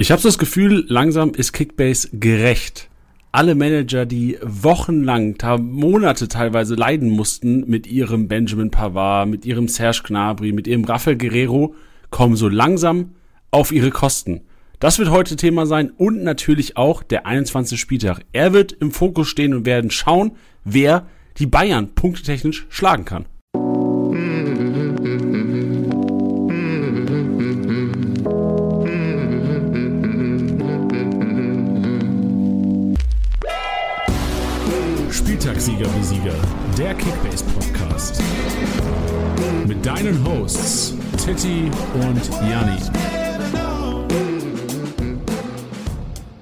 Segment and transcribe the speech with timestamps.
[0.00, 2.88] Ich habe so das Gefühl, langsam ist Kickbase gerecht.
[3.32, 10.00] Alle Manager, die wochenlang, Monate teilweise leiden mussten mit ihrem Benjamin Pavard, mit ihrem Serge
[10.06, 11.74] Gnabry, mit ihrem Rafael Guerrero,
[12.08, 13.10] kommen so langsam
[13.50, 14.40] auf ihre Kosten.
[14.78, 17.78] Das wird heute Thema sein und natürlich auch der 21.
[17.78, 18.22] Spieltag.
[18.32, 20.32] Er wird im Fokus stehen und werden schauen,
[20.64, 23.26] wer die Bayern punktetechnisch schlagen kann.
[36.80, 38.22] Der Kickbase Podcast.
[39.68, 42.78] Mit deinen Hosts Titti und Janni.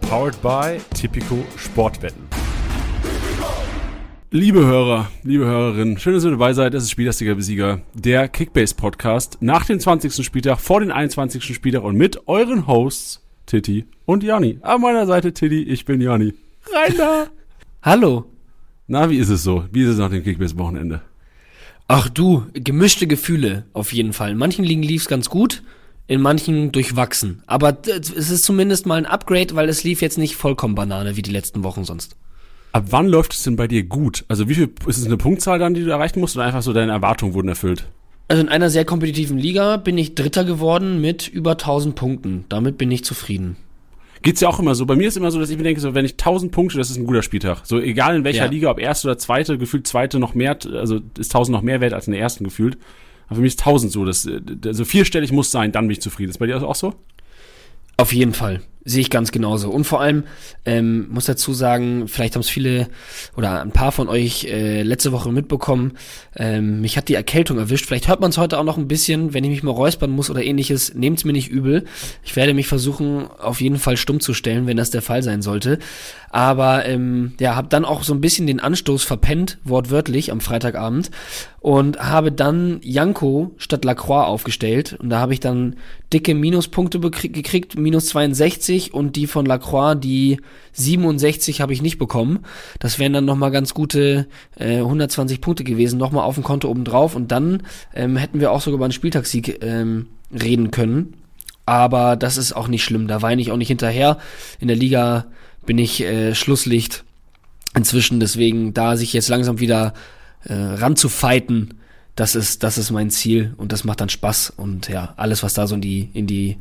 [0.03, 2.23] Powered by Tipico Sportwetten.
[4.31, 6.73] Liebe Hörer, liebe Hörerinnen, schön, dass ihr dabei seid.
[6.73, 10.25] Das ist Spieltagssieger Besieger, der Kickbase Podcast nach dem 20.
[10.25, 11.53] Spieltag, vor dem 21.
[11.53, 14.61] Spieltag und mit euren Hosts Titti und Janni.
[14.63, 16.33] An meiner Seite Titti, ich bin Janni.
[16.73, 17.27] Rein da!
[17.83, 18.38] Hallo.
[18.91, 19.65] Na, wie ist es so?
[19.71, 21.03] Wie ist es nach dem Kickbase-Wochenende?
[21.89, 24.31] Ach du, gemischte Gefühle auf jeden Fall.
[24.31, 25.63] In manchen Ligen lief es ganz gut,
[26.07, 27.43] in manchen durchwachsen.
[27.47, 31.23] Aber es ist zumindest mal ein Upgrade, weil es lief jetzt nicht vollkommen Banane wie
[31.23, 32.17] die letzten Wochen sonst.
[32.73, 34.25] Ab wann läuft es denn bei dir gut?
[34.29, 36.73] Also wie viel ist es eine Punktzahl dann, die du erreichen musst oder einfach so
[36.73, 37.87] deine Erwartungen wurden erfüllt?
[38.29, 42.47] Also in einer sehr kompetitiven Liga bin ich Dritter geworden mit über 1000 Punkten.
[42.49, 43.57] Damit bin ich zufrieden.
[44.23, 44.87] Geht's ja auch immer so.
[44.87, 46.91] Bei mir ist immer so, dass ich mir denke, so wenn ich 1000 Punkte, das
[46.91, 47.61] ist ein guter Spieltag.
[47.65, 48.51] So egal in welcher ja.
[48.51, 51.93] Liga, ob erste oder zweite, gefühlt zweite noch mehr, also ist 1000 noch mehr wert
[51.93, 52.79] als in der ersten gefühlt.
[53.27, 54.29] Aber für mich ist 1000 so, dass
[54.65, 56.31] also vierstellig muss sein, dann bin ich zufrieden.
[56.31, 56.95] Ist bei dir auch so?
[57.97, 58.63] Auf jeden Fall.
[58.85, 59.71] Sehe ich ganz genauso.
[59.71, 60.25] Und vor allem,
[60.65, 62.89] ähm, muss dazu sagen, vielleicht haben es viele
[63.37, 65.93] oder ein paar von euch äh, letzte Woche mitbekommen,
[66.37, 67.87] ähm, mich hat die Erkältung erwischt.
[67.87, 70.31] Vielleicht hört man es heute auch noch ein bisschen, wenn ich mich mal räuspern muss
[70.31, 70.95] oder ähnliches.
[70.95, 71.85] Nehmt's mir nicht übel.
[72.25, 75.43] Ich werde mich versuchen, auf jeden Fall stumm zu stellen, wenn das der Fall sein
[75.43, 75.79] sollte.
[76.31, 81.11] Aber ähm, ja, habe dann auch so ein bisschen den Anstoß verpennt, wortwörtlich, am Freitagabend.
[81.61, 84.97] Und habe dann Janko statt Lacroix aufgestellt.
[85.01, 85.77] Und da habe ich dann
[86.13, 90.41] dicke Minuspunkte gekriegt, minus 62 60 und die von Lacroix, die
[90.73, 92.41] 67 habe ich nicht bekommen.
[92.79, 96.85] Das wären dann nochmal ganz gute äh, 120 Punkte gewesen, nochmal auf dem Konto oben
[96.85, 97.65] drauf und dann
[97.95, 101.15] ähm, hätten wir auch sogar über einen Spieltagssieg ähm, reden können.
[101.67, 104.19] Aber das ist auch nicht schlimm, da weine ich auch nicht hinterher.
[104.61, 105.27] In der Liga
[105.67, 107.05] bin ich äh, Schlusslicht
[107.75, 109.93] inzwischen, deswegen da sich jetzt langsam wieder
[110.45, 111.75] äh, ranzufighten,
[112.17, 115.55] das ist, das ist mein Ziel und das macht dann Spaß und ja, alles, was
[115.55, 116.57] da so in die, in die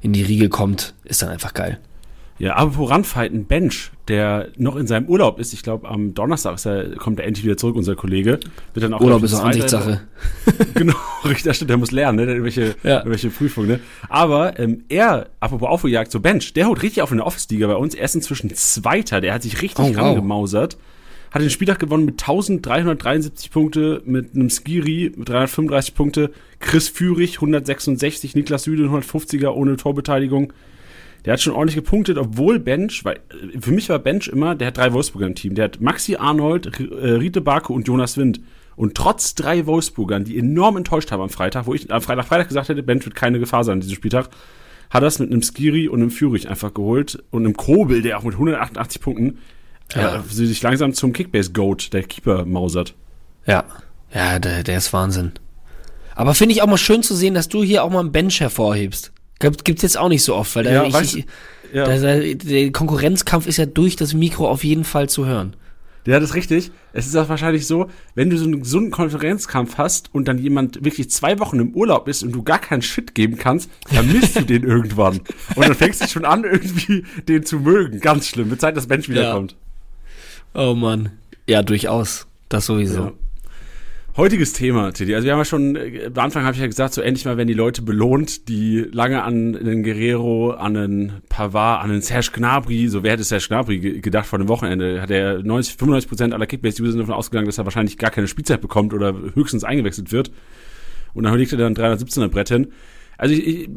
[0.00, 1.78] in die Riege kommt, ist dann einfach geil.
[2.40, 6.64] Ja, aber voranfighten Bench, der noch in seinem Urlaub ist, ich glaube am Donnerstag ist
[6.64, 8.40] er, kommt er endlich wieder zurück, unser Kollege.
[8.72, 10.00] Wird dann auch Urlaub ist auch Ansichtssache.
[10.74, 10.96] genau,
[11.26, 12.24] richtig, der muss lernen, ne?
[12.24, 13.00] Der irgendwelche, ja.
[13.00, 13.80] irgendwelche Prüfungen, ne?
[14.08, 17.76] Aber ähm, er, apropos Aufholjagd, so Bench, der holt richtig auf in der Office-Liga bei
[17.76, 17.94] uns.
[17.94, 20.76] Er ist inzwischen Zweiter, der hat sich richtig oh, rangemausert.
[20.76, 20.82] Wow.
[21.30, 27.36] Hat den Spieltag gewonnen mit 1373 Punkte, mit einem Skiri mit 335 Punkte, Chris Führig
[27.36, 30.52] 166, Niklas Süde 150er ohne Torbeteiligung.
[31.24, 34.68] Der hat schon ordentlich gepunktet, obwohl Bench, weil äh, für mich war Bench immer, der
[34.68, 35.54] hat drei Wolfsburger im Team.
[35.54, 38.40] Der hat Maxi Arnold, äh, Rite Barke und Jonas Wind.
[38.74, 42.48] Und trotz drei Wolfsburgern, die enorm enttäuscht haben am Freitag, wo ich am Freitag, Freitag
[42.48, 44.30] gesagt hätte, Bench wird keine Gefahr sein an diesem Spieltag,
[44.88, 48.18] hat er es mit einem Skiri und einem Führig einfach geholt und einem Kobel, der
[48.18, 49.38] auch mit 188 Punkten
[49.94, 52.94] ja, ja sich langsam zum Kickbase-Goat, der Keeper, mausert.
[53.46, 53.64] Ja,
[54.14, 55.32] ja, der, der ist Wahnsinn.
[56.14, 58.40] Aber finde ich auch mal schön zu sehen, dass du hier auch mal einen Bench
[58.40, 59.12] hervorhebst.
[59.38, 61.18] Gibt, gibt's jetzt auch nicht so oft, weil da ja, ich, weißt,
[61.72, 61.84] ja.
[61.84, 65.56] da, der Konkurrenzkampf ist ja durch das Mikro auf jeden Fall zu hören.
[66.06, 66.70] Ja, das ist richtig.
[66.92, 70.84] Es ist auch wahrscheinlich so, wenn du so einen gesunden Konferenzkampf hast und dann jemand
[70.84, 74.36] wirklich zwei Wochen im Urlaub ist und du gar keinen Shit geben kannst, dann misst
[74.36, 75.20] du den irgendwann.
[75.54, 78.00] Und dann fängst du schon an, irgendwie den zu mögen.
[78.00, 78.48] Ganz schlimm.
[78.48, 79.52] Mit Zeit, dass Bench wiederkommt.
[79.52, 79.58] Ja.
[80.54, 81.10] Oh Mann.
[81.46, 82.26] Ja, durchaus.
[82.48, 83.00] Das sowieso.
[83.00, 83.12] Ja.
[84.16, 85.14] Heutiges Thema, Teddy.
[85.14, 87.36] Also wir haben ja schon, äh, am Anfang habe ich ja gesagt, so endlich mal
[87.36, 92.30] werden die Leute belohnt, die lange an den Guerrero, an den Pavard, an den Serge
[92.32, 96.34] Gnabry, so wer hätte Serge Gnabry gedacht vor dem Wochenende, hat er 90, 95 Prozent
[96.34, 100.32] aller Kickbase-User davon ausgegangen, dass er wahrscheinlich gar keine Spielzeit bekommt oder höchstens eingewechselt wird.
[101.14, 102.72] Und dann legt er dann 317er Brett hin.
[103.16, 103.68] Also ich, ich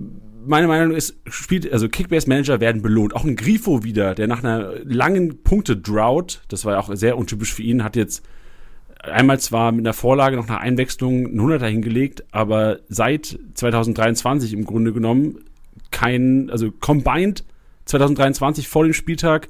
[0.45, 3.15] meine Meinung ist, spielt, also Kickbase-Manager werden belohnt.
[3.15, 7.53] Auch ein Grifo wieder, der nach einer langen Punkte-Drought, das war ja auch sehr untypisch
[7.53, 8.23] für ihn, hat jetzt
[9.03, 14.65] einmal zwar mit einer Vorlage noch nach Einwechslung einen Hunderter hingelegt, aber seit 2023 im
[14.65, 15.39] Grunde genommen
[15.91, 17.43] kein, also combined
[17.85, 19.49] 2023 vor dem Spieltag,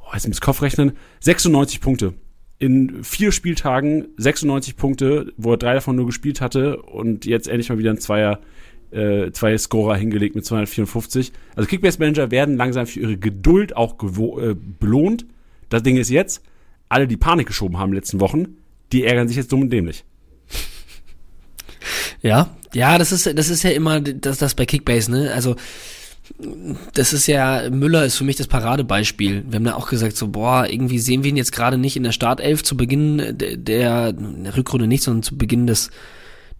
[0.00, 2.14] oh, jetzt muss ich Kopf rechnen, 96 Punkte.
[2.58, 7.68] In vier Spieltagen 96 Punkte, wo er drei davon nur gespielt hatte und jetzt endlich
[7.68, 8.40] mal wieder ein Zweier
[8.90, 11.32] äh, zwei Scorer hingelegt mit 254.
[11.54, 15.26] Also Kickbase-Manager werden langsam für ihre Geduld auch äh, belohnt.
[15.68, 16.42] Das Ding ist jetzt,
[16.88, 18.56] alle, die Panik geschoben haben in den letzten Wochen,
[18.92, 20.04] die ärgern sich jetzt dumm und dämlich.
[22.22, 25.32] Ja, ja, das ist, das ist ja immer das, das bei Kickbase, ne?
[25.32, 25.56] Also,
[26.94, 29.44] das ist ja, Müller ist für mich das Paradebeispiel.
[29.48, 32.02] Wir haben da auch gesagt, so, boah, irgendwie sehen wir ihn jetzt gerade nicht in
[32.02, 34.14] der Startelf zu Beginn der, der
[34.56, 35.90] Rückrunde nicht, sondern zu Beginn des,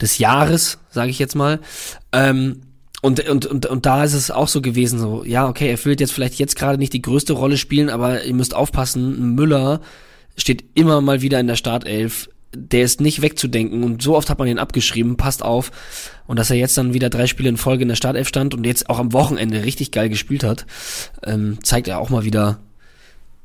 [0.01, 1.61] des Jahres, sage ich jetzt mal.
[2.13, 2.63] Ähm,
[3.03, 5.99] und, und, und, und da ist es auch so gewesen, so, ja, okay, er will
[5.99, 9.81] jetzt vielleicht jetzt gerade nicht die größte Rolle spielen, aber ihr müsst aufpassen, Müller
[10.37, 12.29] steht immer mal wieder in der Startelf.
[12.55, 15.71] Der ist nicht wegzudenken und so oft hat man ihn abgeschrieben, passt auf.
[16.27, 18.65] Und dass er jetzt dann wieder drei Spiele in Folge in der Startelf stand und
[18.65, 20.67] jetzt auch am Wochenende richtig geil gespielt hat,
[21.23, 22.61] ähm, zeigt er auch mal wieder,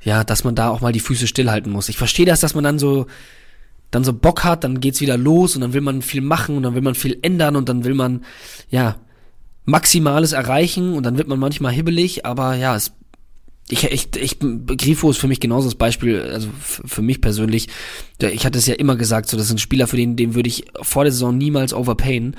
[0.01, 1.89] ja, dass man da auch mal die Füße stillhalten muss.
[1.89, 3.05] Ich verstehe das, dass man dann so,
[3.91, 6.63] dann so Bock hat, dann geht's wieder los und dann will man viel machen und
[6.63, 8.23] dann will man viel ändern und dann will man,
[8.69, 8.95] ja,
[9.65, 12.93] Maximales erreichen und dann wird man manchmal hibbelig, aber ja, es
[13.69, 17.69] ich, ich, ich, Grifo ist für mich genauso das Beispiel, also für mich persönlich.
[18.19, 20.65] Ich hatte es ja immer gesagt, so, das sind Spieler, für den, den würde ich
[20.81, 22.35] vor der Saison niemals overpayen.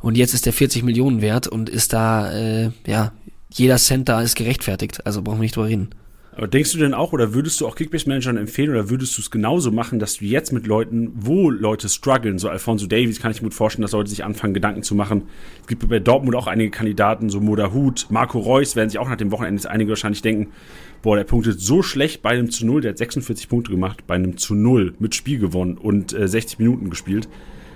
[0.00, 3.12] Und jetzt ist der 40 Millionen wert und ist da, äh, ja,
[3.52, 5.04] jeder Cent da ist gerechtfertigt.
[5.04, 5.90] Also brauchen wir nicht drüber reden.
[6.36, 9.30] Aber denkst du denn auch, oder würdest du auch Kickbase-Managern empfehlen, oder würdest du es
[9.30, 13.40] genauso machen, dass du jetzt mit Leuten, wo Leute strugglen, so Alfonso Davies, kann ich
[13.40, 15.22] mir gut vorstellen, dass Leute sich anfangen, Gedanken zu machen.
[15.62, 19.08] Es gibt bei Dortmund auch einige Kandidaten, so Moda Hut, Marco Reus, werden sich auch
[19.08, 20.52] nach dem Wochenende einige wahrscheinlich denken,
[21.00, 24.16] boah, der punktet so schlecht bei einem zu Null, der hat 46 Punkte gemacht, bei
[24.16, 27.30] einem zu Null mit Spiel gewonnen und äh, 60 Minuten gespielt.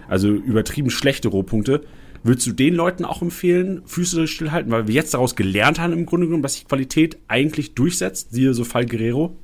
[0.07, 1.81] Also übertrieben schlechte Rohpunkte.
[2.23, 6.05] Würdest du den Leuten auch empfehlen, Füße stillhalten, weil wir jetzt daraus gelernt haben im
[6.05, 9.37] Grunde genommen, dass sich Qualität eigentlich durchsetzt, siehe so Fall Guerrero?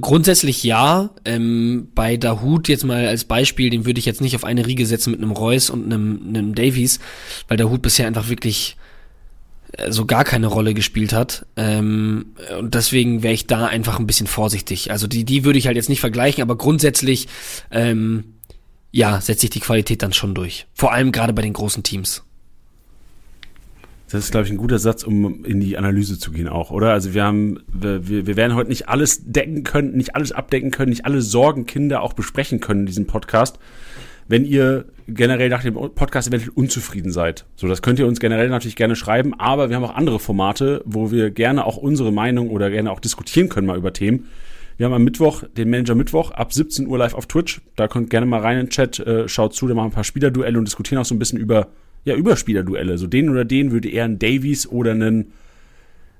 [0.00, 1.10] Grundsätzlich ja.
[1.24, 4.86] Ähm, bei Dahut jetzt mal als Beispiel, den würde ich jetzt nicht auf eine Riege
[4.86, 7.00] setzen mit einem Reus und einem, einem Davies,
[7.48, 8.76] weil Dahut bisher einfach wirklich
[9.72, 11.46] äh, so gar keine Rolle gespielt hat.
[11.56, 14.92] Ähm, und deswegen wäre ich da einfach ein bisschen vorsichtig.
[14.92, 17.26] Also die, die würde ich halt jetzt nicht vergleichen, aber grundsätzlich
[17.72, 18.33] ähm,
[18.94, 20.68] ja, setzt sich die Qualität dann schon durch.
[20.72, 22.22] Vor allem gerade bei den großen Teams.
[24.08, 26.92] Das ist, glaube ich, ein guter Satz, um in die Analyse zu gehen auch, oder?
[26.92, 30.90] Also wir haben, wir, wir werden heute nicht alles decken können, nicht alles abdecken können,
[30.90, 33.58] nicht alle Sorgenkinder auch besprechen können in diesem Podcast.
[34.28, 37.46] Wenn ihr generell nach dem Podcast eventuell unzufrieden seid.
[37.56, 40.82] So, das könnt ihr uns generell natürlich gerne schreiben, aber wir haben auch andere Formate,
[40.84, 44.28] wo wir gerne auch unsere Meinung oder gerne auch diskutieren können mal über Themen.
[44.76, 47.60] Wir haben am Mittwoch den Manager Mittwoch ab 17 Uhr live auf Twitch.
[47.76, 49.94] Da könnt gerne mal rein in den Chat, äh, schaut zu, da machen wir ein
[49.94, 51.68] paar Spielerduelle und diskutieren auch so ein bisschen über,
[52.04, 52.98] ja, über Spielerduelle.
[52.98, 55.32] So den oder den würde eher ein Davies oder einen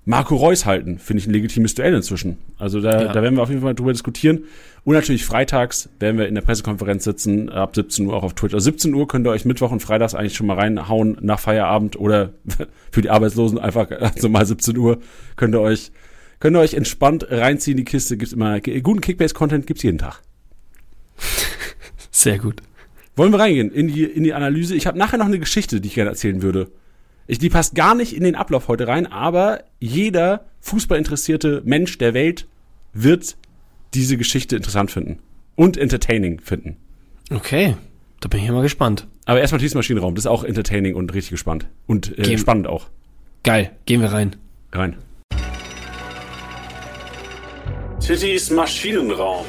[0.06, 0.98] Marco Reus halten.
[0.98, 2.36] Finde ich ein legitimes Duell inzwischen.
[2.58, 3.12] Also da, ja.
[3.12, 4.44] da werden wir auf jeden Fall drüber diskutieren.
[4.84, 8.52] Und natürlich freitags werden wir in der Pressekonferenz sitzen, ab 17 Uhr auch auf Twitch.
[8.52, 11.98] Also 17 Uhr könnt ihr euch Mittwoch und Freitags eigentlich schon mal reinhauen nach Feierabend
[11.98, 12.34] oder
[12.92, 14.98] für die Arbeitslosen einfach also mal 17 Uhr
[15.36, 15.90] könnt ihr euch
[16.40, 18.60] Könnt ihr euch entspannt reinziehen, die Kiste gibt's immer.
[18.60, 20.22] Guten Kickbase-Content gibt's jeden Tag.
[22.10, 22.62] Sehr gut.
[23.16, 24.74] Wollen wir reingehen in die, in die Analyse?
[24.74, 26.70] Ich habe nachher noch eine Geschichte, die ich gerne erzählen würde.
[27.26, 32.12] Ich, die passt gar nicht in den Ablauf heute rein, aber jeder fußballinteressierte Mensch der
[32.12, 32.46] Welt
[32.92, 33.36] wird
[33.94, 35.20] diese Geschichte interessant finden.
[35.54, 36.76] Und entertaining finden.
[37.30, 37.76] Okay,
[38.20, 39.06] da bin ich mal gespannt.
[39.24, 41.66] Aber erstmal dieses Maschinenraum, das ist auch entertaining und richtig gespannt.
[41.86, 42.88] Und äh, spannend auch.
[43.44, 44.36] Geil, gehen wir rein.
[44.72, 44.96] Rein.
[48.06, 49.46] Tittys Maschinenraum.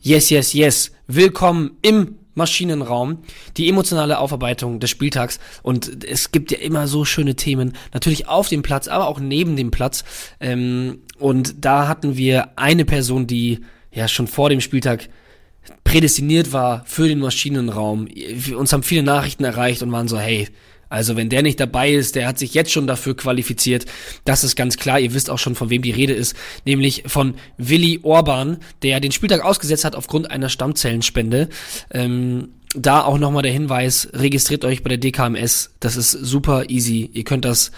[0.00, 0.92] Yes, yes, yes.
[1.08, 3.18] Willkommen im Maschinenraum,
[3.58, 5.40] die emotionale Aufarbeitung des Spieltags.
[5.62, 9.56] Und es gibt ja immer so schöne Themen, natürlich auf dem Platz, aber auch neben
[9.56, 10.02] dem Platz.
[10.40, 13.60] Ähm, und da hatten wir eine Person, die
[13.92, 15.10] ja schon vor dem Spieltag
[15.84, 18.08] prädestiniert war für den Maschinenraum.
[18.56, 20.48] Uns haben viele Nachrichten erreicht und waren so, hey,
[20.90, 23.86] also wenn der nicht dabei ist, der hat sich jetzt schon dafür qualifiziert.
[24.24, 25.00] Das ist ganz klar.
[25.00, 26.34] Ihr wisst auch schon, von wem die Rede ist.
[26.66, 31.48] Nämlich von Willi Orban, der den Spieltag ausgesetzt hat aufgrund einer Stammzellenspende.
[31.92, 35.70] Ähm, da auch nochmal der Hinweis, registriert euch bei der DKMS.
[35.80, 37.08] Das ist super easy.
[37.12, 37.70] Ihr könnt das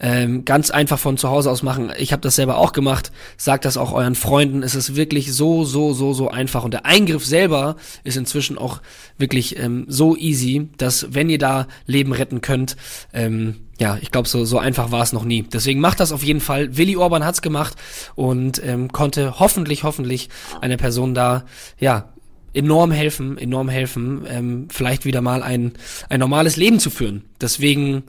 [0.00, 1.92] ähm, ganz einfach von zu Hause aus machen.
[1.98, 3.12] Ich habe das selber auch gemacht.
[3.36, 4.62] Sagt das auch euren Freunden.
[4.62, 6.64] Es ist wirklich so, so, so, so einfach.
[6.64, 8.80] Und der Eingriff selber ist inzwischen auch
[9.18, 12.76] wirklich ähm, so easy, dass wenn ihr da Leben retten könnt,
[13.12, 15.42] ähm, ja, ich glaube, so, so einfach war es noch nie.
[15.42, 16.76] Deswegen macht das auf jeden Fall.
[16.76, 17.76] Willi Orban hat's gemacht
[18.14, 20.28] und ähm, konnte hoffentlich, hoffentlich
[20.60, 21.44] einer Person da,
[21.78, 22.12] ja,
[22.52, 25.72] enorm helfen, enorm helfen, ähm, vielleicht wieder mal ein,
[26.08, 27.24] ein normales Leben zu führen.
[27.40, 28.04] Deswegen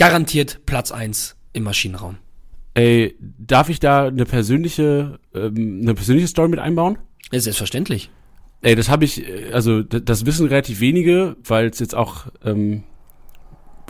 [0.00, 2.16] garantiert Platz eins im Maschinenraum.
[2.74, 6.98] Ey, darf ich da eine persönliche, ähm, eine persönliche Story mit einbauen?
[7.32, 8.10] Ja, selbstverständlich.
[8.62, 12.84] Ey, das habe ich, äh, also das wissen relativ wenige, weil es jetzt auch ähm,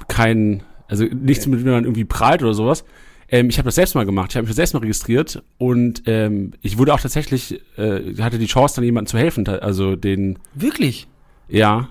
[0.09, 2.85] kein, also nichts mit man irgendwie prahlt oder sowas.
[3.29, 6.53] Ähm, ich habe das selbst mal gemacht, ich habe mich selbst mal registriert und ähm,
[6.63, 11.07] ich wurde auch tatsächlich, äh, hatte die Chance, dann jemandem zu helfen, also den, Wirklich?
[11.49, 11.89] ja,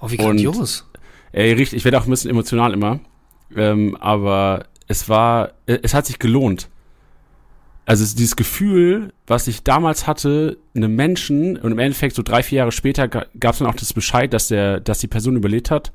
[0.00, 0.88] Oh, wie Und- grandios.
[1.32, 3.00] ey, richtig, ich werde auch ein bisschen emotional immer,
[3.56, 6.68] ähm, aber es war, äh, es hat sich gelohnt.
[7.84, 12.42] Also es, dieses Gefühl, was ich damals hatte, einem Menschen und im Endeffekt so drei,
[12.42, 15.70] vier Jahre später gab es dann auch das Bescheid, dass der, dass die Person überlebt
[15.70, 15.92] hat.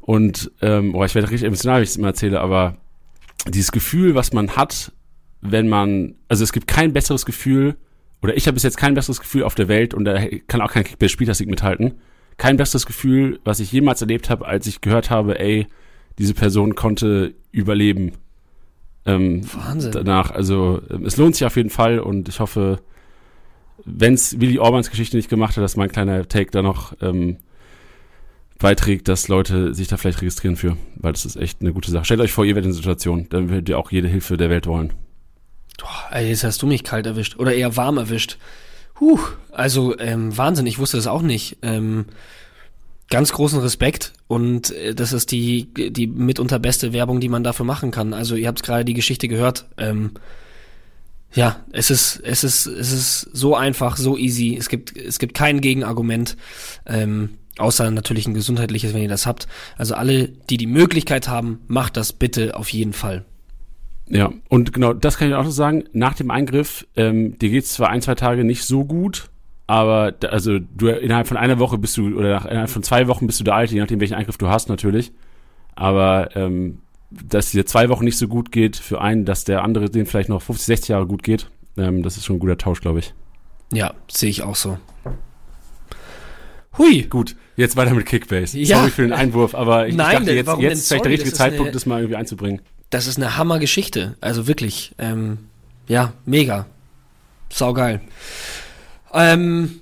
[0.00, 2.76] Und ähm, oh, ich werde richtig emotional, wenn ich es immer erzähle, aber
[3.48, 4.92] dieses Gefühl, was man hat,
[5.40, 7.76] wenn man, also es gibt kein besseres Gefühl,
[8.20, 10.72] oder ich habe bis jetzt kein besseres Gefühl auf der Welt und da kann auch
[10.72, 12.00] kein Kickbase-Spielersieg mithalten.
[12.36, 15.66] Kein besseres Gefühl, was ich jemals erlebt habe, als ich gehört habe, ey,
[16.18, 18.12] diese Person konnte überleben.
[19.04, 19.92] Ähm, Wahnsinn.
[19.92, 20.30] danach.
[20.30, 22.80] Also ähm, es lohnt sich auf jeden Fall und ich hoffe,
[23.84, 27.38] wenn es Willi Orbans Geschichte nicht gemacht hat, dass mein kleiner Take da noch ähm,
[28.58, 32.04] beiträgt, dass Leute sich da vielleicht registrieren für, weil das ist echt eine gute Sache.
[32.04, 34.50] Stellt euch vor, ihr werdet in der Situation, dann werdet ihr auch jede Hilfe der
[34.50, 34.92] Welt wollen.
[35.78, 37.38] Boah, ey, jetzt hast du mich kalt erwischt.
[37.38, 38.38] Oder eher warm erwischt.
[39.00, 39.18] Huh,
[39.50, 41.58] also ähm, Wahnsinn, ich wusste das auch nicht.
[41.62, 42.06] Ähm,
[43.12, 47.66] ganz großen Respekt und äh, das ist die, die mitunter beste Werbung, die man dafür
[47.66, 48.14] machen kann.
[48.14, 49.66] Also ihr habt gerade die Geschichte gehört.
[49.76, 50.12] Ähm,
[51.34, 54.56] ja, es ist, es ist, es ist so einfach, so easy.
[54.58, 56.38] Es gibt, es gibt kein Gegenargument,
[56.86, 59.46] ähm, außer natürlich ein gesundheitliches, wenn ihr das habt.
[59.76, 63.26] Also alle, die die Möglichkeit haben, macht das bitte auf jeden Fall.
[64.08, 65.84] Ja, und genau, das kann ich auch noch sagen.
[65.92, 69.30] Nach dem Eingriff, ähm, dir geht's zwar ein, zwei Tage nicht so gut,
[69.72, 73.26] aber also du innerhalb von einer Woche bist du, oder nach, innerhalb von zwei Wochen
[73.26, 75.12] bist du der Alte, je nachdem welchen Eingriff du hast natürlich.
[75.74, 79.88] Aber ähm, dass dir zwei Wochen nicht so gut geht für einen, dass der andere
[79.88, 81.48] den vielleicht noch 50, 60 Jahre gut geht,
[81.78, 83.14] ähm, das ist schon ein guter Tausch, glaube ich.
[83.72, 84.76] Ja, sehe ich auch so.
[86.76, 87.04] Hui.
[87.04, 88.58] Gut, jetzt weiter mit Kickbase.
[88.58, 88.78] Ja.
[88.78, 91.04] Sorry für den Einwurf, aber ich, Nein, ich dachte, jetzt, warum denn jetzt ist vielleicht
[91.06, 92.60] der richtige ist eine- Zeitpunkt, das mal irgendwie einzubringen.
[92.90, 94.16] Das ist eine Hammergeschichte.
[94.20, 94.94] Also wirklich.
[94.98, 95.38] Ähm,
[95.88, 96.66] ja, mega.
[97.50, 98.02] Saugeil.
[99.12, 99.80] Ähm,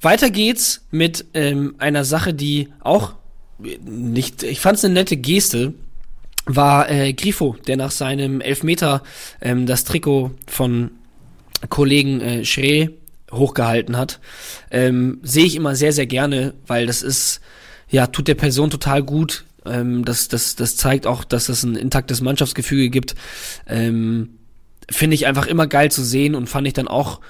[0.00, 3.14] weiter geht's mit ähm, einer Sache, die auch
[3.58, 5.74] nicht, ich fand es eine nette Geste,
[6.44, 9.02] war äh, Grifo, der nach seinem Elfmeter
[9.40, 10.90] ähm, das Trikot von
[11.68, 12.88] Kollegen äh, Schree
[13.30, 14.18] hochgehalten hat.
[14.70, 17.40] Ähm, Sehe ich immer sehr, sehr gerne, weil das ist,
[17.88, 19.44] ja, tut der Person total gut.
[19.64, 23.14] Ähm, das, das, das zeigt auch, dass es ein intaktes Mannschaftsgefüge gibt.
[23.68, 24.30] Ähm,
[24.90, 27.20] Finde ich einfach immer geil zu sehen und fand ich dann auch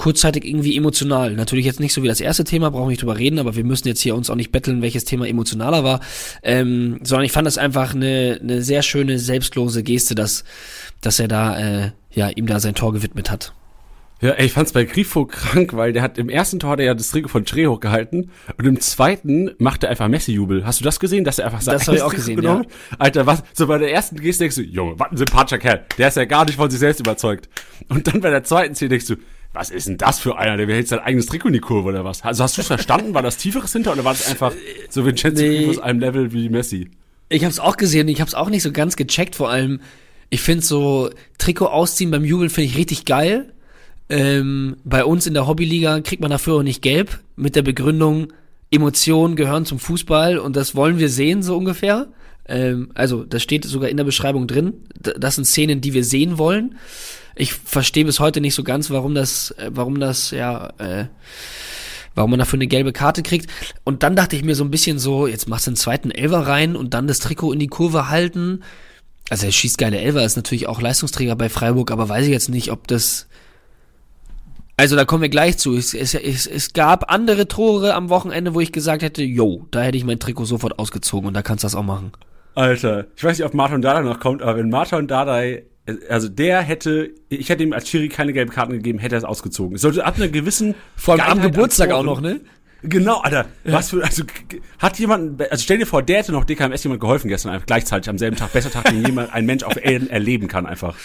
[0.00, 1.34] kurzzeitig irgendwie emotional.
[1.34, 3.64] Natürlich jetzt nicht so wie das erste Thema, brauchen wir nicht drüber reden, aber wir
[3.64, 6.00] müssen jetzt hier uns auch nicht betteln, welches Thema emotionaler war,
[6.42, 10.44] ähm, sondern ich fand das einfach eine, eine sehr schöne, selbstlose Geste, dass,
[11.02, 13.52] dass er da, äh, ja, ihm da sein Tor gewidmet hat.
[14.22, 16.86] Ja, ey, ich fand's bei Grifo krank, weil der hat im ersten Tor hat er
[16.86, 20.64] ja das Trikot von Schree hochgehalten und im zweiten macht er einfach Messi-Jubel.
[20.64, 23.00] Hast du das gesehen, dass er einfach sein Das hab ich auch gesehen, genommen hat?
[23.00, 23.42] Alter, was?
[23.52, 25.84] So bei der ersten Geste denkst du, Junge, was ein sympathischer Kerl.
[25.98, 27.50] Der ist ja gar nicht von sich selbst überzeugt.
[27.88, 29.16] Und dann bei der zweiten Szene denkst du,
[29.52, 30.56] was ist denn das für einer?
[30.56, 32.22] Der hält sein eigenes Trikot in die Kurve oder was?
[32.22, 33.14] Also hast du verstanden?
[33.14, 34.52] War das Tieferes hinter oder war das einfach
[34.88, 35.68] so Vincenzo Nee.
[35.68, 36.90] Aus einem Level wie Messi?
[37.28, 39.36] Ich habe es auch gesehen, ich habe es auch nicht so ganz gecheckt.
[39.36, 39.80] Vor allem,
[40.30, 43.52] ich finde so Trikot ausziehen beim Jubeln finde ich richtig geil.
[44.08, 48.32] Ähm, bei uns in der Hobbyliga kriegt man dafür auch nicht gelb mit der Begründung
[48.70, 52.08] Emotionen gehören zum Fußball und das wollen wir sehen so ungefähr.
[52.46, 54.74] Ähm, also das steht sogar in der Beschreibung drin.
[54.94, 56.76] Das sind Szenen, die wir sehen wollen.
[57.40, 60.72] Ich verstehe bis heute nicht so ganz, warum das, äh, warum das ja.
[60.78, 61.06] Äh,
[62.14, 63.48] warum man dafür eine gelbe Karte kriegt.
[63.84, 66.46] Und dann dachte ich mir so ein bisschen so, jetzt machst du einen zweiten Elver
[66.46, 68.62] rein und dann das Trikot in die Kurve halten.
[69.30, 72.48] Also er schießt geile Elver, ist natürlich auch Leistungsträger bei Freiburg, aber weiß ich jetzt
[72.48, 73.28] nicht, ob das.
[74.76, 75.76] Also da kommen wir gleich zu.
[75.76, 79.82] Es, es, es, es gab andere Tore am Wochenende, wo ich gesagt hätte, yo, da
[79.82, 82.12] hätte ich mein Trikot sofort ausgezogen und da kannst du das auch machen.
[82.54, 85.64] Alter, ich weiß nicht, ob Martin Dardai noch kommt, aber wenn Martin Dardai,
[86.08, 89.24] also der hätte, ich hätte ihm als Schiri keine gelben Karten gegeben, hätte er es
[89.24, 89.76] ausgezogen.
[89.76, 92.40] Es sollte ab einer gewissen Vor allem am Geburtstag auch noch, ne?
[92.82, 93.46] Genau, Alter.
[93.64, 94.22] Was für, also,
[94.78, 98.08] hat jemand, also stell dir vor, der hätte noch DKMS jemand geholfen gestern, einfach gleichzeitig
[98.08, 100.96] am selben Tag, besser Tag, den jemand, ein Mensch auf Erden erleben kann, einfach.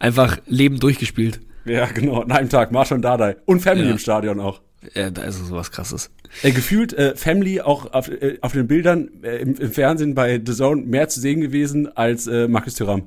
[0.00, 1.40] Einfach Leben durchgespielt.
[1.64, 3.36] Ja, genau, an einem Tag, Martin Dardai.
[3.44, 3.92] Und Family Ja.
[3.92, 4.60] im Stadion auch.
[4.94, 6.10] Ja, da ist sowas krasses.
[6.42, 10.40] Äh, gefühlt äh, Family auch auf, äh, auf den Bildern äh, im, im Fernsehen bei
[10.44, 13.06] The Zone mehr zu sehen gewesen als äh, Markus Thuram.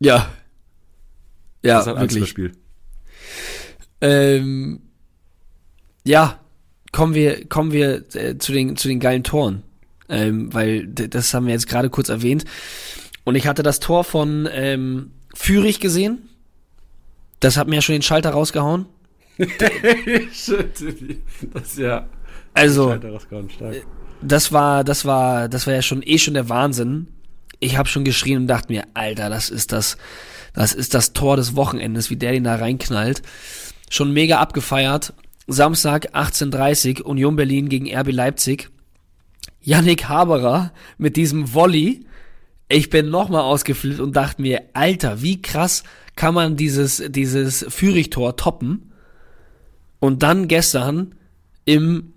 [0.00, 0.28] Ja.
[1.62, 2.28] Ja, Das ist halt wirklich.
[2.28, 2.52] Spiel.
[4.00, 4.80] Ähm,
[6.04, 6.40] ja,
[6.90, 9.62] kommen wir, kommen wir äh, zu den zu den geilen Toren,
[10.08, 12.44] ähm, weil das haben wir jetzt gerade kurz erwähnt.
[13.24, 16.28] Und ich hatte das Tor von ähm, Fürich gesehen.
[17.40, 18.86] Das hat mir ja schon den Schalter rausgehauen.
[21.52, 22.06] das ja.
[22.54, 22.94] Also,
[23.48, 23.86] stark.
[24.20, 27.08] das war, das war, das war ja schon eh schon der Wahnsinn.
[27.60, 29.96] Ich habe schon geschrien und dachte mir, Alter, das ist das,
[30.52, 33.22] das ist das Tor des Wochenendes, wie der den da reinknallt.
[33.90, 35.14] Schon mega abgefeiert.
[35.46, 38.70] Samstag 18:30 Union Berlin gegen RB Leipzig.
[39.60, 42.04] Yannick Haberer mit diesem Volley.
[42.68, 45.84] Ich bin nochmal ausgeflippt und dachte mir, Alter, wie krass
[46.16, 48.92] kann man dieses, dieses Führigtor toppen?
[50.00, 51.14] Und dann gestern
[51.64, 52.12] im,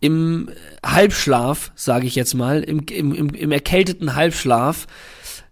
[0.00, 0.48] im
[0.84, 4.86] Halbschlaf, sage ich jetzt mal, im, im, im, im erkälteten Halbschlaf,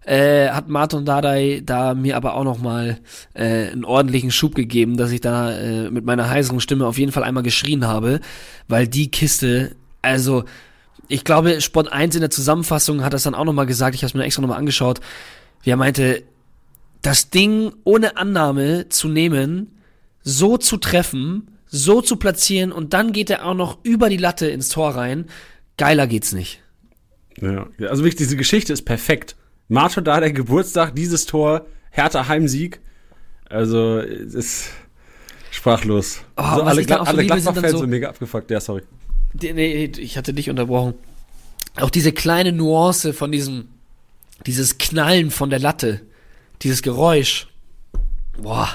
[0.05, 2.99] äh, hat Martin Dardai da mir aber auch nochmal
[3.33, 7.11] äh, einen ordentlichen Schub gegeben, dass ich da äh, mit meiner heiseren Stimme auf jeden
[7.11, 8.19] Fall einmal geschrien habe,
[8.67, 10.45] weil die Kiste, also
[11.07, 14.07] ich glaube, Sport 1 in der Zusammenfassung hat das dann auch nochmal gesagt, ich habe
[14.07, 15.01] es mir extra nochmal angeschaut,
[15.63, 16.23] wie er meinte,
[17.01, 19.79] das Ding ohne Annahme zu nehmen,
[20.23, 24.47] so zu treffen, so zu platzieren und dann geht er auch noch über die Latte
[24.47, 25.25] ins Tor rein.
[25.77, 26.61] Geiler geht's nicht.
[27.41, 29.35] Ja, also wirklich, diese Geschichte ist perfekt.
[29.67, 32.79] Marto da der Geburtstag, dieses Tor, Hertha Heimsieg.
[33.49, 34.69] Also, es ist
[35.51, 36.21] sprachlos.
[36.37, 38.51] Oh, also alle so alle Gladbach-Fans so- sind mega abgefuckt.
[38.51, 38.81] Ja, sorry.
[39.33, 40.93] Die- Nee, ich hatte dich unterbrochen.
[41.77, 43.67] Auch diese kleine Nuance von diesem,
[44.45, 46.01] dieses Knallen von der Latte,
[46.61, 47.47] dieses Geräusch.
[48.41, 48.69] Boah,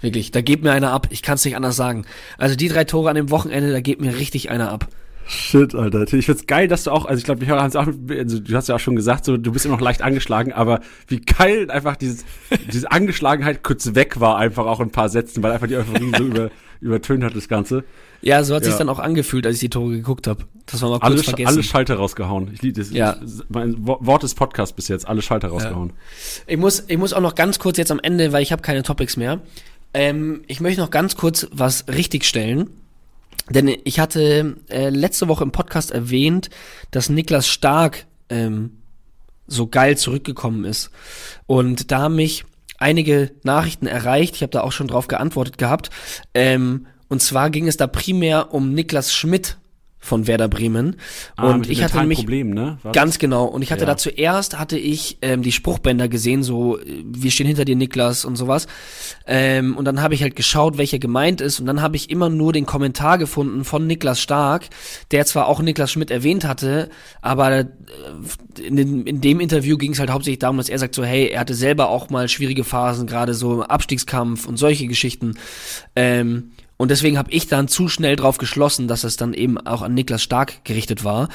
[0.00, 1.08] wirklich, da geht mir einer ab.
[1.10, 2.04] Ich kann es nicht anders sagen.
[2.38, 4.88] Also die drei Tore an dem Wochenende, da geht mir richtig einer ab.
[5.26, 6.12] Shit, Alter.
[6.12, 8.68] Ich find's geil, dass du auch, also ich glaube, habe es auch, also du hast
[8.68, 11.96] ja auch schon gesagt, so, du bist immer noch leicht angeschlagen, aber wie geil einfach
[11.96, 12.24] dieses,
[12.72, 16.12] diese Angeschlagenheit kurz weg war, einfach auch in ein paar Sätzen, weil einfach die Euphorie
[16.16, 16.50] so über,
[16.80, 17.84] übertönt hat, das Ganze.
[18.20, 18.70] Ja, so hat Ja.
[18.70, 20.44] sich dann auch angefühlt, als ich die Tore geguckt habe.
[20.66, 21.48] Das war mal kurz Alle, vergessen.
[21.48, 22.50] alle Schalter rausgehauen.
[22.54, 22.90] Ich liebe das.
[22.90, 23.16] Ja.
[23.48, 25.92] Mein Wo- Wort des Podcasts bis jetzt, alle Schalter rausgehauen.
[26.46, 28.82] Ich muss, ich muss auch noch ganz kurz jetzt am Ende, weil ich habe keine
[28.82, 29.40] Topics mehr.
[29.92, 32.68] Ähm, ich möchte noch ganz kurz was richtigstellen.
[33.50, 36.50] Denn ich hatte äh, letzte Woche im Podcast erwähnt,
[36.90, 38.78] dass Niklas Stark ähm,
[39.46, 40.90] so geil zurückgekommen ist.
[41.46, 42.44] Und da haben mich
[42.78, 44.36] einige Nachrichten erreicht.
[44.36, 45.90] Ich habe da auch schon drauf geantwortet gehabt.
[46.32, 49.58] Ähm, und zwar ging es da primär um Niklas Schmidt
[50.04, 50.96] von Werder Bremen.
[51.36, 52.78] Ah, und ich hatte nämlich Problemen, ne?
[52.82, 53.46] War Ganz genau.
[53.46, 53.86] Und ich hatte Ja.
[53.86, 58.24] da zuerst, hatte ich ähm, die Spruchbänder gesehen, so, äh, wir stehen hinter dir, Niklas
[58.24, 58.66] und sowas.
[59.26, 61.58] Ähm, und dann habe ich halt geschaut, welcher gemeint ist.
[61.58, 64.68] Und dann habe ich immer nur den Kommentar gefunden von Niklas Stark,
[65.10, 66.90] der zwar auch Niklas Schmidt erwähnt hatte,
[67.22, 67.64] aber äh,
[68.62, 71.28] in, dem- in dem Interview ging es halt hauptsächlich darum, dass er sagt so, hey,
[71.28, 75.34] er hatte selber auch mal schwierige Phasen, gerade so Abstiegskampf und solche Geschichten.
[75.96, 79.82] Ähm, und deswegen habe ich dann zu schnell drauf geschlossen, dass es dann eben auch
[79.82, 81.28] an Niklas Stark gerichtet war,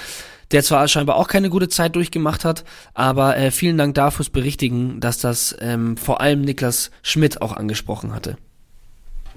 [0.51, 4.29] der zwar scheinbar auch keine gute Zeit durchgemacht hat, aber äh, vielen Dank dafür fürs
[4.29, 8.37] Berichtigen, dass das ähm, vor allem Niklas Schmidt auch angesprochen hatte.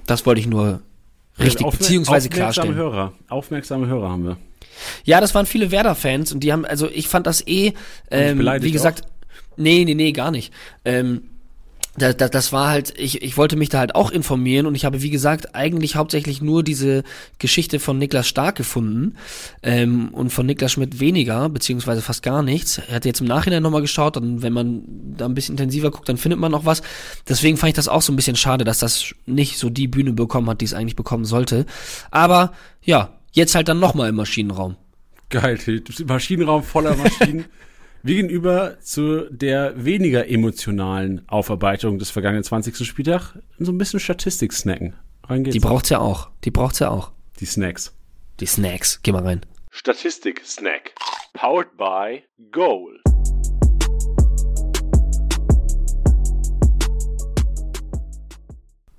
[0.05, 0.81] Das wollte ich nur
[1.39, 2.75] richtig Aufmer- beziehungsweise aufmerksame klarstellen.
[2.75, 3.13] Hörer.
[3.29, 4.37] Aufmerksame Hörer haben wir.
[5.03, 7.73] Ja, das waren viele Werder-Fans und die haben, also ich fand das eh,
[8.09, 9.03] ähm, wie gesagt,
[9.55, 10.51] nee, nee, nee, gar nicht.
[10.83, 11.29] Ähm,
[11.95, 14.83] da, da, das war halt, ich, ich wollte mich da halt auch informieren und ich
[14.83, 17.03] habe, wie gesagt, eigentlich hauptsächlich nur diese
[17.37, 19.15] Geschichte von Niklas Stark gefunden
[19.61, 22.79] ähm, und von Niklas Schmidt weniger, beziehungsweise fast gar nichts.
[22.79, 24.83] Er hat jetzt im Nachhinein nochmal geschaut und wenn man
[25.17, 26.81] da ein bisschen intensiver guckt, dann findet man noch was.
[27.29, 30.13] Deswegen fand ich das auch so ein bisschen schade, dass das nicht so die Bühne
[30.13, 31.67] bekommen hat, die es eigentlich bekommen sollte.
[32.09, 34.77] Aber ja, jetzt halt dann nochmal im Maschinenraum.
[35.29, 35.59] Geil,
[36.05, 37.45] Maschinenraum voller Maschinen.
[38.05, 42.85] Wir gehen über zu der weniger emotionalen Aufarbeitung des vergangenen 20.
[42.85, 43.39] Spieltag.
[43.59, 44.93] So ein bisschen Statistik snacken.
[45.23, 45.53] Rein geht's.
[45.53, 46.29] Die braucht's ja auch.
[46.43, 47.13] Die braucht's ja auch.
[47.39, 47.95] Die Snacks.
[48.41, 49.01] Die Snacks.
[49.03, 49.45] Geh mal rein.
[49.69, 50.93] Statistik Snack.
[51.31, 52.99] Powered by Goal.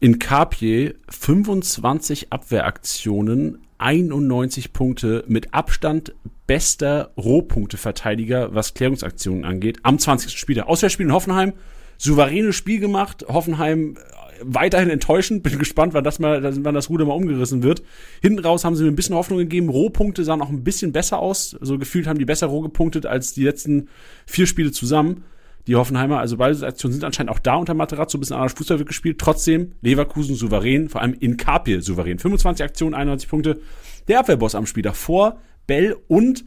[0.00, 6.14] In Kapje 25 Abwehraktionen, 91 Punkte, mit Abstand
[6.46, 10.38] bester Rohpunkteverteidiger, was Klärungsaktionen angeht, am 20.
[10.38, 10.68] Spieltag.
[10.68, 11.52] Auswärtsspiel in Hoffenheim,
[11.98, 14.00] souveränes Spiel gemacht, Hoffenheim äh,
[14.40, 17.82] weiterhin enttäuschend, bin gespannt, wann das mal, wann das Ruder mal umgerissen wird.
[18.22, 21.18] Hinten raus haben sie mir ein bisschen Hoffnung gegeben, Rohpunkte sahen auch ein bisschen besser
[21.18, 23.90] aus, so gefühlt haben die besser roh gepunktet als die letzten
[24.24, 25.24] vier Spiele zusammen.
[25.66, 28.78] Die Hoffenheimer, also beide Aktionen sind anscheinend auch da unter Materazzo, ein bisschen anders Fußball
[28.78, 29.18] wird gespielt.
[29.18, 32.18] Trotzdem, Leverkusen souverän, vor allem in Kapil souverän.
[32.18, 33.60] 25 Aktionen, 91 Punkte.
[34.08, 36.44] Der Abwehrboss am Spiel davor, Bell und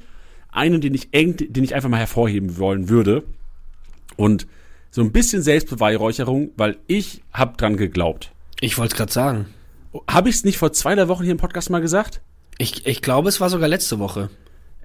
[0.52, 3.24] einen, den ich eng, den ich einfach mal hervorheben wollen würde.
[4.16, 4.48] Und
[4.92, 8.32] so ein bisschen Selbstbeweihräucherung, weil ich hab dran geglaubt.
[8.60, 9.46] Ich wollte gerade sagen.
[10.08, 12.22] Habe ich es nicht vor zwei, drei Wochen hier im Podcast mal gesagt?
[12.58, 14.30] Ich, ich glaube, es war sogar letzte Woche.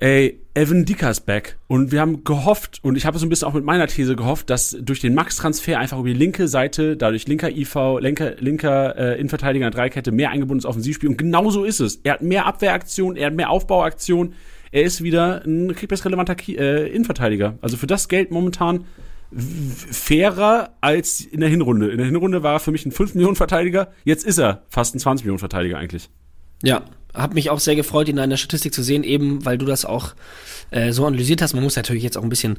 [0.03, 1.59] Ey, Evan Dicker ist back.
[1.69, 4.51] Und wir haben gehofft, und ich habe so ein bisschen auch mit meiner These gehofft,
[4.51, 9.15] dass durch den Max-Transfer einfach über die linke Seite, dadurch linker IV, linker, linker äh,
[9.21, 11.09] Innenverteidiger in Dreikette, mehr eingebunden ins Offensivspiel.
[11.09, 12.01] Und genau so ist es.
[12.03, 14.35] Er hat mehr Abwehraktion, er hat mehr Aufbauaktion.
[14.73, 17.59] Er ist wieder ein relevanter äh, Innenverteidiger.
[17.61, 18.85] Also für das Geld momentan
[19.31, 21.91] fairer als in der Hinrunde.
[21.91, 23.93] In der Hinrunde war er für mich ein 5 Millionen Verteidiger.
[24.05, 26.11] Jetzt ist er fast ein 20 Millionen Verteidiger eigentlich.
[26.63, 29.67] Ja, hab mich auch sehr gefreut, ihn in einer Statistik zu sehen, eben weil du
[29.67, 30.15] das auch
[30.71, 31.53] äh, so analysiert hast.
[31.55, 32.59] Man muss natürlich jetzt auch ein bisschen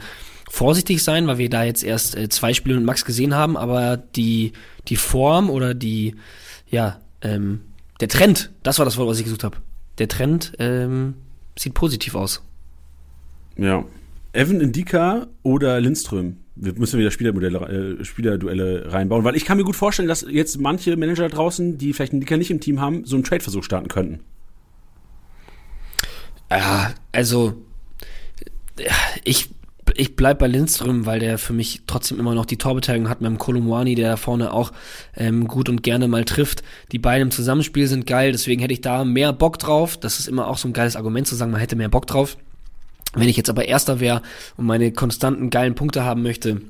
[0.50, 3.98] vorsichtig sein, weil wir da jetzt erst äh, zwei Spiele mit Max gesehen haben, aber
[3.98, 4.54] die,
[4.88, 6.16] die Form oder die,
[6.70, 7.62] ja, ähm,
[8.00, 9.58] der Trend, das war das Wort, was ich gesucht habe.
[9.98, 11.16] Der Trend ähm,
[11.58, 12.44] sieht positiv aus.
[13.58, 13.86] Ja.
[14.34, 16.38] Evan Indika oder Lindström?
[16.56, 20.60] Wir müssen wieder Spielermodelle, äh, Spielerduelle reinbauen, weil ich kann mir gut vorstellen, dass jetzt
[20.60, 23.88] manche Manager draußen, die vielleicht einen Dicker nicht im Team haben, so einen Trade-Versuch starten
[23.88, 24.20] könnten.
[26.52, 27.54] Ja, also
[29.24, 29.50] ich
[29.96, 33.30] ich bleib bei Lindström, weil der für mich trotzdem immer noch die Torbeteiligung hat mit
[33.30, 34.72] dem Kolumwani, der da vorne auch
[35.16, 36.64] ähm, gut und gerne mal trifft.
[36.92, 39.98] Die beiden im Zusammenspiel sind geil, deswegen hätte ich da mehr Bock drauf.
[39.98, 42.38] Das ist immer auch so ein geiles Argument zu sagen, man hätte mehr Bock drauf.
[43.14, 44.22] Wenn ich jetzt aber Erster wäre
[44.58, 46.62] und meine konstanten geilen Punkte haben möchte,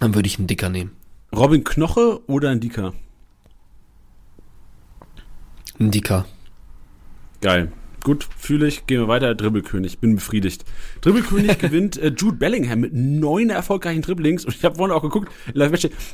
[0.00, 0.92] dann würde ich einen Dicker nehmen.
[1.34, 2.94] Robin Knoche oder ein Dicker?
[5.78, 6.24] Ein Dicker.
[7.40, 7.70] Geil.
[8.02, 8.86] Gut, fühle ich.
[8.86, 9.34] Gehen wir weiter.
[9.34, 9.98] Dribbelkönig.
[9.98, 10.64] Bin befriedigt.
[11.02, 14.44] Dribbelkönig gewinnt äh, Jude Bellingham mit neun erfolgreichen Dribblings.
[14.44, 15.30] Und ich habe vorhin auch geguckt,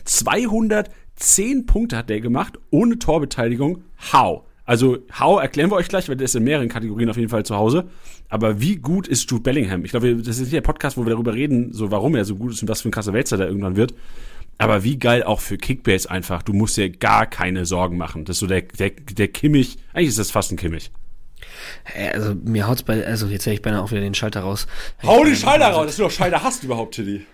[0.05, 3.85] 210 Punkte hat der gemacht, ohne Torbeteiligung.
[4.13, 4.43] How?
[4.67, 7.45] Also, how erklären wir euch gleich, weil der ist in mehreren Kategorien auf jeden Fall
[7.45, 7.85] zu Hause.
[8.29, 9.85] Aber wie gut ist Jude Bellingham?
[9.85, 12.37] Ich glaube, das ist nicht der Podcast, wo wir darüber reden, so warum er so
[12.37, 13.95] gut ist und was für ein krasser Wälzer der irgendwann wird.
[14.57, 16.43] Aber wie geil auch für Kickbase einfach.
[16.43, 18.25] Du musst dir gar keine Sorgen machen.
[18.25, 19.79] Das ist so der, der, der Kimmich.
[19.93, 20.91] Eigentlich ist das fast ein Kimmich.
[22.13, 24.67] Also mir haut's bei, also jetzt hätte ich beinahe auch wieder den Schalter raus.
[25.03, 27.27] Hau den Schalter raus, dass du doch Schalter hast überhaupt, Tilly.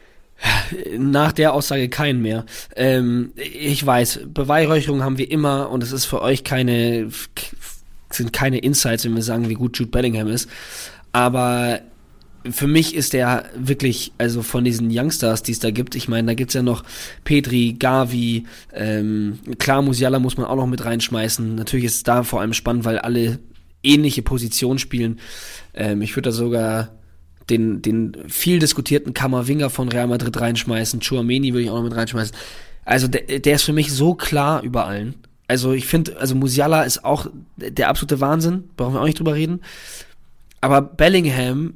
[0.97, 2.47] Nach der Aussage keinen mehr.
[2.77, 7.11] Ähm, ich weiß, Beweihräucherung haben wir immer und es ist für euch keine,
[8.11, 10.49] sind keine Insights, wenn wir sagen, wie gut Jude Bellingham ist.
[11.13, 11.81] Aber
[12.49, 16.29] für mich ist der wirklich, also von diesen Youngsters, die es da gibt, ich meine,
[16.29, 16.85] da gibt's ja noch
[17.25, 21.55] Petri, Gavi, ähm, klar, Musiala muss man auch noch mit reinschmeißen.
[21.55, 23.41] Natürlich ist es da vor allem spannend, weil alle
[23.83, 25.21] ähnliche Positionen spielen.
[25.75, 27.00] Ähm, ich würde da sogar
[27.51, 31.01] den, den viel diskutierten Kammerwinger von Real Madrid reinschmeißen.
[31.01, 32.37] Chouameni würde ich auch noch mit reinschmeißen.
[32.85, 35.15] Also der, der ist für mich so klar über allen.
[35.49, 39.35] Also ich finde, also Musiala ist auch der absolute Wahnsinn, brauchen wir auch nicht drüber
[39.35, 39.61] reden.
[40.61, 41.75] Aber Bellingham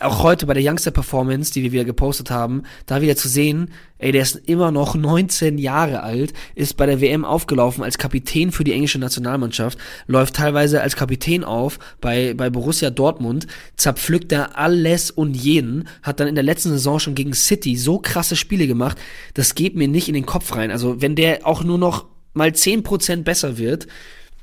[0.00, 3.70] auch heute bei der Youngster Performance, die wir wieder gepostet haben, da wieder zu sehen,
[3.98, 8.50] ey, der ist immer noch 19 Jahre alt, ist bei der WM aufgelaufen als Kapitän
[8.50, 14.56] für die englische Nationalmannschaft, läuft teilweise als Kapitän auf bei, bei Borussia Dortmund, zerpflückt er
[14.58, 18.66] alles und jeden, hat dann in der letzten Saison schon gegen City so krasse Spiele
[18.66, 18.98] gemacht,
[19.34, 20.70] das geht mir nicht in den Kopf rein.
[20.70, 23.86] Also wenn der auch nur noch mal 10% besser wird,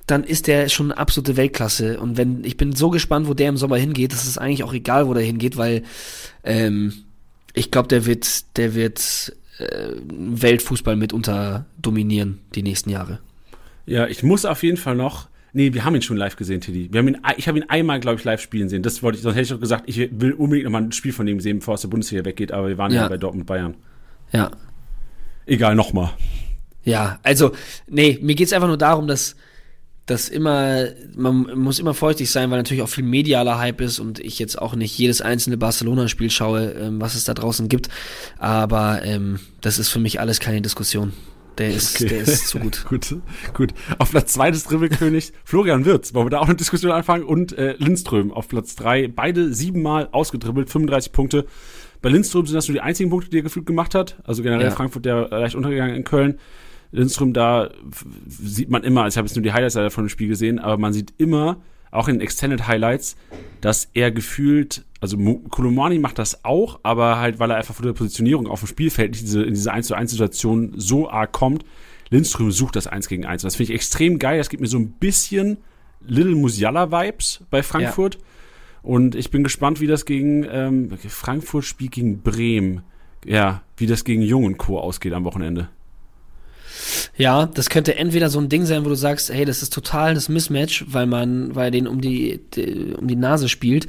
[0.07, 1.99] dann ist der schon eine absolute Weltklasse.
[1.99, 4.73] Und wenn, ich bin so gespannt, wo der im Sommer hingeht, das ist eigentlich auch
[4.73, 5.83] egal, wo der hingeht, weil
[6.43, 6.93] ähm,
[7.53, 13.19] ich glaube, der wird, der wird äh, Weltfußball mitunter dominieren die nächsten Jahre.
[13.85, 15.27] Ja, ich muss auf jeden Fall noch.
[15.51, 16.89] Nee, wir haben ihn schon live gesehen, Teddy.
[16.91, 18.83] Wir haben ihn, ich habe ihn einmal, glaube ich, live spielen sehen.
[18.83, 21.11] Das wollte ich, sonst hätte ich doch gesagt, ich will unbedingt noch mal ein Spiel
[21.11, 23.45] von ihm sehen, bevor es der Bundesliga weggeht, aber wir waren ja, ja bei Dortmund
[23.45, 23.75] Bayern.
[24.31, 24.51] Ja.
[25.45, 26.11] Egal, nochmal.
[26.83, 27.51] Ja, also,
[27.87, 29.35] nee, mir geht's einfach nur darum, dass
[30.07, 34.19] dass immer, man muss immer feuchtig sein, weil natürlich auch viel medialer Hype ist und
[34.19, 37.89] ich jetzt auch nicht jedes einzelne Barcelona-Spiel schaue, ähm, was es da draußen gibt.
[38.39, 41.11] Aber ähm, das ist für mich alles keine Diskussion.
[41.57, 42.09] Der ist, okay.
[42.09, 42.85] der ist zu gut.
[42.89, 43.15] gut,
[43.53, 43.73] gut.
[43.97, 46.13] Auf Platz zwei des Dribbelkönigs Florian Wirtz.
[46.13, 47.23] Wollen wir da auch eine Diskussion anfangen?
[47.23, 49.07] Und äh, Lindström auf Platz drei.
[49.07, 51.45] Beide siebenmal ausgedribbelt, 35 Punkte.
[52.01, 54.17] Bei Lindström sind das nur die einzigen Punkte, die er gefühlt gemacht hat.
[54.23, 54.71] Also generell ja.
[54.71, 56.39] Frankfurt der leicht untergegangen in Köln.
[56.91, 57.69] Lindström da
[58.27, 60.77] sieht man immer, ich habe jetzt nur die Highlights leider von dem Spiel gesehen, aber
[60.77, 61.57] man sieht immer,
[61.91, 63.15] auch in Extended Highlights,
[63.61, 65.17] dass er gefühlt, also
[65.49, 69.11] Kolomani macht das auch, aber halt, weil er einfach von der Positionierung auf dem Spielfeld
[69.11, 71.65] nicht diese, in diese 1 zu 1 Situation so arg kommt,
[72.09, 73.43] Lindström sucht das 1 gegen 1.
[73.43, 74.37] Und das finde ich extrem geil.
[74.37, 75.57] Das gibt mir so ein bisschen
[76.05, 78.15] Little Musiala-Vibes bei Frankfurt.
[78.15, 78.21] Ja.
[78.83, 82.83] Und ich bin gespannt, wie das gegen ähm, Frankfurt spielt gegen Bremen.
[83.25, 84.79] Ja, wie das gegen Jung und Co.
[84.79, 85.69] ausgeht am Wochenende.
[87.17, 90.13] Ja, das könnte entweder so ein Ding sein, wo du sagst, hey, das ist total
[90.13, 93.87] das Mismatch, weil man, weil er den um die, die, um die Nase spielt.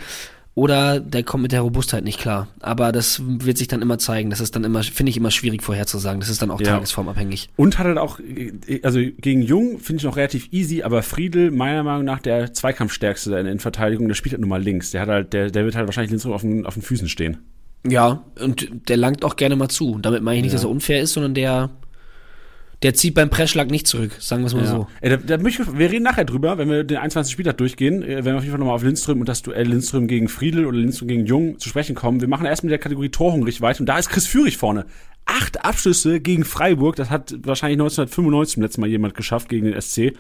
[0.54, 2.48] oder der kommt mit der Robustheit nicht klar.
[2.58, 4.28] Aber das wird sich dann immer zeigen.
[4.28, 6.18] Das ist dann immer, finde ich, immer schwierig vorherzusagen.
[6.18, 6.72] Das ist dann auch Ja.
[6.72, 7.48] tagesformabhängig.
[7.54, 8.18] Und hat halt auch,
[8.82, 13.30] also gegen Jung finde ich noch relativ easy, aber Friedel meiner Meinung nach der Zweikampfstärkste
[13.30, 14.90] in der Innenverteidigung, der spielt halt nur mal links.
[14.90, 17.37] Der hat halt, der, der wird halt wahrscheinlich links auf den, auf den Füßen stehen.
[17.87, 19.98] Ja, und der langt auch gerne mal zu.
[20.02, 20.56] Damit meine ich nicht, Ja.
[20.56, 21.70] dass er unfair ist, sondern der,
[22.82, 24.86] der zieht beim Pressschlag nicht zurück, sagen wir es mal so.
[25.00, 27.32] Ey, da, da ich, wir reden nachher drüber, wenn wir den 21.
[27.32, 30.06] Spieltag durchgehen, äh, werden wir auf jeden Fall nochmal auf Lindström und das Duell Lindström
[30.06, 32.20] gegen Friedel oder Lindström gegen Jung zu sprechen kommen.
[32.20, 34.86] Wir machen erst mit der Kategorie Torhungrig weiter und da ist Chris Führig vorne.
[35.24, 39.80] Acht Abschlüsse gegen Freiburg, das hat wahrscheinlich 1995 zum letzten Mal jemand geschafft gegen den
[39.80, 40.12] SC.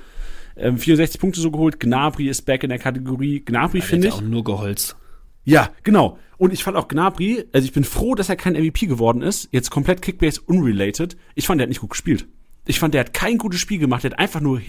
[0.56, 3.40] Ähm, 64 Punkte so geholt, Gnabry ist back in der Kategorie.
[3.44, 4.14] Gnabry finde ich.
[4.14, 4.96] ja auch nur geholzt.
[5.44, 6.18] Ja, genau.
[6.36, 9.48] Und ich fand auch Gnabry, also ich bin froh, dass er kein MVP geworden ist.
[9.52, 11.16] Jetzt komplett Kickbase unrelated.
[11.36, 12.26] Ich fand, der hat nicht gut gespielt.
[12.68, 14.04] Ich fand, der hat kein gutes Spiel gemacht.
[14.04, 14.60] Der hat einfach nur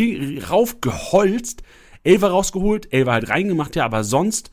[0.50, 1.64] raufgeholzt,
[2.04, 4.52] Elfer rausgeholt, Elfer halt reingemacht, ja, aber sonst,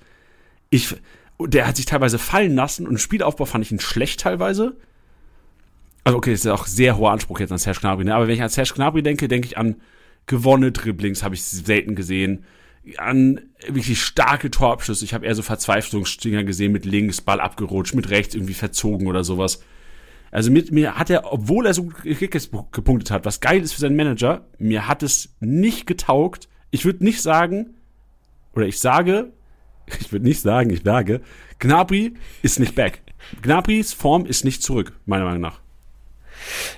[0.68, 0.94] ich,
[1.38, 4.76] der hat sich teilweise fallen lassen und im Spielaufbau fand ich ihn schlecht teilweise.
[6.02, 8.14] Also okay, das ist auch sehr hoher Anspruch jetzt an Serge Gnabry, ne?
[8.14, 9.76] aber wenn ich an Serge Gnabry denke, denke ich an
[10.26, 12.44] gewonnene Dribblings, habe ich selten gesehen
[12.98, 15.04] an wirklich starke Torabschlüsse.
[15.04, 19.24] Ich habe eher so Verzweiflungsstinger gesehen mit links, Ball abgerutscht, mit rechts irgendwie verzogen oder
[19.24, 19.62] sowas.
[20.36, 21.88] Also mit mir hat er, obwohl er so
[22.70, 26.50] gepunktet hat, was geil ist für seinen Manager, mir hat es nicht getaugt.
[26.70, 27.70] Ich würde nicht sagen,
[28.54, 29.32] oder ich sage,
[29.98, 31.22] ich würde nicht sagen, ich sage,
[31.58, 33.00] Gnabry ist nicht back.
[33.40, 35.60] Gnabrys Form ist nicht zurück, meiner Meinung nach.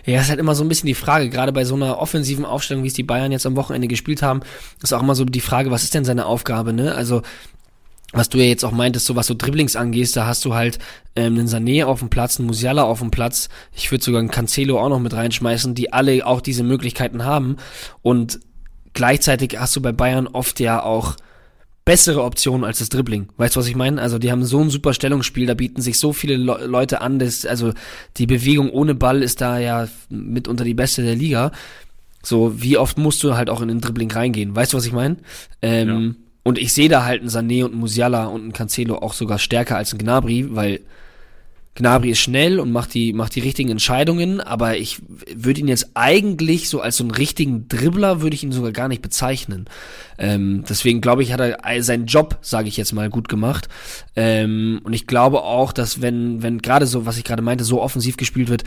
[0.07, 2.85] Ja, ist halt immer so ein bisschen die Frage, gerade bei so einer offensiven Aufstellung,
[2.85, 4.39] wie es die Bayern jetzt am Wochenende gespielt haben,
[4.85, 6.95] ist auch immer so die Frage, was ist denn seine Aufgabe, ne?
[6.95, 7.23] Also,
[8.13, 10.79] was du ja jetzt auch meintest, so was so Dribblings angehst, da hast du halt
[11.15, 14.31] ähm, einen Sané auf dem Platz, einen Musiala auf dem Platz, ich würde sogar einen
[14.31, 17.57] Cancelo auch noch mit reinschmeißen, die alle auch diese Möglichkeiten haben
[18.03, 18.41] und
[18.95, 21.17] gleichzeitig hast du bei Bayern oft ja auch
[21.85, 23.29] bessere Optionen als das Dribbling.
[23.39, 24.03] Weißt du, was ich meine?
[24.03, 27.19] Also die haben so ein super Stellungsspiel, da bieten sich so viele Le Leute an,
[27.19, 27.73] das, also
[28.19, 31.51] die Bewegung ohne Ball ist da ja mitunter die beste der Liga.
[32.23, 34.55] So, wie oft musst du halt auch in den Dribbling reingehen?
[34.55, 35.17] Weißt du, was ich meine?
[35.63, 36.17] Ähm,
[36.49, 39.39] Und ich sehe da halt einen Sané und einen Musiala und einen Cancelo auch sogar
[39.39, 40.81] stärker als einen Gnabry, weil
[41.75, 45.03] Gnabry ist schnell und macht die, macht die richtigen Entscheidungen, aber ich
[45.37, 48.89] würde ihn jetzt eigentlich so als so einen richtigen Dribbler würde ich ihn sogar gar
[48.89, 49.67] nicht bezeichnen.
[50.17, 53.69] Ähm, deswegen glaube ich, hat er seinen Job, sage ich jetzt mal, gut gemacht.
[54.17, 57.83] Ähm, und ich glaube auch, dass wenn, wenn gerade so, was ich gerade meinte, so
[57.83, 58.65] offensiv gespielt wird,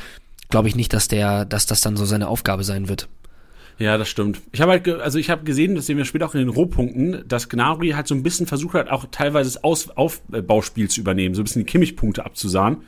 [0.51, 3.07] glaube ich nicht, dass der, dass das dann so seine Aufgabe sein wird.
[3.81, 4.41] Ja, das stimmt.
[4.51, 7.23] Ich habe halt, also ich habe gesehen, das sehen wir später auch in den Rohpunkten,
[7.27, 11.33] dass Gnabry halt so ein bisschen versucht hat, auch teilweise das Aus Aufbauspiel zu übernehmen,
[11.33, 12.83] so ein bisschen die Kimmich-Punkte abzusahen.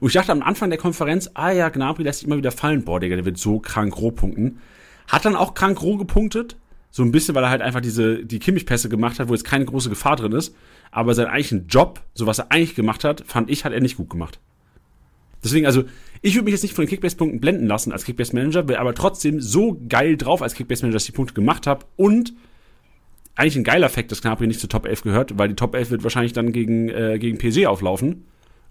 [0.00, 2.82] Und ich dachte am Anfang der Konferenz, ah ja, Gnabry lässt sich immer wieder fallen,
[2.82, 4.60] boah, Digga, der wird so krank Rohpunkten.
[5.06, 6.56] Hat dann auch krank roh gepunktet,
[6.90, 9.66] so ein bisschen, weil er halt einfach diese, die Kimmich-Pässe gemacht hat, wo jetzt keine
[9.66, 10.54] große Gefahr drin ist.
[10.90, 13.98] Aber seinen eigentlichen Job, so was er eigentlich gemacht hat, fand ich, hat er nicht
[13.98, 14.40] gut gemacht.
[15.44, 15.84] Deswegen, also,
[16.22, 19.40] ich würde mich jetzt nicht von den Kickbase-Punkten blenden lassen als Kickbase-Manager, wäre aber trotzdem
[19.40, 22.32] so geil drauf als Kickbase-Manager, dass ich die Punkte gemacht habe und
[23.38, 25.90] eigentlich ein geiler Fakt, dass Gnabry nicht zur Top 11 gehört, weil die Top 11
[25.90, 28.24] wird wahrscheinlich dann gegen, äh, gegen PSG auflaufen.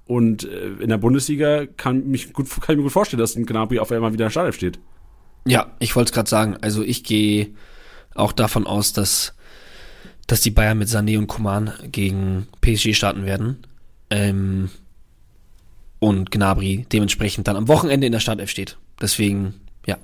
[0.05, 3.45] Und äh, in der Bundesliga kann, mich gut, kann ich mir gut vorstellen, dass ein
[3.45, 4.79] Gnabry auf einmal wieder in der Startelf steht.
[5.45, 6.57] Ja, ich wollte es gerade sagen.
[6.59, 7.53] Also ich gehe
[8.13, 9.35] auch davon aus, dass,
[10.27, 13.59] dass die Bayern mit Sané und Coman gegen PSG starten werden.
[14.09, 14.69] Ähm,
[15.99, 18.77] und Gnabry dementsprechend dann am Wochenende in der Startelf steht.
[19.01, 19.55] Deswegen,
[19.85, 19.97] ja.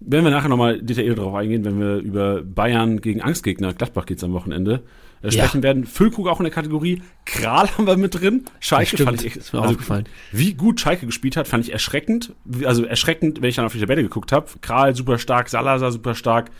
[0.00, 4.22] Werden wir nachher nochmal detailliert darauf eingehen, wenn wir über Bayern gegen Angstgegner, Gladbach geht's
[4.22, 4.82] am Wochenende,
[5.22, 5.32] äh, Ja.
[5.32, 5.84] sprechen werden.
[5.86, 7.02] Füllkrug auch in der Kategorie.
[7.24, 8.44] Kral haben wir mit drin.
[8.60, 10.04] Schalke fand ich, ist mir aufgefallen.
[10.32, 12.34] Wie gut Schalke gespielt hat, fand ich erschreckend.
[12.64, 14.46] Also erschreckend, wenn ich dann auf die Tabelle geguckt habe.
[14.60, 16.50] Kral super stark, Salazar super stark.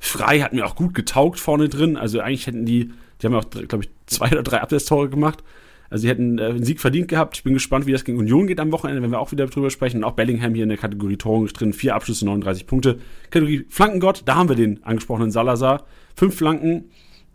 [0.00, 1.96] Frei hat mir auch gut getaugt vorne drin.
[1.96, 2.90] Also eigentlich hätten die,
[3.20, 5.44] die haben ja auch, glaube ich, zwei oder drei Absetztore gemacht.
[5.90, 7.36] Also sie hätten äh, einen Sieg verdient gehabt.
[7.36, 9.70] Ich bin gespannt, wie das gegen Union geht am Wochenende, wenn wir auch wieder drüber
[9.70, 9.98] sprechen.
[9.98, 11.72] Und auch Bellingham hier in der Kategorie Torung drin.
[11.72, 12.98] Vier Abschlüsse, 39 Punkte.
[13.30, 15.84] Kategorie Flankengott, da haben wir den angesprochenen Salazar.
[16.14, 16.84] Fünf Flanken,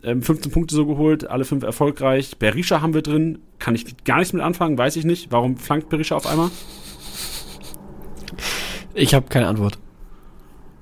[0.02, 2.38] ähm, 15 Punkte so geholt, alle fünf erfolgreich.
[2.38, 3.38] Berisha haben wir drin.
[3.58, 5.30] Kann ich gar nichts mit anfangen, weiß ich nicht.
[5.30, 6.50] Warum flankt Berisha auf einmal?
[8.94, 9.78] Ich habe keine Antwort.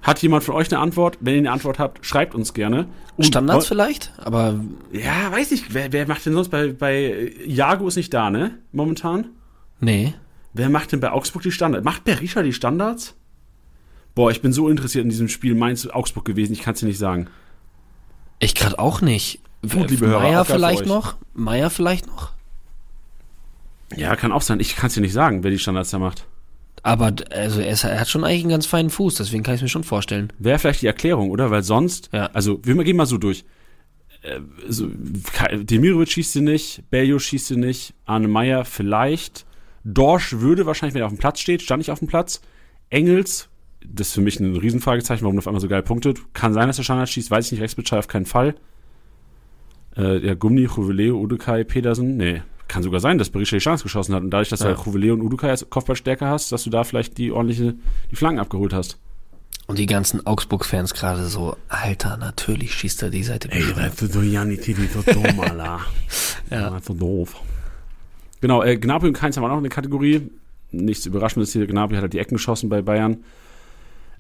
[0.05, 1.19] Hat jemand von euch eine Antwort?
[1.21, 2.87] Wenn ihr eine Antwort habt, schreibt uns gerne.
[3.17, 4.13] Und- Standards vielleicht?
[4.19, 4.61] Aber
[4.93, 5.73] Ja, weiß ich.
[5.75, 8.59] Wer, wer macht denn sonst bei, bei Jago ist nicht da, ne?
[8.73, 9.27] Momentan.
[9.81, 10.15] nee.
[10.57, 11.85] Wer macht denn bei Augsburg die Standards?
[11.85, 13.17] Macht Berisha die Standards?
[14.15, 16.99] Boah, ich bin so interessiert in diesem Spiel Mainz-Augsburg gewesen, ich kann es dir nicht
[16.99, 17.27] sagen.
[18.39, 19.41] Ich gerade auch nicht.
[19.63, 21.17] Gut, liebe Hörer, Meier vielleicht noch?
[21.33, 22.35] Meier vielleicht noch?
[23.97, 24.61] Ja, kann auch sein.
[24.61, 26.25] Ich kann es dir nicht sagen, wer die Standards da macht.
[26.85, 29.63] Aber also er, ist, er hat schon eigentlich einen ganz feinen Fuß, deswegen kann ich
[29.63, 30.31] mir schon vorstellen.
[30.39, 31.51] Wäre vielleicht die Erklärung, oder?
[31.51, 32.27] Weil sonst, Ja.
[32.35, 33.45] also wir gehen mal so durch.
[34.23, 34.89] äh, so,
[35.53, 39.47] Demirovic schießt sie nicht, Bello schießt sie nicht, Arne Meyer vielleicht.
[39.83, 42.43] Dorsch würde wahrscheinlich, wenn er auf dem Platz steht, stand nicht auf dem Platz.
[42.91, 43.49] Engels,
[43.87, 46.19] das ist für mich ein Riesenfragezeichen, warum er auf einmal so geil punktet.
[46.35, 48.55] Kann sein, dass er Standard schießt, weiß ich nicht, Rechtsbescheid auf keinen Fall.
[49.97, 52.43] Äh, ja, Gumni, Juveleo, Udukai, Pedersen, nee.
[52.69, 54.71] Kann sogar sein, dass Berisha die Chance geschossen hat und dadurch, dass ja.
[54.71, 57.75] du halt Juveleo und Udukai als Kopfballstärke hast, dass du da vielleicht die ordentliche,
[58.11, 58.99] die Flanken abgeholt hast.
[59.67, 63.51] Und die ganzen Augsburg-Fans gerade so, Alter, natürlich schießt er die Seite.
[63.51, 65.81] Ey, weißt du, so Janni Titi, so dumm, Alter.
[66.51, 66.61] ja.
[66.61, 66.81] ja.
[66.83, 67.35] So doof.
[68.41, 70.29] Genau, äh, Gnabry und Keins haben auch noch eine Kategorie.
[70.71, 71.67] Nichts Überraschendes hier.
[71.67, 73.25] Gnabry hat halt die Ecken geschossen bei Bayern.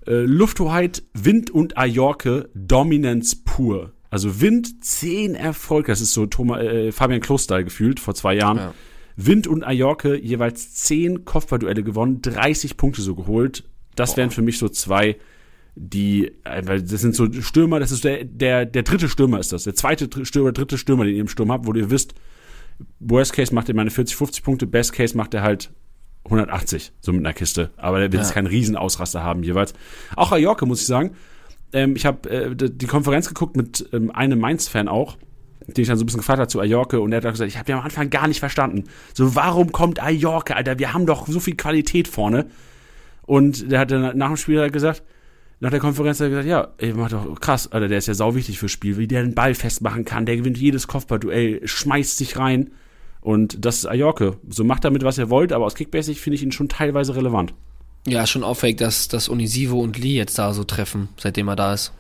[0.07, 3.93] Äh, Lufthoheit, Wind und Ajorke, Dominanz pur.
[4.15, 5.91] Also Wind, 10 Erfolge.
[5.91, 8.59] Das ist so Thomas, äh, Fabian Klostall gefühlt vor zwei Jahren.
[8.59, 8.75] Ja.
[9.17, 13.65] Wind und Ajorke jeweils 10 Kopfballduelle gewonnen, 30 Punkte so geholt.
[13.97, 14.19] Das Boah.
[14.19, 15.17] wären für mich so zwei
[15.75, 19.53] die, äh, weil das sind so Stürmer, das ist der, der, der dritte Stürmer ist
[19.53, 22.15] das, der zweite Stürmer, dritte Stürmer, den ihr im Sturm habt, wo ihr wisst,
[23.01, 25.73] Worst Case macht er meine 40, 50 Punkte, Best Case macht er halt
[26.27, 27.73] 180, so mit einer Kiste.
[27.77, 29.75] Aber der wird jetzt keinen Riesenausraster haben jeweils.
[30.15, 31.17] Auch Ajorke, muss ich sagen.
[31.75, 35.17] Ähm, ich habe äh, die Konferenz geguckt mit ähm, einem Mainz-Fan auch,
[35.67, 37.59] den ich dann so ein bisschen gefragt habe zu Ajorke und der hat gesagt, ich
[37.59, 38.85] habe ja am Anfang gar nicht verstanden.
[39.13, 40.79] So, warum kommt Ajorke, Alter?
[40.79, 42.47] Wir haben doch so viel Qualität vorne.
[43.27, 45.03] Und der hat dann nach dem Spiel gesagt,
[45.61, 48.15] nach der Konferenz hat er gesagt, ja, ey, macht doch krass, Alter, der ist ja
[48.15, 52.19] sau wichtig fürs Spiel, wie der den Ball festmachen kann, der gewinnt jedes Kopfballduell, schmeißt
[52.19, 52.71] sich rein.
[53.21, 54.37] Und das ist Ajorke.
[54.49, 57.55] So macht damit, was er wollt, aber aus Kickbasic finde ich ihn schon teilweise relevant.
[58.07, 61.75] Ja, schon auffällig, dass, dass Unisivo und Lee jetzt da so treffen, seitdem er da
[61.75, 61.93] ist.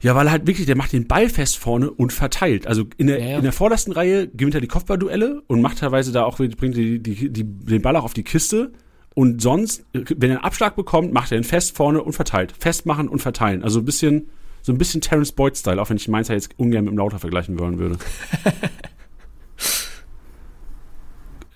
[0.00, 2.66] Ja, weil er halt wirklich, der macht den Ball fest vorne und verteilt.
[2.66, 3.36] Also in der, ja, ja.
[3.36, 7.00] in der vordersten Reihe gewinnt er die Kopfballduelle und macht teilweise da auch, bringt die,
[7.00, 8.72] die, die, den Ball auch auf die Kiste
[9.14, 12.54] und sonst, wenn er einen Abschlag bekommt, macht er ihn fest vorne und verteilt.
[12.58, 13.62] Festmachen und verteilen.
[13.62, 14.30] Also ein bisschen,
[14.62, 17.18] so ein bisschen Terence Boyd-Style, auch wenn ich Mainz ja jetzt ungern mit dem Lauter
[17.18, 17.98] vergleichen wollen würde.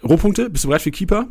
[0.04, 1.28] Rohpunkte, bist du bereit für Keeper?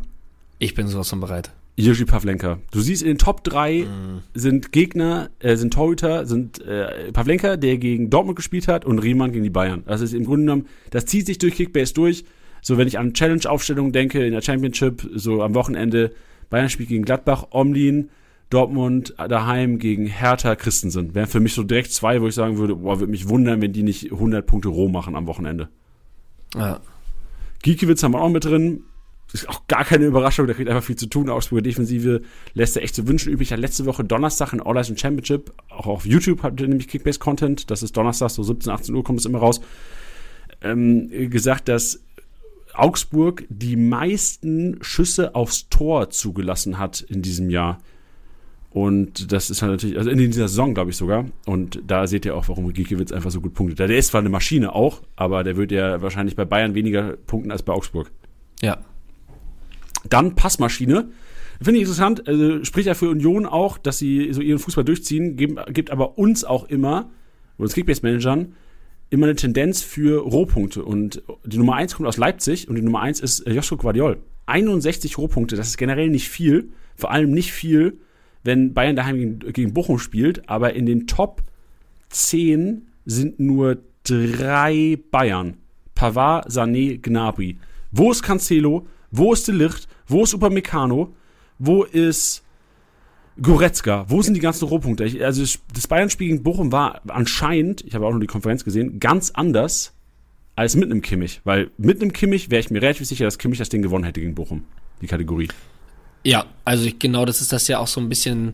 [0.57, 1.51] Ich bin sowas von bereit.
[1.77, 2.59] Jiří Pavlenka.
[2.71, 4.21] Du siehst, in den Top 3 mm.
[4.33, 9.33] sind Gegner, äh, sind Torhüter, sind äh, Pavlenka, der gegen Dortmund gespielt hat, und Riemann
[9.33, 9.83] gegen die Bayern.
[9.85, 12.23] Das ist im Grunde genommen, das zieht sich durch Kickbase durch.
[12.61, 16.11] So, wenn ich an Challenge-Aufstellungen denke in der Championship, so am Wochenende,
[16.49, 18.09] Bayern spielt gegen Gladbach, Omlin,
[18.49, 21.13] Dortmund daheim gegen Hertha Christensen.
[21.13, 23.73] Wären für mich so direkt zwei, wo ich sagen würde, boah, würde mich wundern, wenn
[23.73, 25.67] die nicht 100 Punkte roh machen am Wochenende.
[26.55, 26.79] Ja.
[27.63, 28.83] Giekiewicz haben wir auch mit drin.
[29.41, 31.29] Ist auch gar keine Überraschung, der kriegt einfach viel zu tun.
[31.29, 32.21] Augsburger Defensive
[32.53, 33.49] lässt er echt zu wünschen übrig.
[33.49, 37.69] Ja, letzte Woche Donnerstag in All Eyes Championship, auch auf YouTube habt ihr nämlich Kickbase-Content.
[37.69, 39.61] Das ist Donnerstag, so 17, 18 Uhr kommt es immer raus.
[40.61, 42.01] Ähm, gesagt, dass
[42.73, 47.79] Augsburg die meisten Schüsse aufs Tor zugelassen hat in diesem Jahr.
[48.75, 51.25] Und das ist halt natürlich, also in dieser Saison, glaube ich sogar.
[51.45, 53.79] Und da seht ihr auch, warum Gikiewicz einfach so gut punktet.
[53.79, 57.51] Der ist zwar eine Maschine auch, aber der wird ja wahrscheinlich bei Bayern weniger punkten
[57.51, 58.11] als bei Augsburg.
[58.61, 58.79] Ja.
[60.09, 61.09] Dann Passmaschine.
[61.61, 65.37] Finde ich interessant, also spricht ja für Union auch, dass sie so ihren Fußball durchziehen,
[65.37, 67.09] geben, gibt aber uns auch immer,
[67.57, 68.53] uns Kickbase-Managern,
[69.09, 70.83] immer eine Tendenz für Rohpunkte.
[70.83, 74.17] Und die Nummer 1 kommt aus Leipzig und die Nummer 1 ist äh, Joshua Guardiol.
[74.47, 76.69] 61 Rohpunkte, das ist generell nicht viel.
[76.95, 77.99] Vor allem nicht viel,
[78.43, 80.49] wenn Bayern daheim gegen, gegen Bochum spielt.
[80.49, 81.43] Aber in den Top
[82.09, 85.55] 10 sind nur drei Bayern.
[85.93, 87.57] Pavard, Sané, Gnabry.
[87.91, 88.87] Wo ist Cancelo?
[89.11, 89.87] Wo ist De Licht?
[90.07, 91.13] Wo ist Upamecano?
[91.57, 92.43] Wo ist
[93.41, 95.03] Goretzka, wo sind die ganzen Rohpunkte?
[95.03, 98.99] Ich, also das Bayern-Spiel gegen Bochum war anscheinend, ich habe auch nur die Konferenz gesehen,
[98.99, 99.93] ganz anders
[100.55, 101.41] als mit einem Kimmich.
[101.43, 104.21] Weil mit einem Kimmich wäre ich mir relativ sicher, dass Kimmich das Ding gewonnen hätte
[104.21, 104.63] gegen Bochum,
[105.01, 105.49] die Kategorie.
[106.23, 108.53] Ja, also ich, genau, das ist das ja auch so ein bisschen,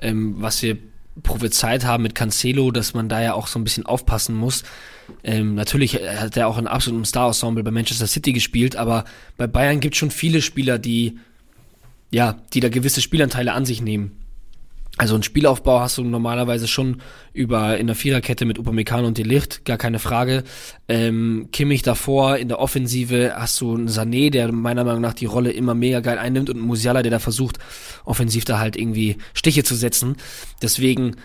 [0.00, 0.78] ähm, was wir
[1.22, 4.62] prophezeit haben mit Cancelo, dass man da ja auch so ein bisschen aufpassen muss.
[5.22, 9.04] Ähm, natürlich hat er auch in absolutem Star-Ensemble bei Manchester City gespielt, aber
[9.36, 11.18] bei Bayern gibt es schon viele Spieler, die
[12.10, 14.16] ja, die da gewisse Spielanteile an sich nehmen.
[14.98, 17.00] Also ein Spielaufbau hast du normalerweise schon
[17.32, 20.42] über in der Viererkette mit Upamecano und Delicht, gar keine Frage.
[20.88, 25.26] Ähm, Kimmich davor, in der Offensive hast du einen Sané, der meiner Meinung nach die
[25.26, 27.58] Rolle immer mega geil einnimmt und einen Musiala, der da versucht,
[28.04, 30.16] offensiv da halt irgendwie Stiche zu setzen.
[30.60, 31.16] Deswegen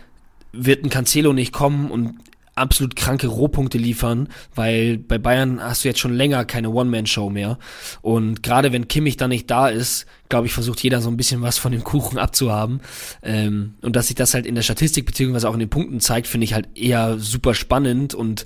[0.54, 2.20] wird ein Cancelo nicht kommen und
[2.56, 7.60] absolut kranke Rohpunkte liefern, weil bei Bayern hast du jetzt schon länger keine One-Man-Show mehr.
[8.02, 11.42] Und gerade wenn Kimmich da nicht da ist, glaube ich, versucht jeder so ein bisschen
[11.42, 12.80] was von dem Kuchen abzuhaben.
[13.22, 16.28] Ähm, und dass sich das halt in der Statistik beziehungsweise auch in den Punkten zeigt,
[16.28, 18.46] finde ich halt eher super spannend und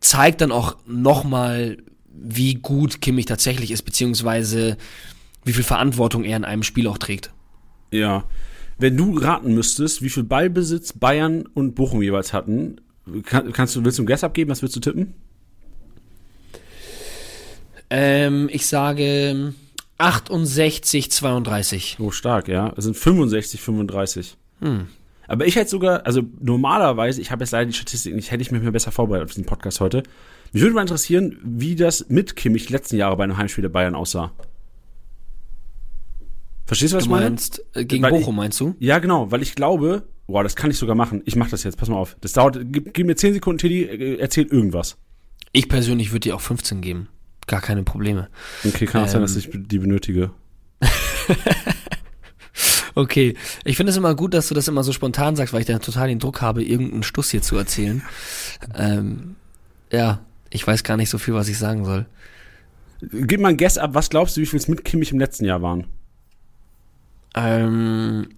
[0.00, 1.78] zeigt dann auch nochmal,
[2.12, 4.76] wie gut Kimmich tatsächlich ist, beziehungsweise
[5.44, 7.30] wie viel Verantwortung er in einem Spiel auch trägt.
[7.90, 8.24] Ja,
[8.78, 12.80] wenn du raten müsstest, wie viel Ballbesitz Bayern und Bochum jeweils hatten,
[13.24, 14.50] Kann, kannst du, willst du einen Guess abgeben?
[14.50, 15.14] Was willst du tippen?
[17.88, 19.54] Ähm, ich sage
[19.98, 21.96] 68, 32.
[22.00, 22.72] Oh, stark, ja.
[22.76, 24.36] Es sind 65, 35.
[24.60, 24.88] Hm.
[25.28, 28.50] Aber ich hätte sogar, also normalerweise, ich habe jetzt leider die Statistik nicht, hätte ich
[28.50, 30.02] mich mehr besser vorbereitet auf diesen Podcast heute.
[30.52, 33.68] Mich würde mal interessieren, wie das mit Kimmich die letzten Jahre bei einem Heimspiel der
[33.68, 34.32] Bayern aussah.
[36.66, 37.30] Verstehst du, was Du ich meine?
[37.30, 38.74] meinst, äh, gegen Weil Bochum meinst du?
[38.78, 41.22] Ja, genau, weil ich glaube, boah, das kann ich sogar machen.
[41.24, 42.16] Ich mach das jetzt, pass mal auf.
[42.20, 44.96] Das dauert, gib, gib mir 10 Sekunden, Teddy, äh, erzähl irgendwas.
[45.52, 47.08] Ich persönlich würde dir auch 15 geben.
[47.46, 48.28] Gar keine Probleme.
[48.64, 49.22] Okay, kann auch sein, Ähm.
[49.22, 50.32] dass ich die benötige.
[52.94, 55.66] Okay, ich finde es immer gut, dass du das immer so spontan sagst, weil ich
[55.66, 58.00] dann total den Druck habe, irgendeinen Stuss hier zu erzählen.
[58.74, 59.36] ähm,
[59.92, 62.06] ja, ich weiß gar nicht so viel, was ich sagen soll.
[63.02, 65.44] Gib mal ein Guess ab, was glaubst du, wie viel es mit Kimmich im letzten
[65.44, 65.88] Jahr waren?
[67.36, 68.28] Ähm,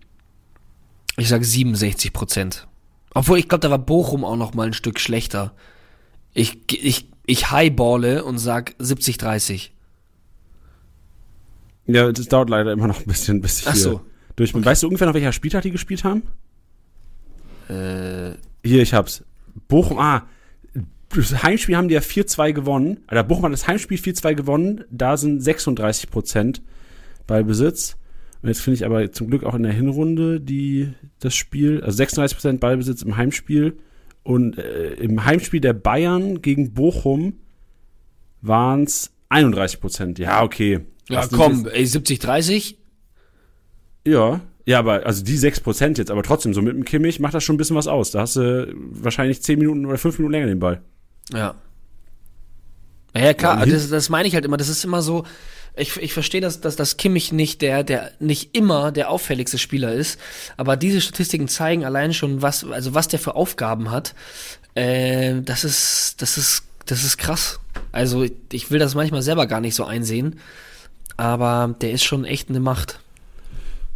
[1.17, 2.67] ich sage 67 Prozent.
[3.15, 5.55] Obwohl, ich glaube, da war Bochum auch noch mal ein Stück schlechter.
[6.35, 9.73] Ich, ich, ich highballe und sag 70, 30.
[11.87, 14.01] Ja, das dauert leider immer noch ein bisschen, bis ich Ach hier so.
[14.37, 14.65] durch bin.
[14.65, 16.23] Weißt du ungefähr noch, welcher Spieltag die gespielt haben?
[17.69, 19.25] Äh, Hier, ich hab's.
[19.69, 20.27] Bochum, ah,
[21.15, 23.01] das Heimspiel haben die ja 4-2 gewonnen.
[23.11, 24.85] Oder Bochum hat das Heimspiel 4-2 gewonnen.
[24.91, 26.63] Da sind 36 Prozent
[27.27, 27.97] bei Besitz.
[28.43, 31.97] Und jetzt finde ich aber zum Glück auch in der Hinrunde die, das Spiel, also
[31.97, 33.79] 36 Prozent Ballbesitz im Heimspiel.
[34.23, 37.35] Und äh, im Heimspiel der Bayern gegen Bochum
[38.41, 40.19] waren es 31 Prozent.
[40.19, 40.81] Ja, okay.
[41.09, 42.79] ja, Das sind komm, ey, 70, 30?
[44.07, 47.43] Ja, ja, aber also die 6% jetzt, aber trotzdem, so mit dem Kimmich macht das
[47.43, 48.11] schon ein bisschen was aus.
[48.11, 50.83] Da hast du wahrscheinlich 10 Minuten oder 5 Minuten länger den Ball.
[51.33, 51.55] Ja.
[53.17, 54.59] Ja, klar, also das, das meine ich halt immer.
[54.59, 55.25] Das ist immer so,
[55.79, 59.93] ich, ich verstehe, dass, dass, dass Kimmich nicht der, der nicht immer der auffälligste Spieler
[59.93, 60.19] ist,
[60.57, 64.15] aber diese Statistiken zeigen allein schon, was, also was der für Aufgaben hat.
[64.75, 67.61] Äh, das ist, das ist, das ist krass.
[67.93, 70.39] Also ich, ich will das manchmal selber gar nicht so einsehen,
[71.17, 73.01] aber der ist schon echt eine Macht.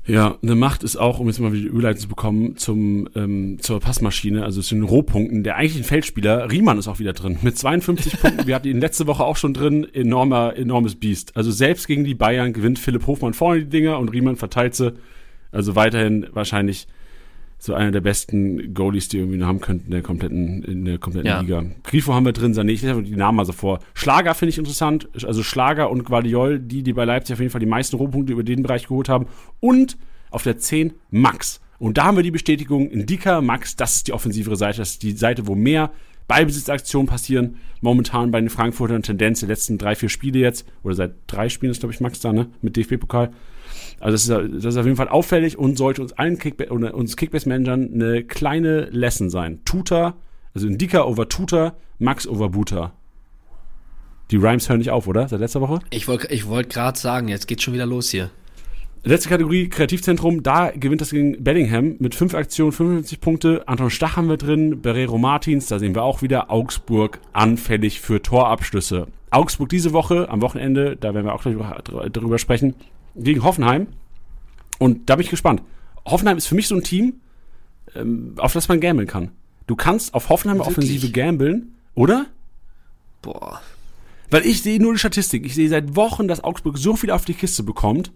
[0.04, 3.78] Ja, eine Macht ist auch, um jetzt mal wieder Überleitung zu bekommen, zum, ähm, zur
[3.78, 5.44] Passmaschine, also zu den Rohpunkten.
[5.44, 7.38] Der eigentliche Feldspieler, Riemann ist auch wieder drin.
[7.42, 11.36] Mit 52 Punkten, wir hatten ihn letzte Woche auch schon drin, enormer, enormes Biest.
[11.36, 14.92] Also selbst gegen die Bayern gewinnt Philipp Hofmann vorne die Dinger und Riemann verteilt sie.
[15.52, 16.88] Also weiterhin wahrscheinlich
[17.64, 20.98] so einer der besten Goalies, die irgendwie noch haben könnten in der kompletten, in der
[20.98, 21.40] kompletten Ja.
[21.40, 21.64] Liga.
[21.84, 23.78] Grifo haben wir drin, Sané, ich lese die Namen mal so vor.
[23.94, 27.60] Schlager finde ich interessant, also Schlager und Guardiol, die, die bei Leipzig auf jeden Fall
[27.60, 29.26] die meisten Rohpunkte über den Bereich geholt haben.
[29.60, 29.96] Und
[30.32, 31.60] auf der 10 Max.
[31.78, 35.04] Und da haben wir die Bestätigung, Indika, Max, das ist die offensivere Seite, das ist
[35.04, 35.92] die Seite, wo mehr
[36.26, 37.58] Ballbesitzaktionen passieren.
[37.80, 41.70] Momentan bei den Frankfurtern Tendenz der letzten drei, vier Spiele jetzt, oder seit drei Spielen
[41.70, 43.30] ist, glaube ich, Max da, ne, mit DFB-Pokal.
[44.02, 47.16] Also das ist, das ist auf jeden Fall auffällig und sollte uns allen Kickba uns
[47.16, 49.60] Kickbase-Managern eine kleine Lesson sein.
[49.64, 50.14] Tuta,
[50.54, 52.94] also Indika over Tuta, Max over Buta.
[54.32, 55.28] Die Rhymes hören nicht auf, oder?
[55.28, 55.78] Seit letzter Woche?
[55.90, 58.30] Ich wollte ich wollt gerade sagen, jetzt geht schon wieder los hier.
[59.04, 63.62] Letzte Kategorie, Kreativzentrum, da gewinnt das gegen Bellingham mit fünf Aktionen, 55 Punkte.
[63.66, 68.20] Anton Stach haben wir drin, Barrero Martins, da sehen wir auch wieder Augsburg anfällig für
[68.20, 69.06] Torabschlüsse.
[69.30, 71.56] Augsburg diese Woche, am Wochenende, da werden wir auch gleich
[72.12, 72.74] drüber sprechen,
[73.14, 73.88] gegen Hoffenheim.
[74.78, 75.62] Und da bin ich gespannt.
[76.04, 77.20] Hoffenheim ist für mich so ein Team,
[77.94, 79.30] ähm, auf das man gambeln kann.
[79.66, 80.76] Du kannst auf Hoffenheim Wirklich?
[80.76, 82.26] Offensive gambeln, oder?
[83.22, 83.60] Boah.
[84.30, 85.44] Weil ich sehe nur die Statistik.
[85.44, 88.12] Ich sehe seit Wochen, dass Augsburg so viel auf die Kiste bekommt.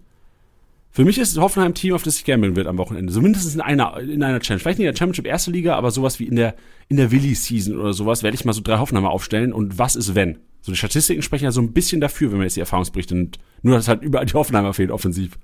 [0.91, 3.13] Für mich ist Hoffenheim ein Team, auf das ich gambeln wird am Wochenende.
[3.13, 4.59] So mindestens in einer, in einer Challenge.
[4.59, 6.55] Vielleicht nicht in der Championship erste Liga, aber sowas wie in der,
[6.87, 9.53] in der Willi-Season oder sowas werde ich mal so drei Hoffenheimer aufstellen.
[9.53, 10.39] Und was ist wenn?
[10.61, 13.37] So die Statistiken sprechen ja so ein bisschen dafür, wenn man jetzt die Erfahrungsberichte nimmt.
[13.61, 15.37] Nur, dass halt überall die Hoffenheimer fehlen, offensiv.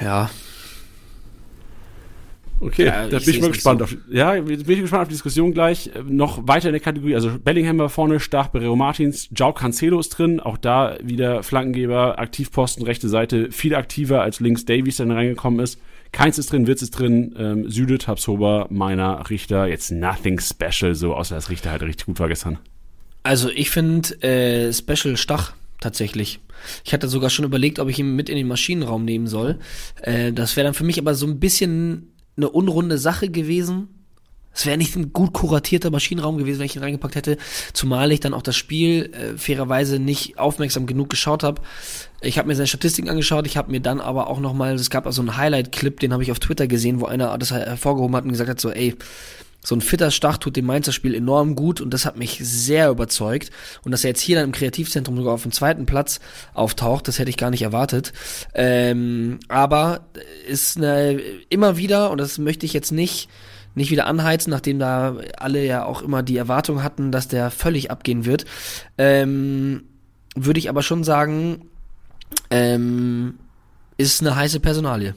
[0.00, 0.30] Ja,
[2.64, 3.80] Okay, Ja, da ich bin ich mal gespannt.
[3.80, 3.84] so.
[3.84, 5.88] Auf, ja, bin ich gespannt auf die Diskussion gleich.
[5.88, 9.98] Äh, Noch weiter in der Kategorie, also Bellingham war vorne, Stach, Bereo Martins, Jao Cancelo
[9.98, 15.10] ist drin, auch da wieder Flankengeber, Aktivposten, rechte Seite, viel aktiver als links Davies dann
[15.10, 15.80] reingekommen ist.
[16.12, 21.14] Keins ist drin, Witz ist drin, ähm, Süde, Tabsober, Meiner, Richter, jetzt nothing special, so
[21.14, 22.58] außer dass Richter halt richtig gut war gestern.
[23.24, 26.38] Also ich finde äh, Special Stach tatsächlich.
[26.84, 29.58] Ich hatte sogar schon überlegt, ob ich ihn mit in den Maschinenraum nehmen soll.
[30.02, 33.88] Äh, das wäre dann für mich aber so ein bisschen eine unrunde Sache gewesen.
[34.54, 37.38] Es wäre nicht ein gut kuratierter Maschinenraum gewesen, wenn ich ihn reingepackt hätte,
[37.72, 41.62] zumal ich dann auch das Spiel äh, fairerweise nicht aufmerksam genug geschaut habe.
[42.20, 44.90] Ich habe mir seine Statistiken angeschaut, ich habe mir dann aber auch noch mal, es
[44.90, 48.24] gab also einen Highlight-Clip, den habe ich auf Twitter gesehen, wo einer das hervorgehoben hat
[48.24, 48.94] und gesagt hat so, ey,
[49.64, 52.90] so ein fitter Stach tut dem Mainzer Spiel enorm gut und das hat mich sehr
[52.90, 53.50] überzeugt.
[53.84, 56.20] Und dass er jetzt hier dann im Kreativzentrum sogar auf dem zweiten Platz
[56.52, 58.12] auftaucht, das hätte ich gar nicht erwartet.
[58.54, 60.06] Ähm, aber
[60.48, 63.28] ist eine, immer wieder, und das möchte ich jetzt nicht
[63.74, 67.90] nicht wieder anheizen, nachdem da alle ja auch immer die Erwartung hatten, dass der völlig
[67.90, 68.44] abgehen wird.
[68.98, 69.84] Ähm,
[70.34, 71.70] Würde ich aber schon sagen,
[72.50, 73.38] ähm,
[73.96, 75.14] ist eine heiße Personalie.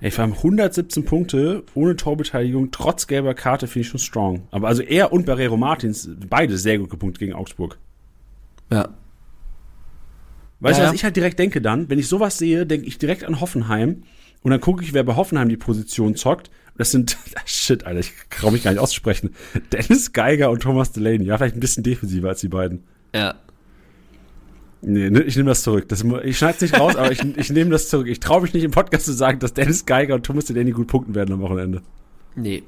[0.00, 4.42] Ey, vor allem 117 Punkte ohne Torbeteiligung, trotz gelber Karte, finde ich schon strong.
[4.50, 7.78] Aber also er und Barrero Martins, beide sehr gut gepunktet gegen Augsburg.
[8.70, 8.88] Ja.
[10.60, 10.94] Weißt du, Ja, was ja.
[10.94, 11.90] ich halt direkt denke dann?
[11.90, 14.04] Wenn ich sowas sehe, denke ich direkt an Hoffenheim
[14.42, 16.50] und dann gucke ich, wer bei Hoffenheim die Position zockt.
[16.78, 19.34] Das sind, shit, Alter, ich traue mich gar nicht auszusprechen.
[19.72, 21.24] Dennis Geiger und Thomas Delaney.
[21.24, 22.84] Ja, vielleicht ein bisschen defensiver als die beiden.
[23.14, 23.34] Ja.
[24.82, 25.88] Nee, ne, ich nehme das zurück.
[25.88, 28.06] Das, ich schneide es nicht raus, aber ich, ich nehme das zurück.
[28.06, 30.86] Ich traue mich nicht im Podcast zu sagen, dass Dennis Geiger und Thomas Delaney gut
[30.86, 31.82] punkten werden am Wochenende.
[32.34, 32.62] Nee.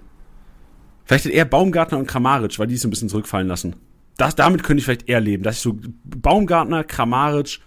[1.05, 3.77] Vielleicht eher Baumgartner und Kramaric, weil die es ein bisschen zurückfallen lassen.
[4.17, 7.61] Das, damit könnte ich vielleicht eher leben, dass ich so Baumgartner, Kramaric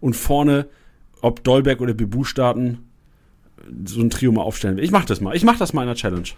[0.00, 0.68] und vorne,
[1.20, 2.88] ob Dolberg oder Bebu starten,
[3.84, 4.84] so ein Trio mal aufstellen will.
[4.84, 5.34] Ich mach das mal.
[5.34, 6.28] Ich mach das mal in der Challenge.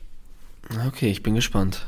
[0.86, 1.86] Okay, ich bin gespannt.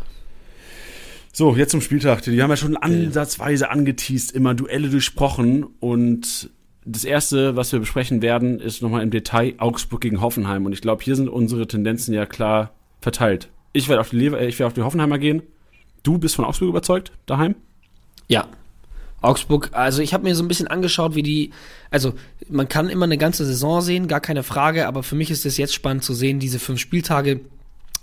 [1.35, 2.23] So, jetzt zum Spieltag.
[2.23, 5.65] Die haben ja schon ansatzweise angeteased, immer Duelle durchsprochen.
[5.81, 6.51] Und
[6.85, 10.67] das erste, was wir besprechen werden, ist nochmal im Detail Augsburg gegen Hoffenheim.
[10.67, 13.49] Und ich glaube, hier sind unsere Tendenzen ja klar verteilt.
[13.73, 15.43] Ich werde auf die Lever, ich werde auf die Hoffenheimer gehen.
[16.03, 17.55] Du bist von Augsburg überzeugt, daheim?
[18.29, 18.47] Ja.
[19.23, 21.51] Augsburg, also ich habe mir so ein bisschen angeschaut, wie die,
[21.91, 22.13] also
[22.51, 25.57] man kann immer eine ganze Saison sehen, gar keine Frage, aber für mich ist es
[25.57, 27.41] jetzt spannend zu sehen, diese fünf Spieltage,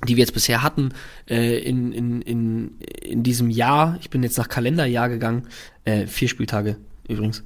[0.07, 0.93] die wir jetzt bisher hatten,
[1.29, 5.47] äh, in, in, in, in diesem Jahr, ich bin jetzt nach Kalenderjahr gegangen,
[5.83, 6.77] äh, vier Spieltage
[7.07, 7.43] übrigens,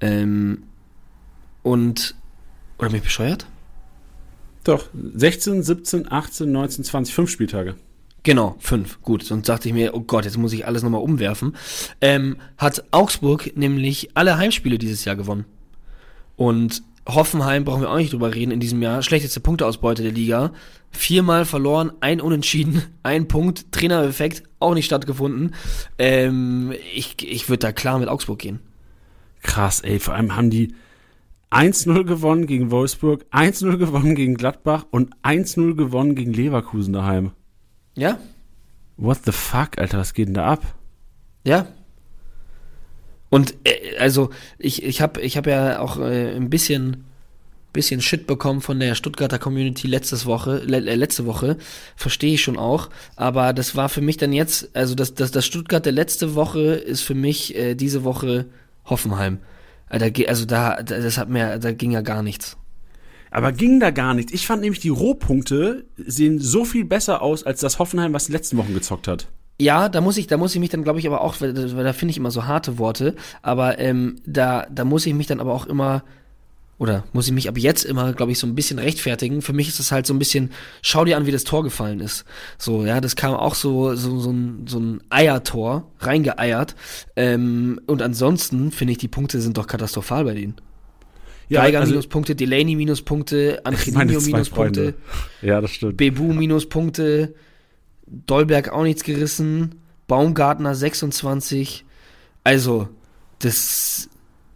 [0.00, 0.64] ähm,
[1.62, 2.16] und,
[2.78, 3.46] oder bin ich bescheuert?
[4.64, 4.88] Doch.
[4.94, 7.76] 16, 17, 18, 19, 20, fünf Spieltage.
[8.24, 9.02] Genau, fünf.
[9.02, 11.56] Gut, sonst dachte ich mir, oh Gott, jetzt muss ich alles nochmal umwerfen.
[12.00, 15.44] Ähm, hat Augsburg nämlich alle Heimspiele dieses Jahr gewonnen.
[16.36, 19.02] Und Hoffenheim brauchen wir auch nicht drüber reden in diesem Jahr.
[19.02, 20.52] Schlechteste Punkteausbeute der Liga.
[20.90, 25.54] Viermal verloren, ein Unentschieden, ein Punkt, Trainereffekt, auch nicht stattgefunden.
[25.98, 28.60] Ähm, ich ich würde da klar mit Augsburg gehen.
[29.42, 29.98] Krass, ey.
[29.98, 30.74] Vor allem haben die
[31.50, 37.32] 1-0 gewonnen gegen Wolfsburg, 1-0 gewonnen gegen Gladbach und 1-0 gewonnen gegen Leverkusen daheim.
[37.94, 38.18] Ja?
[38.96, 40.62] What the fuck, Alter, was geht denn da ab?
[41.44, 41.66] Ja.
[43.32, 44.28] Und äh, also
[44.58, 47.04] ich ich habe ich hab ja auch äh, ein bisschen
[47.72, 51.56] bisschen Shit bekommen von der Stuttgarter Community letztes Woche le äh, letzte Woche
[51.96, 55.46] verstehe ich schon auch, aber das war für mich dann jetzt also das das das
[55.46, 58.44] Stuttgart der letzte Woche ist für mich äh, diese Woche
[58.84, 59.38] Hoffenheim.
[59.88, 62.58] Äh, Also da- das hat mir da ging ja gar nichts.
[63.30, 64.30] Aber ging da gar nichts.
[64.34, 68.32] Ich fand nämlich, die Rohpunkte sehen so viel besser aus, als das Hoffenheim, was die
[68.32, 69.28] letzten Wochen gezockt hat.
[69.60, 71.84] Ja, da muss ich, da muss ich mich dann, glaube ich, aber auch, weil, weil
[71.84, 75.40] da finde ich immer so harte Worte, aber ähm, da, da muss ich mich dann
[75.40, 76.02] aber auch immer,
[76.78, 79.40] oder muss ich mich ab jetzt immer, glaube ich, so ein bisschen rechtfertigen.
[79.40, 80.50] Für mich ist es halt so ein bisschen,
[80.80, 82.24] schau dir an, wie das Tor gefallen ist.
[82.58, 86.74] So, ja, das kam auch so, so, so ein, so ein Eiertor, reingeeiert.
[87.14, 90.56] Ähm, und ansonsten finde ich, die Punkte sind doch katastrophal bei denen.
[91.50, 94.94] Geiger also, Minuspunkte, Delaney Minuspunkte, Angelino Minuspunkte.
[95.40, 95.98] Ja, das stimmt.
[95.98, 97.34] Bebu Minuspunkte,
[98.26, 101.84] Dolberg auch nichts gerissen, Baumgartner 26.
[102.44, 102.88] Also,
[103.38, 104.08] das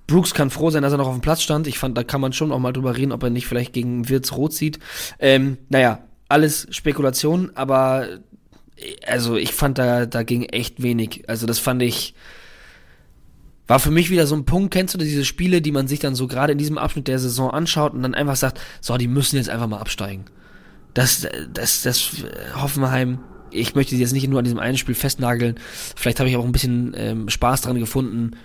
[0.07, 1.67] Brooks kann froh sein, dass er noch auf dem Platz stand.
[1.67, 4.09] Ich fand, da kann man schon auch mal drüber reden, ob er nicht vielleicht gegen
[4.09, 4.79] Wirtz rot sieht.
[5.19, 8.09] Ähm, naja, alles Spekulation, aber
[8.77, 11.25] äh, also ich fand da, da ging echt wenig.
[11.29, 12.15] Also das fand ich,
[13.67, 16.15] war für mich wieder so ein Punkt, kennst du diese Spiele, die man sich dann
[16.15, 19.37] so gerade in diesem Abschnitt der Saison anschaut und dann einfach sagt, so, die müssen
[19.37, 20.27] jetzt einfach mal absteigen.
[20.95, 23.19] Das, das, das äh, Hoffenheim,
[23.51, 25.57] ich möchte sie jetzt nicht nur an diesem einen Spiel festnageln.
[25.97, 28.37] Vielleicht habe ich auch ein bisschen ähm, Spaß dran gefunden,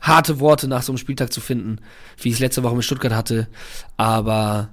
[0.00, 1.78] harte Worte nach so einem Spieltag zu finden,
[2.20, 3.48] wie ich es letzte Woche mit Stuttgart hatte.
[3.96, 4.70] Aber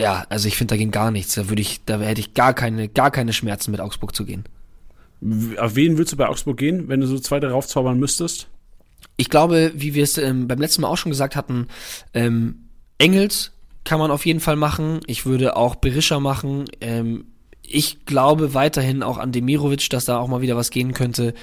[0.00, 1.34] ja, also ich finde, da ging gar nichts.
[1.34, 4.44] Da würde ich, da hätte ich gar keine, gar keine Schmerzen mit Augsburg zu gehen.
[5.58, 8.48] Auf wen würdest du bei Augsburg gehen, wenn du so zwei darauf zaubern müsstest?
[9.16, 11.68] Ich glaube, wie wir es ähm, beim letzten Mal auch schon gesagt hatten,
[12.12, 13.52] ähm, Engels
[13.84, 15.00] kann man auf jeden Fall machen.
[15.06, 16.64] Ich würde auch Berisha machen.
[16.80, 17.26] Ähm,
[17.66, 21.34] ich glaube weiterhin auch an Demirovic, dass da auch mal wieder was gehen könnte.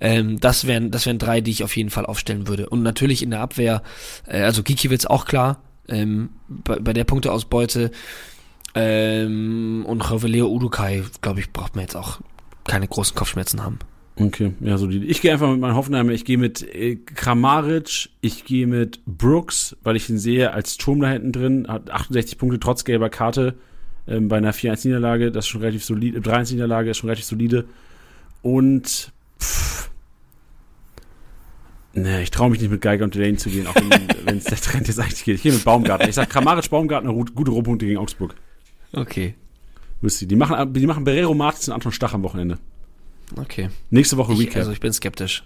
[0.00, 2.68] Ähm, das wären das wären drei, die ich auf jeden Fall aufstellen würde.
[2.68, 3.82] Und natürlich in der Abwehr,
[4.26, 7.90] äh, also Gikiewicz auch klar, ähm, bei, bei der Punkteausbeute.
[8.74, 12.20] Ähm, und Reveleo Udukai, glaube ich, braucht man jetzt auch
[12.66, 13.80] keine großen Kopfschmerzen haben.
[14.16, 15.04] Okay, ja, so die.
[15.06, 16.12] Ich gehe einfach mit meinen Hoffenheimer.
[16.12, 21.00] Ich gehe mit äh, Kramaric, ich gehe mit Brooks, weil ich ihn sehe als Turm
[21.00, 23.56] da hinten drin, hat 68 Punkte trotz gelber Karte
[24.10, 27.64] ähm, bei einer 4-1-Niederlage, das ist schon relativ solide, 3-1-Niederlage ist schon relativ solide.
[28.42, 29.90] Und pff,
[31.94, 33.74] ne, ich traue mich nicht mit Geiger und Delaney zu gehen, auch
[34.24, 35.36] wenn es der Trend jetzt eigentlich geht.
[35.36, 36.08] Ich gehe mit Baumgartner.
[36.08, 38.34] Ich sag Kramaric, Baumgartner, gut- gute Rohpunkte gegen Augsburg.
[38.92, 39.34] Okay.
[40.00, 42.58] Müsste die machen, die machen Berero Martins und Anton Stach am Wochenende.
[43.36, 43.68] Okay.
[43.90, 44.56] Nächste Woche Ich, Recap.
[44.56, 45.44] also ich bin skeptisch.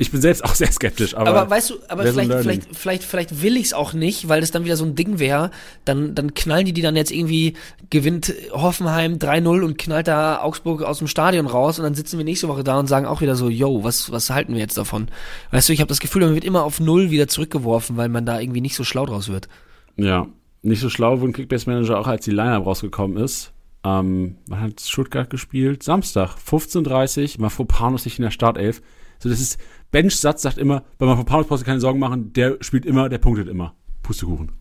[0.00, 3.42] Ich bin selbst auch sehr skeptisch, aber, Aber, weißt du, aber vielleicht, vielleicht, vielleicht, vielleicht
[3.42, 5.50] will ich es auch nicht, weil das dann wieder so ein Ding wäre.
[5.84, 7.52] Dann, dann knallen die die dann jetzt irgendwie,
[7.90, 12.24] gewinnt Hoffenheim 3-0 und knallt da Augsburg aus dem Stadion raus und dann sitzen wir
[12.24, 15.08] nächste Woche da und sagen auch wieder so, yo, was, was halten wir jetzt davon?
[15.50, 18.24] Weißt du, ich habe das Gefühl, man wird immer auf Null wieder zurückgeworfen, weil man
[18.24, 19.48] da irgendwie nicht so schlau draus wird.
[19.96, 20.26] ja,
[20.62, 23.52] nicht so schlau wurden Kickbase Manager auch, als die Line-Up rausgekommen ist.
[23.84, 28.82] Ähm, man hat Stuttgart gespielt, Samstag, 15.30 Mafropanos nicht in der Startelf.
[29.18, 29.58] So, das ist,
[29.90, 33.48] Bench-Satz sagt immer, bei Mafropanos brauchst du keine Sorgen machen, der spielt immer, der punktet
[33.48, 33.74] immer.
[34.02, 34.52] Pustekuchen.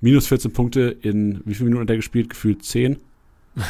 [0.00, 2.30] Minus 14 Punkte in, wie viele Minuten hat er gespielt?
[2.30, 2.98] Gefühlt 10.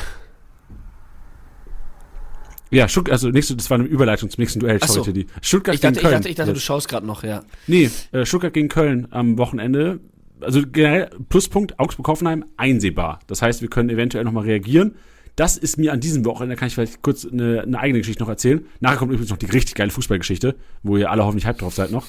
[2.73, 4.95] Ja, Stuttgart, also nächste, das war eine Überleitung zum nächsten Duell, Ach so.
[5.03, 5.27] sorry, Teddy.
[5.43, 6.15] Stuttgart Ich dachte, gegen ich Köln.
[6.15, 7.43] dachte, ich dachte, du schaust gerade noch, ja.
[7.67, 9.99] Nee, äh, Stuttgart gegen Köln am Wochenende.
[10.41, 13.19] Also generell Pluspunkt Augsburg-Hoffenheim einsehbar.
[13.27, 14.95] Das heißt, wir können eventuell nochmal reagieren.
[15.41, 18.29] Das ist mir an diesem Wochenende, kann ich vielleicht kurz eine, eine eigene Geschichte noch
[18.29, 18.63] erzählen.
[18.81, 21.91] Nachher kommt übrigens noch die richtig geile Fußballgeschichte, wo ihr alle hoffentlich halb drauf seid
[21.91, 22.07] noch.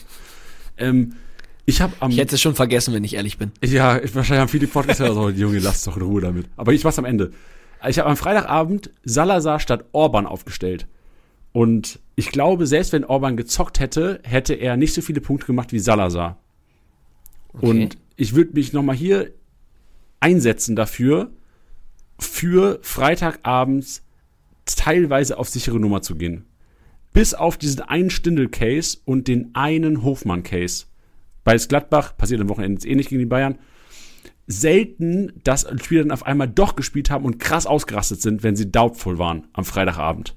[0.77, 1.13] Ähm,
[1.65, 3.53] ich habe am Ich hätte es schon vergessen, wenn ich ehrlich bin.
[3.63, 6.47] ja, ich- wahrscheinlich haben viele Podcasts so, Junge, lasst doch in Ruhe damit.
[6.57, 7.31] Aber ich mach's am Ende.
[7.87, 10.87] Ich habe am Freitagabend Salazar statt Orban aufgestellt.
[11.53, 15.71] Und ich glaube, selbst wenn Orban gezockt hätte, hätte er nicht so viele Punkte gemacht
[15.71, 16.37] wie Salazar.
[17.53, 17.65] Okay.
[17.65, 19.31] Und ich würde mich nochmal hier
[20.19, 21.31] einsetzen dafür,
[22.23, 24.03] für Freitagabends
[24.65, 26.45] teilweise auf sichere Nummer zu gehen.
[27.13, 30.85] Bis auf diesen einen Stindel-Case und den einen Hofmann-Case.
[31.43, 33.57] Bei Gladbach passiert am Wochenende jetzt eh nicht gegen die Bayern.
[34.47, 38.71] Selten, dass Spieler dann auf einmal doch gespielt haben und krass ausgerastet sind, wenn sie
[38.71, 40.35] doubtful waren am Freitagabend.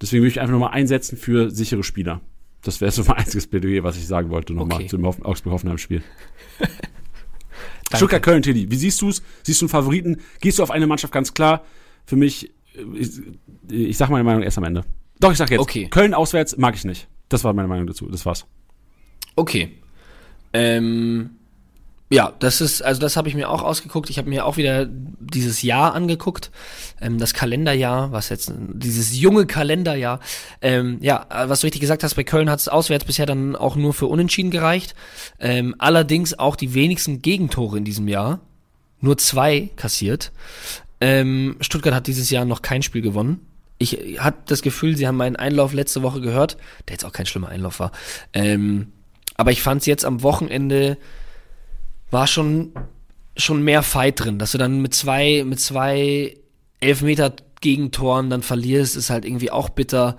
[0.00, 2.20] Deswegen würde ich einfach nochmal einsetzen für sichere Spieler.
[2.62, 4.86] Das wäre so mein einziges Plädoyer, was ich sagen wollte nochmal Okay.
[4.88, 5.24] zum Hoffen-
[7.92, 7.96] Augsburg-Hoffenheim-Spiel.
[7.96, 9.22] Stuttgart Köln, Teddy, wie siehst du es?
[9.42, 10.20] Siehst du einen Favoriten?
[10.40, 11.64] Gehst du auf eine Mannschaft ganz klar?
[12.04, 13.10] Für mich, äh, ich,
[13.70, 14.84] ich sag meine Meinung erst am Ende.
[15.20, 15.60] Doch, ich sag jetzt.
[15.60, 15.88] Okay.
[15.88, 17.08] Köln auswärts mag ich nicht.
[17.28, 18.06] Das war meine Meinung dazu.
[18.06, 18.46] Das war's.
[19.36, 19.72] Okay.
[20.52, 21.30] Ähm,
[22.10, 24.08] ja, das ist, also das habe ich mir auch ausgeguckt.
[24.08, 26.50] Ich habe mir auch wieder dieses Jahr angeguckt,
[27.02, 30.20] ähm, das Kalenderjahr, was jetzt, dieses junge Kalenderjahr.
[30.62, 33.56] Ähm, ja, äh, was du richtig gesagt hast, bei Köln hat es auswärts bisher dann
[33.56, 34.94] auch nur für Unentschieden gereicht.
[35.38, 38.40] Ähm, allerdings auch die wenigsten Gegentore in diesem Jahr.
[39.00, 40.32] Nur zwei kassiert.
[41.00, 43.40] Ähm, Stuttgart hat dieses Jahr noch kein Spiel gewonnen.
[43.76, 46.56] Ich hatte das Gefühl, sie haben meinen Einlauf letzte Woche gehört,
[46.88, 47.92] der jetzt auch kein schlimmer Einlauf war.
[48.32, 48.88] Ähm,
[49.36, 50.96] aber ich fand es jetzt am Wochenende
[52.10, 52.72] war schon
[53.36, 56.36] schon mehr Fight drin, dass du dann mit zwei mit zwei
[56.80, 60.16] Elfmeter Gegentoren dann verlierst, ist halt irgendwie auch bitter.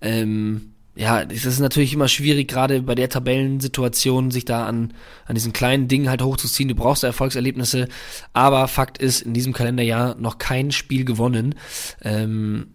[0.00, 4.92] Ähm, ja, es ist natürlich immer schwierig, gerade bei der Tabellensituation, sich da an,
[5.24, 6.68] an diesen kleinen Dingen halt hochzuziehen.
[6.68, 7.88] Du brauchst Erfolgserlebnisse.
[8.32, 11.54] Aber Fakt ist, in diesem Kalenderjahr noch kein Spiel gewonnen.
[12.02, 12.68] Ähm,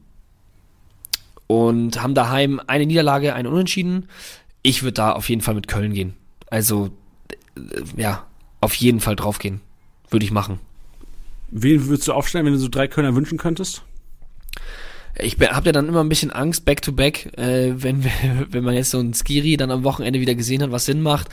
[1.47, 4.07] und haben daheim eine Niederlage, eine Unentschieden.
[4.63, 6.15] Ich würde da auf jeden Fall mit Köln gehen.
[6.49, 6.89] Also,
[7.95, 8.25] ja,
[8.65, 9.61] auf jeden Fall draufgehen.
[10.09, 10.59] Würde ich machen.
[11.51, 13.83] Wen würdest du aufstellen, wenn du so drei Kölner wünschen könntest?
[15.17, 18.03] Ich habe ja dann immer ein bisschen Angst, back to back, äh, wenn,
[18.49, 21.29] wenn man jetzt so ein Skiri dann am Wochenende wieder gesehen hat, was Sinn macht.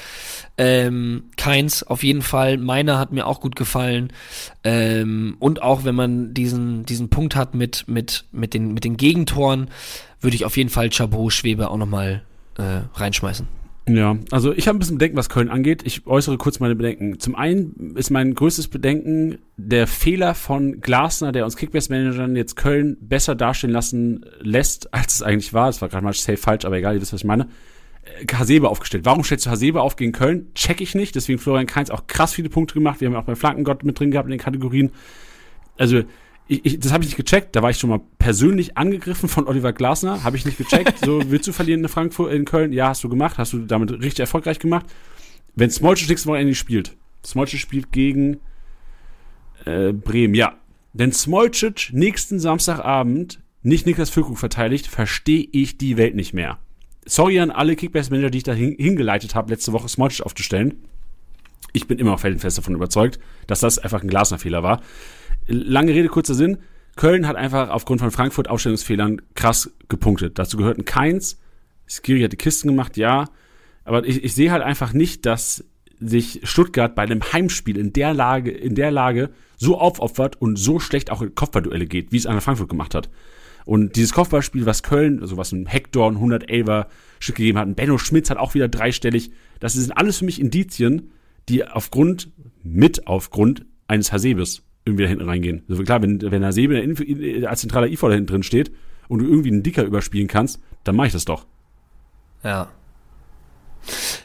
[0.56, 2.58] Ähm, Keins auf jeden Fall.
[2.58, 4.12] Meiner hat mir auch gut gefallen.
[4.62, 8.96] Ähm, und auch wenn man diesen, diesen Punkt hat mit, mit, mit, den, mit den
[8.96, 9.68] Gegentoren,
[10.20, 12.22] würde ich auf jeden Fall Chabot, Schwebe auch nochmal
[12.58, 13.61] äh, reinschmeißen.
[13.88, 15.82] Ja, also ich habe ein bisschen Bedenken, was Köln angeht.
[15.84, 17.18] Ich äußere kurz meine Bedenken.
[17.18, 22.96] Zum einen ist mein größtes Bedenken der Fehler von Glasner, der uns Kickbase-Managern jetzt Köln
[23.00, 25.66] besser dastehen lassen lässt, als es eigentlich war.
[25.66, 27.48] Das war gerade mal safe falsch, aber egal, ihr wisst, was ich meine.
[28.20, 29.04] Äh, Hasebe aufgestellt.
[29.04, 30.52] Warum stellst du Hasebe auf gegen Köln?
[30.54, 31.16] Check ich nicht.
[31.16, 33.00] Deswegen Florian Kainz auch krass viele Punkte gemacht.
[33.00, 34.92] Wir haben auch bei Flankengott mit drin gehabt in den Kategorien.
[35.76, 36.02] Also
[36.48, 37.54] ich, ich, das habe ich nicht gecheckt.
[37.56, 40.24] Da war ich schon mal persönlich angegriffen von Oliver Glasner.
[40.24, 41.04] Habe ich nicht gecheckt.
[41.04, 42.72] So, willst du verlieren in Frankfurt, in Köln?
[42.72, 43.38] Ja, hast du gemacht.
[43.38, 44.86] Hast du damit richtig erfolgreich gemacht.
[45.54, 46.96] Wenn Smolcic nächste Woche endlich spielt.
[47.24, 48.40] Smolcic spielt gegen
[49.64, 50.34] äh, Bremen.
[50.34, 50.54] Ja.
[50.92, 56.58] Wenn Smolcic nächsten Samstagabend nicht Niklas Füllkrug verteidigt, verstehe ich die Welt nicht mehr.
[57.04, 60.74] Sorry an alle Kickbase-Manager, die ich da hin, hingeleitet habe, letzte Woche Smolcic aufzustellen.
[61.72, 64.82] Ich bin immer felsenfest davon überzeugt, dass das einfach ein Glasner-Fehler war
[65.46, 66.58] lange Rede, kurzer Sinn.
[66.96, 70.38] Köln hat einfach aufgrund von Frankfurt Aufstellungsfehlern krass gepunktet.
[70.38, 71.38] Dazu gehörten Keins.
[71.86, 73.26] Skiri hat die Kisten gemacht, ja.
[73.84, 75.64] Aber ich, ich sehe halt einfach nicht, dass
[75.98, 80.80] sich Stuttgart bei einem Heimspiel in der Lage, in der Lage so aufopfert und so
[80.80, 83.08] schlecht auch in Kopfballduelle geht, wie es einer Frankfurt gemacht hat.
[83.64, 86.86] Und dieses Kopfballspiel, was Köln, also was ein Hector, ein 111er
[87.20, 89.30] Stück gegeben hat, ein Benno Schmitz hat auch wieder dreistellig.
[89.60, 91.12] Das sind alles für mich Indizien,
[91.48, 92.30] die aufgrund,
[92.64, 95.62] mit aufgrund eines Hasebes irgendwie da hinten reingehen.
[95.68, 96.82] Also klar, wenn, wenn der Sebe
[97.48, 98.72] als zentraler IV da hinten drin steht
[99.08, 101.46] und du irgendwie einen Dicker überspielen kannst, dann mache ich das doch.
[102.42, 102.68] Ja.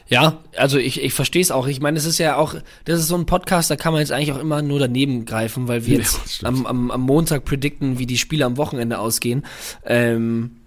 [0.08, 1.66] Ja, also ich, ich verstehe es auch.
[1.66, 2.54] Ich meine, es ist ja auch,
[2.84, 5.68] das ist so ein Podcast, da kann man jetzt eigentlich auch immer nur daneben greifen,
[5.68, 9.44] weil wir jetzt ja, am, am, am Montag predikten, wie die Spiele am Wochenende ausgehen.
[9.84, 10.57] Ähm,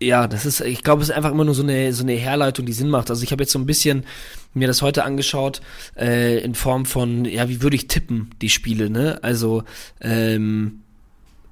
[0.00, 2.66] ja, das ist, ich glaube, es ist einfach immer nur so eine, so eine Herleitung,
[2.66, 3.10] die Sinn macht.
[3.10, 4.04] Also ich habe jetzt so ein bisschen
[4.54, 5.60] mir das heute angeschaut,
[5.96, 9.18] äh, in Form von, ja, wie würde ich tippen, die Spiele, ne?
[9.22, 9.64] Also,
[10.00, 10.80] ähm,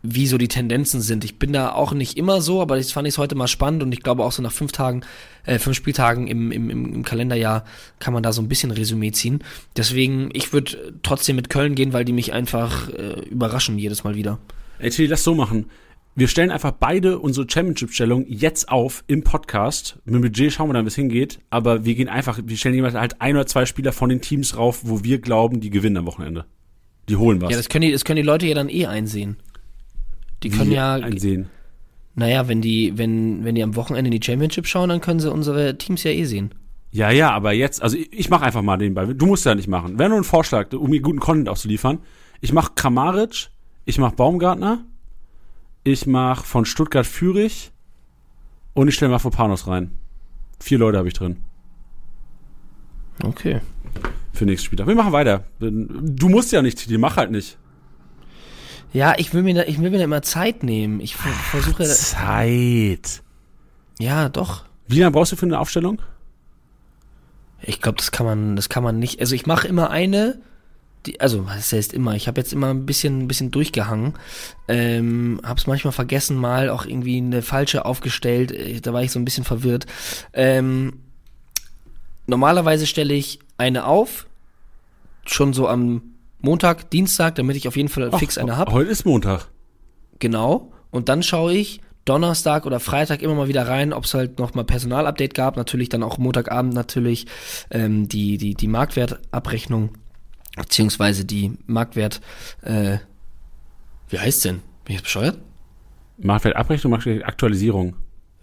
[0.02, 1.24] wie so die Tendenzen sind.
[1.24, 3.92] Ich bin da auch nicht immer so, aber das fand ich heute mal spannend und
[3.92, 5.02] ich glaube auch so nach fünf Tagen,
[5.44, 7.64] äh, fünf Spieltagen im, im, im Kalenderjahr
[7.98, 9.42] kann man da so ein bisschen Resümee ziehen.
[9.76, 14.14] Deswegen, ich würde trotzdem mit Köln gehen, weil die mich einfach äh, überraschen jedes Mal
[14.14, 14.38] wieder.
[14.78, 15.66] Ey, Tilly, lass so machen.
[16.18, 19.98] Wir stellen einfach beide unsere Championship-Stellung jetzt auf im Podcast.
[20.06, 21.40] Mit dem Budget schauen wir dann, wie es hingeht.
[21.50, 24.56] Aber wir gehen einfach, wir stellen jemand halt ein oder zwei Spieler von den Teams
[24.56, 26.46] rauf, wo wir glauben, die gewinnen am Wochenende.
[27.10, 27.50] Die holen was.
[27.50, 29.36] Ja, das können die, das können die Leute ja dann eh einsehen.
[30.42, 31.50] Die können ja einsehen.
[32.14, 35.30] Naja, wenn die, wenn, wenn die am Wochenende in die Championship schauen, dann können sie
[35.30, 36.54] unsere Teams ja eh sehen.
[36.92, 39.14] Ja, ja, aber jetzt, also ich, ich mache einfach mal den Ball.
[39.14, 39.98] Du musst ja nicht machen.
[39.98, 41.98] Wäre nur ein Vorschlag, um mir guten Content auszuliefern.
[42.40, 43.50] Ich mache Kramaric,
[43.84, 44.82] ich mache Baumgartner,
[45.86, 47.70] ich mache von Stuttgart Fürich
[48.74, 49.92] und ich stelle mal Panos rein.
[50.58, 51.36] Vier Leute habe ich drin.
[53.22, 53.60] Okay.
[54.32, 54.84] Für nächstes Spiel.
[54.84, 55.44] Wir machen weiter.
[55.60, 57.56] Du musst ja nicht, die mach halt nicht.
[58.92, 61.00] Ja, ich will mir da, ich will mir da immer Zeit nehmen.
[61.00, 61.84] Ich versuche.
[61.84, 63.22] Zeit.
[64.00, 64.64] Ja, doch.
[64.88, 66.02] Wie lange brauchst du für eine Aufstellung?
[67.62, 69.20] Ich glaube, das kann man, das kann man nicht.
[69.20, 70.40] Also ich mache immer eine,
[71.06, 72.14] die, also was heißt immer.
[72.14, 74.14] Ich habe jetzt immer ein bisschen, ein bisschen durchgehangen.
[74.68, 78.52] Ähm, hab's manchmal vergessen, mal auch irgendwie eine falsche aufgestellt.
[78.52, 79.86] Äh, da war ich so ein bisschen verwirrt.
[80.32, 81.00] Ähm,
[82.26, 84.26] normalerweise stelle ich eine auf,
[85.24, 86.02] schon so am
[86.40, 88.72] Montag, Dienstag, damit ich auf jeden Fall fix eine habe.
[88.72, 89.48] Heute ist Montag.
[90.18, 90.72] Genau.
[90.90, 94.54] Und dann schaue ich Donnerstag oder Freitag immer mal wieder rein, ob es halt noch
[94.54, 95.56] mal Personalupdate gab.
[95.56, 97.26] Natürlich dann auch Montagabend natürlich
[97.70, 99.90] ähm, die, die, die Marktwertabrechnung,
[100.56, 102.20] beziehungsweise die Marktwert,
[102.62, 102.98] äh,
[104.08, 104.56] wie heißt denn?
[104.84, 105.38] Bin ich jetzt bescheuert?
[106.18, 107.96] Marktwertabrechnung, Marktwertaktualisierung.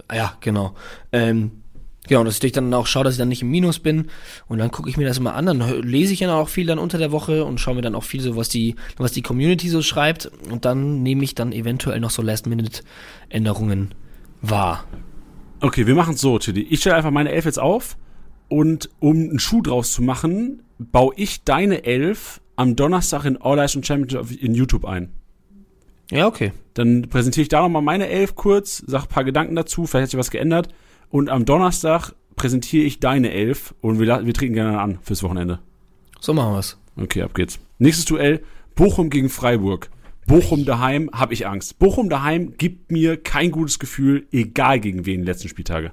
[0.07, 0.75] Ah ja, genau.
[1.11, 1.63] Ähm,
[2.07, 4.09] Genau, dass ich dann auch schaue, dass ich dann nicht im Minus bin.
[4.47, 5.45] Und dann gucke ich mir das immer an.
[5.45, 8.03] Dann lese ich ja auch viel dann unter der Woche und schaue mir dann auch
[8.03, 10.29] viel so, was die, was die Community so schreibt.
[10.49, 13.95] Und dann nehme ich dann eventuell noch so Last-Minute-Änderungen
[14.41, 14.83] wahr.
[15.61, 16.63] Okay, wir machen es so, Tiddy.
[16.63, 17.95] Ich stelle einfach meine Elf jetzt auf.
[18.49, 20.61] Und um einen Schuh draus zu machen,
[20.91, 25.11] baue ich deine Elf am Donnerstag in All Eyes Championship in YouTube ein.
[26.11, 26.51] Ja, okay.
[26.73, 30.09] Dann präsentiere ich da nochmal meine Elf kurz, sage ein paar Gedanken dazu, vielleicht hat
[30.11, 30.69] sich was geändert.
[31.09, 35.59] Und am Donnerstag präsentiere ich deine Elf und wir, wir treten gerne an fürs Wochenende.
[36.19, 36.77] So machen wir's.
[36.95, 37.59] Okay, ab geht's.
[37.79, 38.41] Nächstes Duell,
[38.75, 39.89] Bochum gegen Freiburg.
[40.27, 41.79] Bochum daheim habe ich Angst.
[41.79, 45.91] Bochum daheim gibt mir kein gutes Gefühl, egal gegen wen die letzten Spieltage.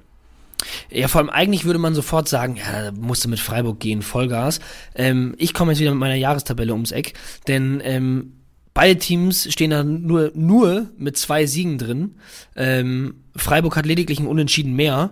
[0.89, 4.01] Ja, vor allem eigentlich würde man sofort sagen, ja, da musst du mit Freiburg gehen,
[4.01, 4.59] Vollgas.
[4.95, 7.13] Ähm, ich komme jetzt wieder mit meiner Jahrestabelle ums Eck,
[7.47, 8.33] denn ähm,
[8.73, 12.15] beide Teams stehen da nur, nur mit zwei Siegen drin.
[12.55, 15.11] Ähm, Freiburg hat lediglich ein Unentschieden mehr.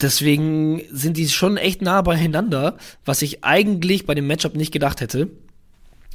[0.00, 5.00] Deswegen sind die schon echt nah beieinander, was ich eigentlich bei dem Matchup nicht gedacht
[5.00, 5.30] hätte.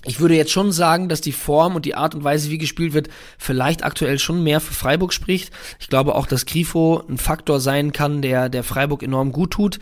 [0.05, 2.93] Ich würde jetzt schon sagen, dass die Form und die Art und Weise, wie gespielt
[2.93, 5.51] wird, vielleicht aktuell schon mehr für Freiburg spricht.
[5.79, 9.79] Ich glaube auch, dass Grifo ein Faktor sein kann, der, der Freiburg enorm gut tut.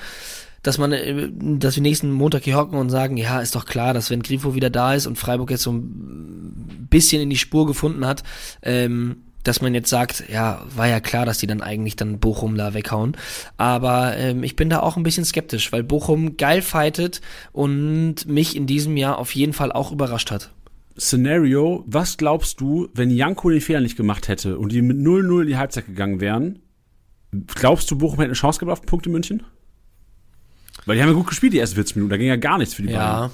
[0.64, 3.94] Dass man, äh, dass wir nächsten Montag hier hocken und sagen, ja, ist doch klar,
[3.94, 7.68] dass wenn Grifo wieder da ist und Freiburg jetzt so ein bisschen in die Spur
[7.68, 8.24] gefunden hat,
[8.64, 12.56] ähm, dass man jetzt sagt, ja, war ja klar, dass die dann eigentlich dann Bochum
[12.56, 13.16] da weghauen.
[13.56, 17.22] Aber ähm, ich bin da auch ein bisschen skeptisch, weil Bochum geil fightet
[17.54, 20.52] und mich in diesem Jahr auf jeden Fall auch überrascht hat.
[21.00, 25.42] Szenario, was glaubst du, wenn Janko den Fehler nicht gemacht hätte und die mit 0-0
[25.42, 26.60] in die Halbzeit gegangen wären?
[27.56, 29.44] Glaubst du, Bochum hätte eine Chance gehabt auf den Punkt in München?
[30.86, 32.10] Weil die haben ja gut gespielt, die ersten 40 Minuten.
[32.10, 32.98] Da ging ja gar nichts für die ja.
[32.98, 33.32] Bayern.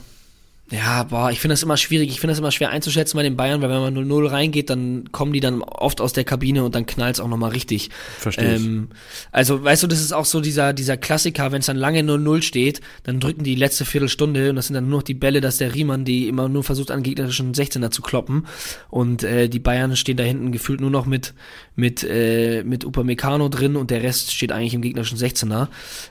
[0.73, 2.09] Ja, boah, ich finde das immer schwierig.
[2.09, 5.11] Ich finde das immer schwer einzuschätzen bei den Bayern, weil wenn man 0-0 reingeht, dann
[5.11, 7.91] kommen die dann oft aus der Kabine und dann knallt es auch nochmal richtig.
[8.17, 8.55] Verstehe.
[8.55, 8.87] Ähm,
[9.31, 12.41] also, weißt du, das ist auch so dieser, dieser Klassiker, wenn es dann lange 0-0
[12.41, 15.57] steht, dann drücken die letzte Viertelstunde und das sind dann nur noch die Bälle, dass
[15.57, 18.47] der Riemann die immer nur versucht, an gegnerischen 16er zu kloppen.
[18.89, 21.35] Und äh, die Bayern stehen da hinten gefühlt nur noch mit,
[21.75, 25.67] mit, äh, mit Upamecano drin und der Rest steht eigentlich im gegnerischen 16er.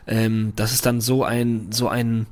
[0.07, 2.27] Ähm, das ist dann so ein, so ein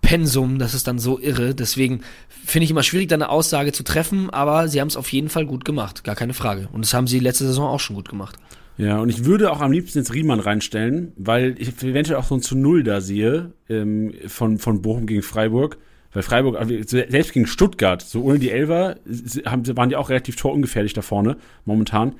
[0.00, 1.54] Pensum, das ist dann so irre.
[1.54, 5.12] Deswegen finde ich immer schwierig, da eine Aussage zu treffen, aber sie haben es auf
[5.12, 6.68] jeden Fall gut gemacht, gar keine Frage.
[6.72, 8.36] Und das haben sie letzte Saison auch schon gut gemacht.
[8.76, 12.34] Ja, und ich würde auch am liebsten jetzt Riemann reinstellen, weil ich eventuell auch so
[12.34, 15.76] ein zu Null da sehe ähm, von, von Bochum gegen Freiburg.
[16.12, 20.92] Weil Freiburg, also selbst gegen Stuttgart, so ohne die Elfer, waren die auch relativ torungefährlich
[20.92, 22.14] da vorne, momentan.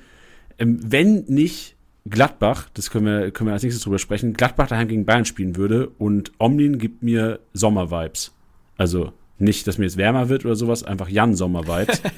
[0.58, 1.76] Ähm, wenn nicht
[2.08, 5.56] Gladbach, das können wir, können wir als nächstes drüber sprechen, Gladbach daheim gegen Bayern spielen
[5.56, 8.32] würde und Omlin gibt mir Sommer-Vibes.
[8.76, 12.02] Also nicht, dass mir jetzt wärmer wird oder sowas, einfach Jan-Sommer-Vibes.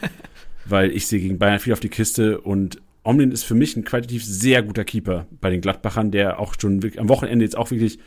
[0.64, 3.84] weil ich sehe gegen Bayern viel auf die Kiste und Omlin ist für mich ein
[3.84, 7.70] qualitativ sehr guter Keeper bei den Gladbachern, der auch schon wirklich, am Wochenende jetzt auch
[7.70, 7.98] wirklich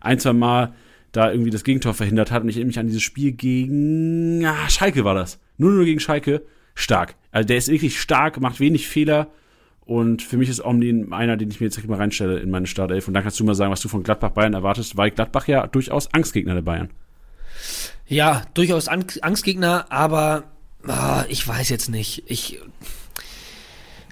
[0.00, 0.74] ein, zwei Mal
[1.10, 2.42] da irgendwie das Gegentor verhindert hat.
[2.42, 5.40] Und ich erinnere mich an dieses Spiel gegen ah, Schalke war das.
[5.58, 6.42] Nur nur gegen Schalke.
[6.74, 7.14] Stark.
[7.30, 9.28] Also der ist wirklich stark, macht wenig Fehler.
[9.86, 13.06] Und für mich ist Omni einer, den ich mir jetzt mal reinstelle in meine Startelf.
[13.06, 15.66] Und dann kannst du mal sagen, was du von Gladbach Bayern erwartest, weil Gladbach ja
[15.66, 16.90] durchaus Angstgegner der Bayern.
[18.06, 20.44] Ja, durchaus Angstgegner, aber
[20.86, 22.24] ah, ich weiß jetzt nicht.
[22.26, 22.60] Ich,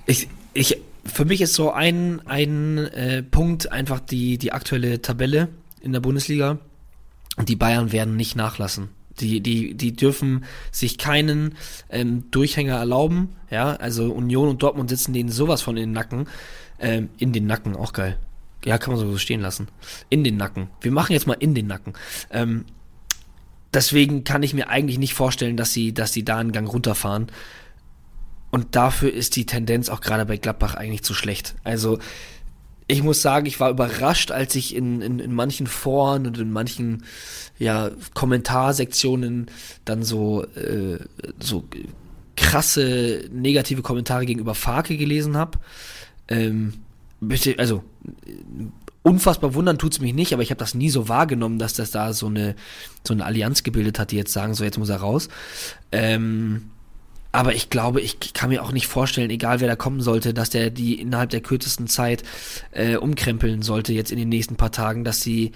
[0.07, 5.49] ich, ich, für mich ist so ein, ein äh, Punkt einfach die, die aktuelle Tabelle
[5.81, 6.59] in der Bundesliga.
[7.37, 8.91] Und die Bayern werden nicht nachlassen.
[9.21, 11.55] Die, die, die dürfen sich keinen
[11.91, 13.31] ähm, Durchhänger erlauben.
[13.51, 16.27] Ja, also Union und Dortmund sitzen denen sowas von in den Nacken.
[16.79, 18.19] Ähm, in den Nacken, auch geil.
[18.65, 19.69] Ja, kann man so stehen lassen.
[20.09, 20.69] In den Nacken.
[20.81, 21.95] Wir machen jetzt mal in den Nacken.
[22.31, 22.65] Ähm,
[23.75, 27.27] deswegen kann ich mir eigentlich nicht vorstellen, dass sie, dass sie da einen Gang runterfahren.
[28.51, 31.55] Und dafür ist die Tendenz auch gerade bei Gladbach eigentlich zu schlecht.
[31.65, 31.99] Also
[32.87, 36.51] ich muss sagen, ich war überrascht, als ich in, in, in manchen Foren und in
[36.51, 37.05] manchen
[37.59, 39.47] ja, Kommentarsektionen
[39.85, 40.99] dann so, äh,
[41.39, 41.65] so
[42.37, 45.59] krasse negative Kommentare gegenüber Farke gelesen habe.
[46.29, 46.75] Ähm,
[47.57, 47.85] also
[49.03, 52.13] unfassbar wundern tut's mich nicht, aber ich habe das nie so wahrgenommen, dass das da
[52.13, 52.55] so eine
[53.07, 55.29] so eine Allianz gebildet hat, die jetzt sagen, so jetzt muss er raus.
[55.93, 56.72] Ähm,
[57.33, 60.51] aber ich glaube, ich kann mir auch nicht vorstellen, egal wer da kommen sollte, dass
[60.51, 62.23] der die innerhalb der kürzesten Zeit
[62.73, 65.53] äh, umkrempeln sollte jetzt in den nächsten paar Tagen, dass sie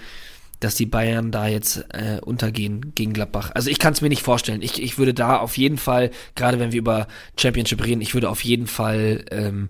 [0.58, 3.50] dass die Bayern da jetzt äh, untergehen gegen Gladbach.
[3.54, 4.62] Also ich kann es mir nicht vorstellen.
[4.62, 7.08] Ich, ich würde da auf jeden Fall, gerade wenn wir über
[7.38, 9.68] Championship reden, ich würde auf jeden Fall ähm,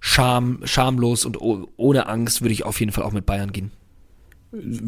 [0.00, 3.70] scham, schamlos und ohne Angst würde ich auf jeden Fall auch mit Bayern gehen.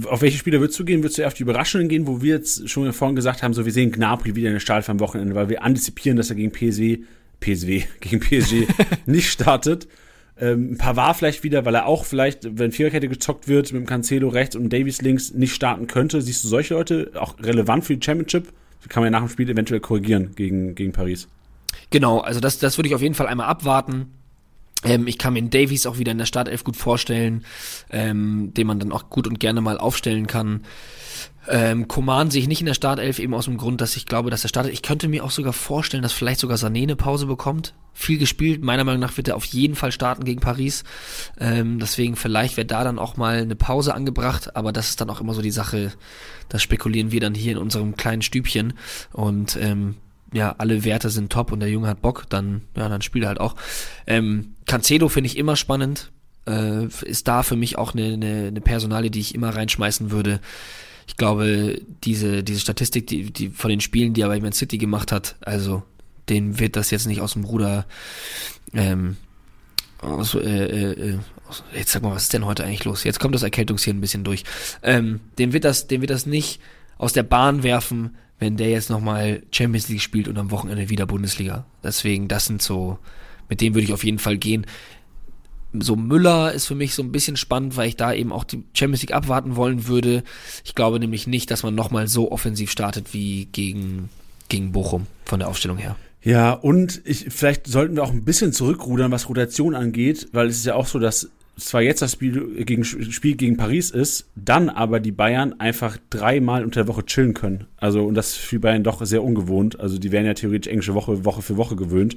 [0.05, 1.03] Auf welche Spieler würdest du gehen?
[1.03, 3.65] Würdest du eher auf die Überraschungen gehen, wo wir jetzt schon vorhin gesagt haben, so
[3.65, 6.53] wir sehen Gnabry wieder in der Stahl am Wochenende, weil wir antizipieren, dass er gegen
[6.53, 6.99] PSW,
[7.41, 8.67] PSW, gegen PSG
[9.07, 9.89] nicht startet.
[10.41, 14.29] Ähm, Pavard vielleicht wieder, weil er auch vielleicht, wenn Viererkette gezockt wird, mit dem Cancelo
[14.29, 16.23] rechts und Davies links nicht starten könnte.
[16.23, 18.53] Siehst du solche Leute auch relevant für die Championship?
[18.89, 21.27] Kann man ja nach dem Spiel eventuell korrigieren gegen, gegen Paris.
[21.91, 24.07] Genau, also das, das würde ich auf jeden Fall einmal abwarten.
[24.85, 27.45] Ähm, ich kann mir den Davies auch wieder in der Startelf gut vorstellen,
[27.91, 30.63] ähm, den man dann auch gut und gerne mal aufstellen kann.
[31.51, 34.31] Ähm, Coman sehe ich nicht in der Startelf, eben aus dem Grund, dass ich glaube,
[34.31, 34.73] dass er startet.
[34.73, 37.75] Ich könnte mir auch sogar vorstellen, dass vielleicht sogar Sané eine Pause bekommt.
[37.95, 40.85] Viel gespielt, meiner Meinung nach wird er auf jeden Fall starten gegen Paris.
[41.41, 45.11] Ähm, deswegen vielleicht wäre da dann auch mal eine Pause angebracht, aber das ist dann
[45.11, 45.93] auch immer so die Sache,
[46.49, 48.75] das spekulieren wir dann hier in unserem kleinen Stübchen.
[49.13, 49.97] Und ähm,
[50.33, 53.29] ja, alle Werte sind top und der Junge hat Bock, dann, ja, dann spielt er
[53.29, 53.57] halt auch.
[54.07, 56.11] Ähm, Cancelo finde ich immer spannend.
[56.47, 60.41] Äh, ist da für mich auch eine, eine, eine Personalie, die ich immer reinschmeißen würde.
[61.07, 64.79] Ich glaube, diese, diese Statistik, die, die von den Spielen, die er bei Man City
[64.79, 65.83] gemacht hat, also
[66.29, 67.87] den wird das jetzt nicht aus dem Ruder
[68.75, 69.17] ähm,
[70.01, 71.19] aus, äh, äh,
[71.49, 73.05] aus, jetzt sag mal, was ist denn heute eigentlich los?
[73.05, 74.45] Jetzt kommt das Erkältungshirn ein bisschen durch.
[74.83, 76.61] Ähm, den wird das, den wird das nicht
[76.99, 81.07] aus der Bahn werfen, wenn der jetzt nochmal Champions League spielt und am Wochenende wieder
[81.07, 81.65] Bundesliga.
[81.83, 82.99] Deswegen, das sind so,
[83.49, 84.67] mit dem würde ich auf jeden Fall gehen.
[85.73, 88.63] So Müller ist für mich so ein bisschen spannend, weil ich da eben auch die
[88.73, 90.23] Champions League abwarten wollen würde.
[90.65, 94.09] Ich glaube nämlich nicht, dass man nochmal so offensiv startet wie gegen,
[94.49, 95.97] gegen Bochum von der Aufstellung her.
[96.23, 100.57] Ja, und ich, vielleicht sollten wir auch ein bisschen zurückrudern, was Rotation angeht, weil es
[100.57, 104.69] ist ja auch so, dass zwar jetzt das Spiel gegen, Spiel gegen Paris ist, dann
[104.69, 107.67] aber die Bayern einfach dreimal unter der Woche chillen können.
[107.77, 109.79] Also, und das ist für Bayern doch sehr ungewohnt.
[109.79, 112.17] Also, die werden ja theoretisch englische Woche, Woche für Woche gewöhnt.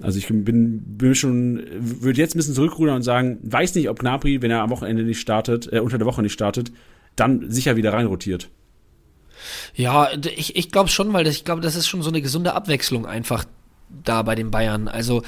[0.00, 3.98] Also, ich bin, bin schon, würde jetzt ein bisschen zurückrudern und sagen, weiß nicht, ob
[3.98, 6.72] Gnabry, wenn er am Wochenende nicht startet, äh, unter der Woche nicht startet,
[7.16, 8.48] dann sicher wieder reinrotiert.
[9.74, 12.54] Ja, ich, ich glaube schon, weil das, ich glaube, das ist schon so eine gesunde
[12.54, 13.44] Abwechslung einfach
[14.04, 14.88] da bei den Bayern.
[14.88, 15.22] Also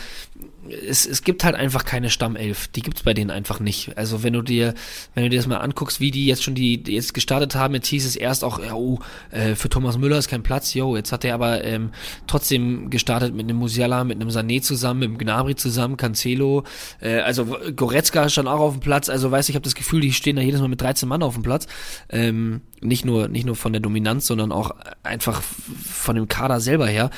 [0.69, 2.69] es, es gibt halt einfach keine Stammelf.
[2.69, 3.97] Die gibt's bei denen einfach nicht.
[3.97, 4.75] Also wenn du dir,
[5.15, 7.75] wenn du dir das mal anguckst, wie die jetzt schon die, die jetzt gestartet haben,
[7.75, 8.99] jetzt hieß es erst auch, ja, oh,
[9.31, 11.91] äh, für Thomas Müller ist kein Platz, yo, jetzt hat er aber ähm,
[12.27, 16.65] trotzdem gestartet mit einem Musiala, mit einem Sané zusammen, mit einem Gnabry zusammen, Cancelo,
[17.01, 20.13] äh, also Goretzka stand auch auf dem Platz, also weiß ich habe das Gefühl, die
[20.13, 21.67] stehen da jedes Mal mit 13 Mann auf dem Platz.
[22.09, 26.87] Ähm, nicht nur, nicht nur von der Dominanz, sondern auch einfach von dem Kader selber
[26.87, 27.11] her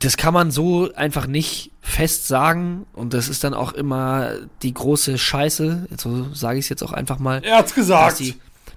[0.00, 4.32] das kann man so einfach nicht fest sagen und das ist dann auch immer
[4.62, 7.42] die große Scheiße, so sage ich es jetzt auch einfach mal.
[7.44, 8.12] Er hat's gesagt.
[8.12, 8.34] Dass die,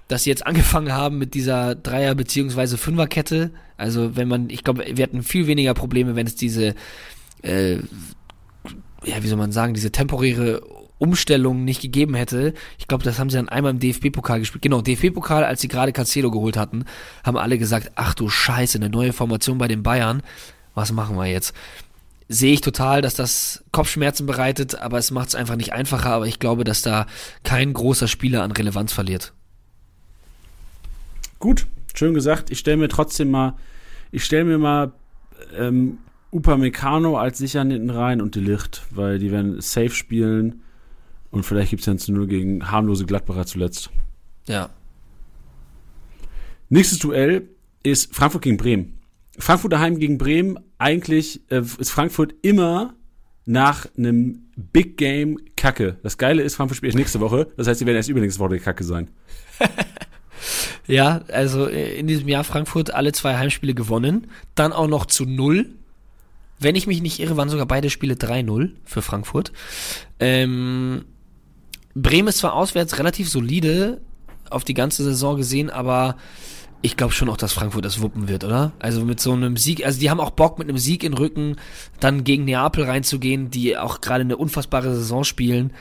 [0.08, 3.50] dass sie jetzt angefangen haben mit dieser Dreier- beziehungsweise Fünferkette.
[3.76, 6.74] Also wenn man, ich glaube, wir hätten viel weniger Probleme, wenn es diese,
[7.42, 7.76] äh,
[9.04, 10.62] ja, wie soll man sagen, diese temporäre
[10.98, 12.52] Umstellung nicht gegeben hätte.
[12.78, 14.62] Ich glaube, das haben sie dann einmal im DFB-Pokal gespielt.
[14.62, 16.84] Genau, DFB-Pokal, als sie gerade Cancelo geholt hatten,
[17.24, 20.22] haben alle gesagt, ach du Scheiße, eine neue Formation bei den Bayern.
[20.74, 21.54] Was machen wir jetzt?
[22.28, 26.10] Sehe ich total, dass das Kopfschmerzen bereitet, aber es macht es einfach nicht einfacher.
[26.10, 27.06] Aber ich glaube, dass da
[27.42, 29.32] kein großer Spieler an Relevanz verliert.
[31.40, 32.50] Gut, schön gesagt.
[32.50, 33.56] Ich stelle mir trotzdem mal,
[34.12, 34.92] ich stelle mir mal
[35.56, 35.98] ähm,
[36.30, 40.62] Upamecano als sichern hinten rein und die Licht, weil die werden safe spielen
[41.30, 43.90] und vielleicht gibt es ja zu nur gegen harmlose Gladbacher zuletzt.
[44.46, 44.70] Ja.
[46.68, 47.48] Nächstes Duell
[47.82, 48.99] ist Frankfurt gegen Bremen.
[49.38, 50.58] Frankfurt daheim gegen Bremen.
[50.78, 52.94] Eigentlich äh, ist Frankfurt immer
[53.46, 55.98] nach einem Big Game Kacke.
[56.02, 57.48] Das Geile ist, Frankfurt spielt nächste Woche.
[57.56, 59.10] Das heißt, sie werden erst übernächste Woche Kacke sein.
[60.86, 64.28] ja, also äh, in diesem Jahr Frankfurt alle zwei Heimspiele gewonnen.
[64.54, 65.70] Dann auch noch zu null.
[66.58, 69.52] Wenn ich mich nicht irre, waren sogar beide Spiele 3-0 für Frankfurt.
[70.18, 71.06] Ähm,
[71.94, 74.00] Bremen ist zwar auswärts relativ solide
[74.50, 76.16] auf die ganze Saison gesehen, aber
[76.82, 78.72] ich glaube schon auch, dass Frankfurt das wuppen wird, oder?
[78.78, 81.56] Also mit so einem Sieg, also die haben auch Bock mit einem Sieg in Rücken
[81.98, 85.72] dann gegen Neapel reinzugehen, die auch gerade eine unfassbare Saison spielen.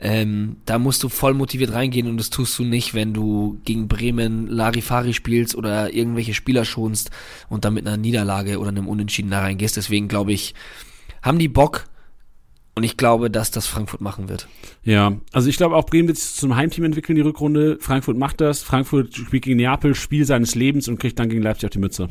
[0.00, 3.88] Ähm, da musst du voll motiviert reingehen und das tust du nicht, wenn du gegen
[3.88, 7.10] Bremen Larifari spielst oder irgendwelche Spieler schonst
[7.48, 9.76] und dann mit einer Niederlage oder einem Unentschieden da reingehst.
[9.76, 10.54] Deswegen glaube ich,
[11.22, 11.86] haben die Bock,
[12.78, 14.48] und ich glaube, dass das Frankfurt machen wird.
[14.84, 17.76] Ja, also ich glaube auch Bremen wird sich zum Heimteam entwickeln, die Rückrunde.
[17.80, 18.62] Frankfurt macht das.
[18.62, 22.08] Frankfurt spielt gegen Neapel, Spiel seines Lebens und kriegt dann gegen Leipzig auf die Mütze.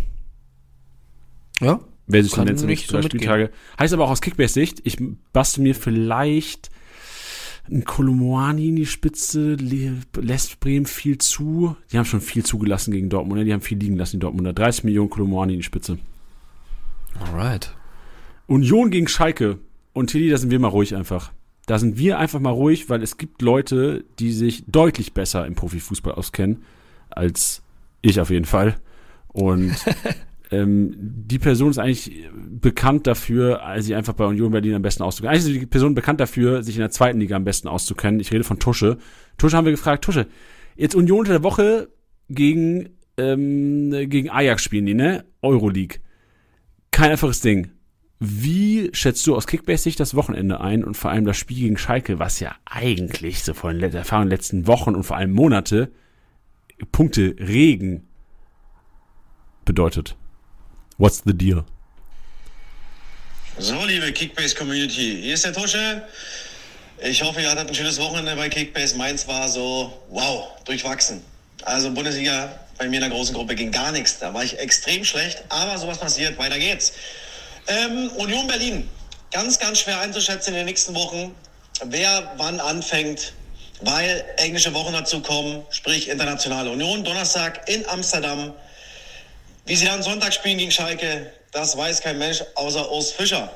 [1.61, 1.80] Ja.
[2.05, 3.49] Wer sich nennt, nicht so Spieltage.
[3.80, 4.97] Heißt aber auch aus Kickbase-Sicht, ich
[5.34, 6.70] bastel mir vielleicht
[7.70, 9.55] ein Kolumani in die Spitze,
[10.15, 11.76] lässt Bremen viel zu.
[11.91, 13.45] Die haben schon viel zugelassen gegen Dortmund, ne?
[13.45, 14.53] die haben viel liegen lassen, die Dortmunder.
[14.53, 15.97] 30 Millionen Kolumani in die Spitze.
[17.20, 17.74] Alright.
[18.47, 19.59] Union gegen Schalke.
[19.98, 21.32] Und Tilly, da sind wir mal ruhig einfach.
[21.66, 25.56] Da sind wir einfach mal ruhig, weil es gibt Leute, die sich deutlich besser im
[25.56, 26.64] Profifußball auskennen
[27.10, 27.64] als
[28.04, 28.76] ich auf jeden Fall.
[29.30, 29.76] Und
[30.52, 35.34] ähm, die Person ist eigentlich bekannt dafür, sich einfach bei Union Berlin am besten auszukennen.
[35.34, 38.20] Eigentlich ist die Person bekannt dafür, sich in der zweiten Liga am besten auszukennen.
[38.20, 39.00] Ich rede von Tusche.
[39.39, 40.28] Tusche haben wir gefragt, Tusche,
[40.76, 41.89] jetzt Union unter der Woche
[42.30, 45.26] gegen, ähm, gegen Ajax spielen die, ne?
[45.41, 46.02] Euroleague.
[46.91, 47.72] Kein einfaches Ding.
[48.20, 52.18] Wie schätzt du aus Kickbase-Sicht das Wochenende ein und vor allem das Spiel gegen Schalke,
[52.18, 55.91] was ja eigentlich so von der Erfahrung letzten Wochen und vor allem Monate
[56.91, 58.07] Punkte Regen
[59.65, 60.15] bedeutet?
[60.97, 61.63] What's the deal?
[63.59, 66.03] So, liebe Kickbase-Community, hier ist der Tusche.
[67.03, 68.97] Ich hoffe, ihr hattet ein schönes Wochenende bei Kickbase.
[68.97, 71.22] Meins war so, wow, durchwachsen.
[71.63, 74.20] Also Bundesliga bei mir in der großen Gruppe ging gar nichts.
[74.20, 76.38] Da war ich extrem schlecht, aber sowas passiert.
[76.39, 76.93] Weiter geht's.
[77.68, 78.89] Ähm, Union Berlin.
[79.32, 81.36] Ganz, ganz schwer einzuschätzen in den nächsten Wochen,
[81.84, 83.34] wer wann anfängt,
[83.82, 87.03] weil englische Wochen dazu kommen, sprich internationale Union.
[87.03, 88.53] Donnerstag in Amsterdam.
[89.65, 93.51] Wie sie dann Sonntag spielen gegen Schalke, das weiß kein Mensch außer Urs Fischer.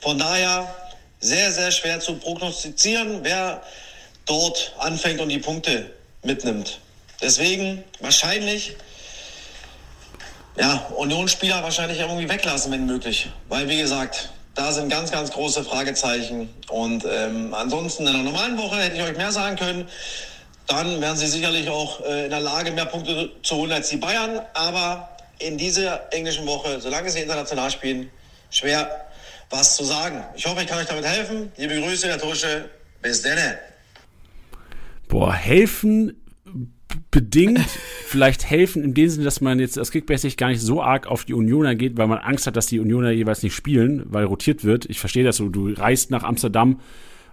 [0.00, 0.74] Von daher
[1.20, 3.62] sehr, sehr schwer zu prognostizieren, wer
[4.26, 5.92] dort anfängt und die Punkte
[6.24, 6.80] mitnimmt.
[7.22, 8.76] Deswegen wahrscheinlich
[10.58, 13.30] ja, Unionsspieler wahrscheinlich irgendwie weglassen, wenn möglich.
[13.48, 16.48] Weil, wie gesagt, da sind ganz, ganz große Fragezeichen.
[16.68, 19.88] Und ähm, ansonsten in einer normalen Woche hätte ich euch mehr sagen können.
[20.66, 23.98] Dann wären sie sicherlich auch äh, in der Lage, mehr Punkte zu holen als die
[23.98, 24.40] Bayern.
[24.54, 28.10] Aber in dieser englischen Woche, solange sie international spielen,
[28.50, 29.06] schwer
[29.50, 30.24] was zu sagen.
[30.34, 31.52] Ich hoffe, ich kann euch damit helfen.
[31.56, 32.68] Liebe Grüße, Herr Tusche.
[33.00, 33.58] Bis denne.
[35.06, 36.20] Boah, helfen
[37.10, 37.60] bedingt
[38.04, 41.24] vielleicht helfen, in dem Sinne, dass man jetzt aus Kickbase gar nicht so arg auf
[41.24, 44.64] die Unioner geht, weil man Angst hat, dass die Unioner jeweils nicht spielen, weil rotiert
[44.64, 44.84] wird.
[44.86, 45.48] Ich verstehe das so.
[45.48, 46.80] Du reist nach Amsterdam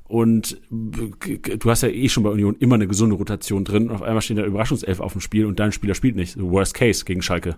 [0.07, 4.01] und du hast ja eh schon bei Union immer eine gesunde Rotation drin und auf
[4.01, 6.39] einmal steht der Überraschungself auf dem Spiel und dein Spieler spielt nicht.
[6.39, 7.57] Worst case gegen Schalke.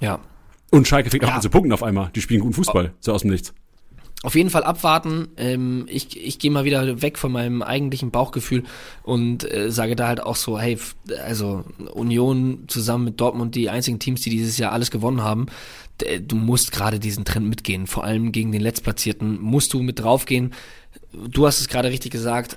[0.00, 0.20] Ja.
[0.70, 1.30] Und Schalke fängt ja.
[1.30, 2.10] auch an zu punkten auf einmal.
[2.14, 3.54] Die spielen guten Fußball, so aus dem Nichts
[4.22, 5.28] auf jeden Fall abwarten.
[5.36, 8.64] Ähm, ich ich gehe mal wieder weg von meinem eigentlichen Bauchgefühl
[9.04, 10.78] und äh, sage da halt auch so, hey,
[11.24, 15.46] also Union zusammen mit Dortmund die einzigen Teams, die dieses Jahr alles gewonnen haben.
[16.22, 20.52] Du musst gerade diesen Trend mitgehen, vor allem gegen den Letztplatzierten musst du mit draufgehen.
[21.12, 22.56] Du hast es gerade richtig gesagt.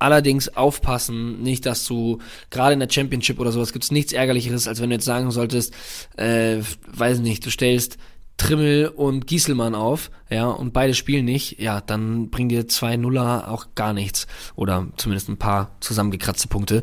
[0.00, 2.18] Allerdings aufpassen, nicht, dass du
[2.50, 5.30] gerade in der Championship oder sowas gibt es nichts ärgerlicheres, als wenn du jetzt sagen
[5.30, 5.72] solltest,
[6.16, 7.98] äh, weiß nicht, du stellst
[8.36, 13.48] Trimmel und Gieselmann auf, ja, und beide spielen nicht, ja, dann bringen dir zwei Nuller
[13.48, 14.26] auch gar nichts.
[14.56, 16.82] Oder zumindest ein paar zusammengekratzte Punkte.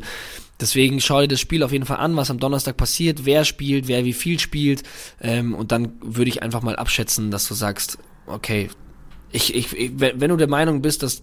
[0.60, 3.88] Deswegen schau dir das Spiel auf jeden Fall an, was am Donnerstag passiert, wer spielt,
[3.88, 4.82] wer wie viel spielt.
[5.20, 8.68] Ähm, und dann würde ich einfach mal abschätzen, dass du sagst, okay,
[9.32, 11.22] ich, ich, ich, wenn du der Meinung bist, dass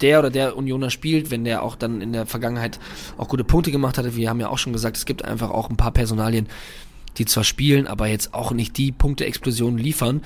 [0.00, 2.78] der oder der Unioner spielt, wenn der auch dann in der Vergangenheit
[3.16, 4.14] auch gute Punkte gemacht hatte.
[4.14, 6.48] Wir haben ja auch schon gesagt, es gibt einfach auch ein paar Personalien,
[7.18, 10.22] die zwar spielen, aber jetzt auch nicht die Punkte-Explosionen liefern,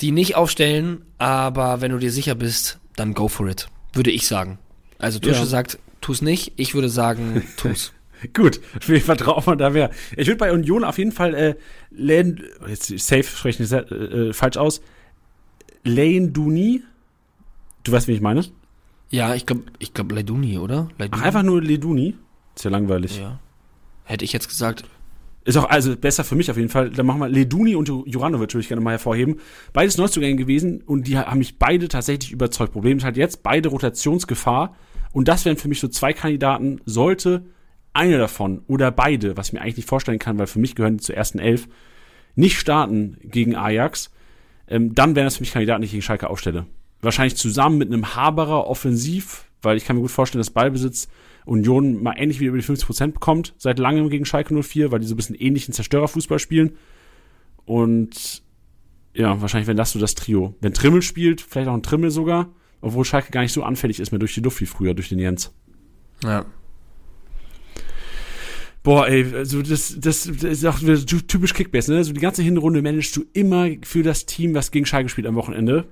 [0.00, 4.26] die nicht aufstellen, aber wenn du dir sicher bist, dann go for it, würde ich
[4.26, 4.58] sagen.
[4.98, 5.46] Also Tusche ja.
[5.46, 7.92] sagt, tu's nicht, ich würde sagen, tu's.
[8.34, 9.90] Gut, wir vertrauen mal da mehr.
[10.16, 11.54] Ich würde bei Union auf jeden Fall äh,
[11.90, 14.80] Len, jetzt safe spreche ich äh, äh, falsch aus.
[15.82, 16.82] Lane Duni.
[17.82, 18.44] Du weißt, wie ich meine?
[19.10, 20.88] Ja, ich glaube, ich glaube Leduni, oder?
[20.98, 21.20] Leduni?
[21.20, 22.14] Ach, einfach nur Leduni.
[22.54, 23.18] Ist ja langweilig.
[23.18, 23.40] Ja.
[24.04, 24.84] Hätte ich jetzt gesagt,
[25.44, 26.90] ist auch also besser für mich auf jeden Fall.
[26.90, 29.40] Dann machen wir Leduni und Juranovic, würde ich gerne mal hervorheben.
[29.72, 32.72] Beides Neuzugänge gewesen und die haben mich beide tatsächlich überzeugt.
[32.72, 34.76] Problem ist halt jetzt beide Rotationsgefahr
[35.12, 36.80] und das wären für mich so zwei Kandidaten.
[36.84, 37.46] Sollte
[37.92, 40.98] einer davon oder beide, was ich mir eigentlich nicht vorstellen kann, weil für mich gehören
[40.98, 41.68] die zur ersten Elf,
[42.34, 44.10] nicht starten gegen Ajax,
[44.68, 46.66] ähm, dann wären das für mich Kandidaten, die ich gegen Schalke aufstelle.
[47.00, 51.08] Wahrscheinlich zusammen mit einem Haberer offensiv, weil ich kann mir gut vorstellen, dass Ballbesitz
[51.44, 55.06] Union mal ähnlich wie über die 50% bekommt, seit langem gegen Schalke 04, weil die
[55.06, 56.76] so ein bisschen ähnlichen Zerstörerfußball spielen.
[57.64, 58.42] Und
[59.14, 60.54] ja, wahrscheinlich wenn das so das Trio.
[60.60, 64.12] Wenn Trimmel spielt, vielleicht auch ein Trimmel sogar, obwohl Schalke gar nicht so anfällig ist
[64.12, 65.52] mehr durch die Luft wie früher, durch den Jens.
[66.24, 66.46] Ja.
[68.82, 72.02] Boah, ey, also das, das, das ist auch typisch Kickbase, ne?
[72.02, 75.36] So die ganze Hinrunde managst du immer für das Team, was gegen Schalke spielt am
[75.36, 75.84] Wochenende.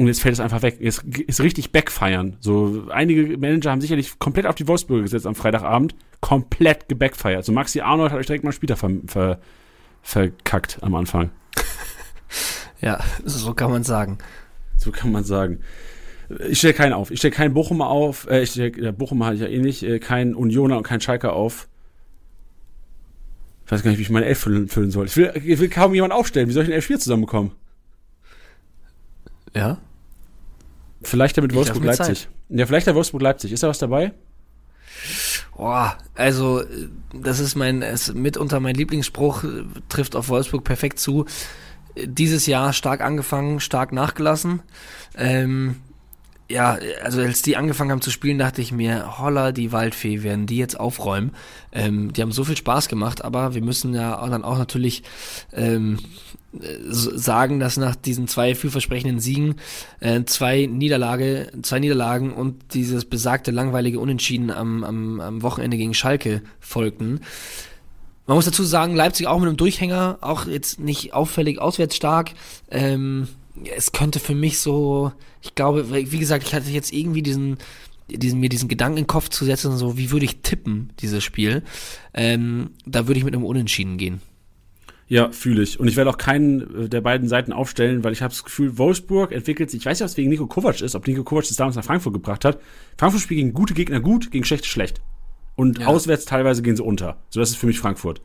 [0.00, 0.78] Und jetzt fällt es einfach weg.
[0.80, 2.38] Jetzt ist richtig backfeiern.
[2.40, 5.94] So, einige Manager haben sicherlich komplett auf die Wolfsburger gesetzt am Freitagabend.
[6.22, 7.44] Komplett gebackfeiert.
[7.44, 9.40] So, Maxi Arnold hat euch direkt mal Spieler ver, ver,
[10.00, 11.28] verkackt am Anfang.
[12.80, 14.16] ja, so kann man sagen.
[14.78, 15.60] So kann man sagen.
[16.48, 17.10] Ich stelle keinen auf.
[17.10, 18.26] Ich stelle keinen Bochumer auf.
[18.30, 19.82] Äh, ich stell, ja, Bochumer hatte ich ja eh nicht.
[19.82, 21.68] Äh, keinen Unioner und keinen Schalker auf.
[23.66, 25.04] Ich weiß gar nicht, wie ich meine Elf füllen, füllen soll.
[25.04, 26.48] Ich will, ich will kaum jemanden aufstellen.
[26.48, 27.52] Wie soll ich ein Elf-Spiel zusammenbekommen?
[29.54, 29.76] Ja.
[31.02, 32.28] Vielleicht der mit Wolfsburg-Leipzig.
[32.48, 33.52] Ja, vielleicht der Wolfsburg-Leipzig.
[33.52, 34.12] Ist da was dabei?
[35.56, 36.62] Boah, also
[37.12, 39.44] das ist mein, ist mitunter mein Lieblingsspruch,
[39.90, 41.26] trifft auf Wolfsburg perfekt zu.
[42.02, 44.62] Dieses Jahr stark angefangen, stark nachgelassen.
[45.18, 45.76] Ähm,
[46.50, 50.46] ja, also als die angefangen haben zu spielen, dachte ich mir, holla, die Waldfee, werden
[50.46, 51.32] die jetzt aufräumen.
[51.72, 55.04] Ähm, die haben so viel Spaß gemacht, aber wir müssen ja dann auch natürlich
[55.52, 55.98] ähm,
[56.52, 59.54] sagen, dass nach diesen zwei vielversprechenden Siegen
[60.00, 65.94] äh, zwei Niederlage, zwei Niederlagen und dieses besagte langweilige Unentschieden am, am, am Wochenende gegen
[65.94, 67.20] Schalke folgten.
[68.26, 72.32] Man muss dazu sagen, Leipzig auch mit einem Durchhänger, auch jetzt nicht auffällig auswärts stark.
[72.70, 73.28] Ähm,
[73.76, 77.58] es könnte für mich so, ich glaube, wie gesagt, ich hatte jetzt irgendwie diesen,
[78.08, 81.22] diesen, mir diesen Gedanken in den Kopf zu setzen, so wie würde ich tippen, dieses
[81.22, 81.62] Spiel.
[82.14, 84.20] Ähm, da würde ich mit einem Unentschieden gehen.
[85.08, 85.80] Ja, fühle ich.
[85.80, 88.78] Und ich werde auch keinen äh, der beiden Seiten aufstellen, weil ich habe das Gefühl,
[88.78, 91.56] Wolfsburg entwickelt sich, ich weiß nicht, was wegen Nico Kovac ist, ob Nico Kovac das
[91.56, 92.60] damals nach Frankfurt gebracht hat.
[92.96, 95.00] Frankfurt spielt gegen gute Gegner gut, gegen schlechte schlecht.
[95.56, 95.86] Und ja.
[95.86, 97.18] auswärts teilweise gehen sie unter.
[97.30, 98.22] So, das ist für mich Frankfurt.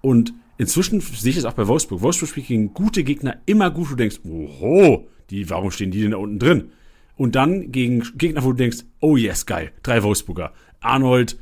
[0.00, 2.02] Und inzwischen sehe ich es auch bei Wolfsburg.
[2.02, 3.90] Wolfsburg spielt gegen gute Gegner immer gut.
[3.90, 6.70] Du denkst, oho, die, warum stehen die denn da unten drin?
[7.16, 10.52] Und dann gegen Gegner, wo du denkst, oh yes, geil, drei Wolfsburger.
[10.80, 11.38] Arnold,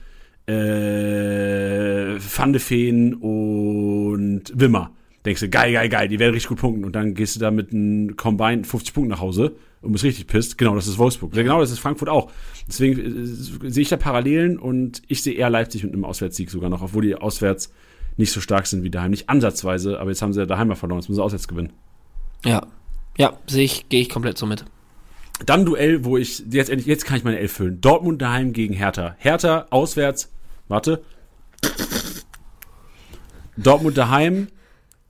[0.47, 0.53] äh,
[2.19, 4.93] Van Feen und Wimmer.
[5.25, 6.85] Denkst du, geil, geil, geil, die werden richtig gut punkten.
[6.85, 10.29] Und dann gehst du da mit einem Combine 50 Punkten nach Hause und bist richtig
[10.29, 10.57] pisst.
[10.57, 11.33] Genau, das ist Wolfsburg.
[11.33, 12.31] Genau, das ist Frankfurt auch.
[12.69, 16.71] Deswegen äh, sehe ich da Parallelen und ich sehe eher Leipzig mit einem Auswärtssieg sogar
[16.71, 17.73] noch, obwohl die auswärts
[18.17, 19.11] nicht so stark sind wie daheim.
[19.11, 21.01] Nicht ansatzweise, aber jetzt haben sie ja daheim mal verloren.
[21.01, 21.73] Jetzt müssen sie auswärts gewinnen.
[22.45, 22.67] Ja.
[23.19, 24.65] Ja, sehe ich, gehe ich komplett so mit.
[25.45, 27.81] Dann Duell, wo ich, jetzt endlich, jetzt kann ich meine Elf füllen.
[27.81, 29.17] Dortmund daheim gegen Hertha.
[29.19, 30.31] Hertha auswärts
[30.69, 31.03] Warte.
[33.57, 34.49] Dortmund daheim,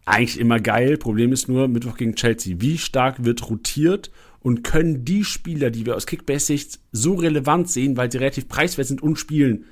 [0.05, 0.99] eigentlich immer geil.
[0.99, 2.57] Problem ist nur, Mittwoch gegen Chelsea.
[2.59, 4.11] Wie stark wird rotiert
[4.41, 8.87] und können die Spieler, die wir aus Kickbase-Sicht so relevant sehen, weil sie relativ preiswert
[8.87, 9.65] sind und spielen,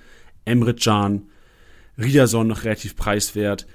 [0.45, 1.29] Emre Can,
[1.99, 3.67] Riederson noch relativ preiswert,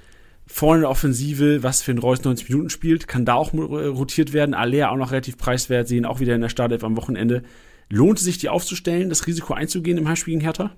[0.46, 4.32] vorne in der Offensive, was für ein Reus 90 Minuten spielt, kann da auch rotiert
[4.32, 4.54] werden.
[4.54, 7.42] Aller auch noch relativ preiswert, sehen auch wieder in der Startelf am Wochenende.
[7.88, 10.72] Lohnt es sich, die aufzustellen, das Risiko einzugehen im Heimspiel gegen Hertha?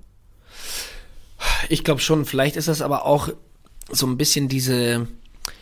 [1.69, 3.31] Ich glaube schon, vielleicht ist das aber auch
[3.91, 5.09] so ein bisschen diese,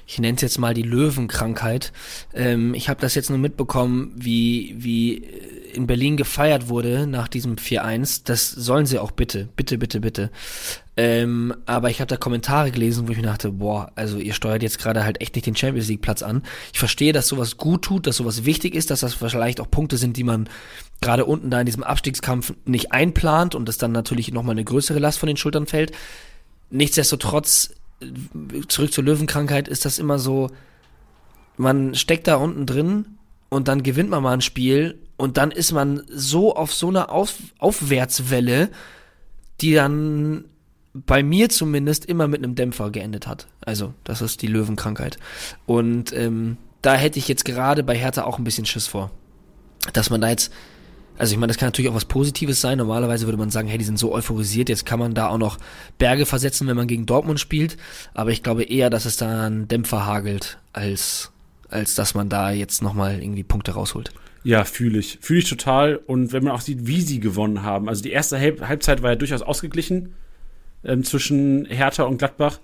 [0.07, 1.93] ich nenne es jetzt mal die Löwenkrankheit.
[2.35, 5.25] Ähm, ich habe das jetzt nur mitbekommen, wie, wie
[5.75, 8.23] in Berlin gefeiert wurde nach diesem 4-1.
[8.25, 10.31] Das sollen sie auch bitte, bitte, bitte, bitte.
[10.97, 14.63] Ähm, aber ich habe da Kommentare gelesen, wo ich mir dachte, boah, also ihr steuert
[14.63, 16.43] jetzt gerade halt echt nicht den Champions League Platz an.
[16.73, 19.97] Ich verstehe, dass sowas gut tut, dass sowas wichtig ist, dass das vielleicht auch Punkte
[19.97, 20.49] sind, die man
[21.01, 24.99] gerade unten da in diesem Abstiegskampf nicht einplant und das dann natürlich nochmal eine größere
[24.99, 25.93] Last von den Schultern fällt.
[26.71, 27.75] Nichtsdestotrotz,
[28.69, 30.51] zurück zur Löwenkrankheit, ist das immer so,
[31.57, 33.07] man steckt da unten drin
[33.49, 37.13] und dann gewinnt man mal ein Spiel und dann ist man so auf so einer
[37.13, 38.71] auf Aufwärtswelle,
[39.61, 40.47] die dann
[40.95, 43.47] bei mir zumindest immer mit einem Dämpfer geendet hat.
[43.61, 45.19] Also, das ist die Löwenkrankheit.
[45.67, 49.11] Und ähm, da hätte ich jetzt gerade bei Hertha auch ein bisschen Schiss vor.
[49.93, 50.55] Dass man da jetzt,
[51.19, 52.79] also ich meine, das kann natürlich auch was Positives sein.
[52.79, 55.59] Normalerweise würde man sagen, hey, die sind so euphorisiert, jetzt kann man da auch noch
[55.99, 57.77] Berge versetzen, wenn man gegen Dortmund spielt.
[58.15, 61.31] Aber ich glaube eher, dass es da einen Dämpfer hagelt, als,
[61.69, 64.15] als dass man da jetzt nochmal irgendwie Punkte rausholt.
[64.43, 65.19] Ja, fühle ich.
[65.21, 65.97] Fühle ich total.
[65.97, 67.89] Und wenn man auch sieht, wie sie gewonnen haben.
[67.89, 70.15] Also die erste Halbzeit war ja durchaus ausgeglichen
[70.85, 72.61] ähm, zwischen Hertha und Gladbach.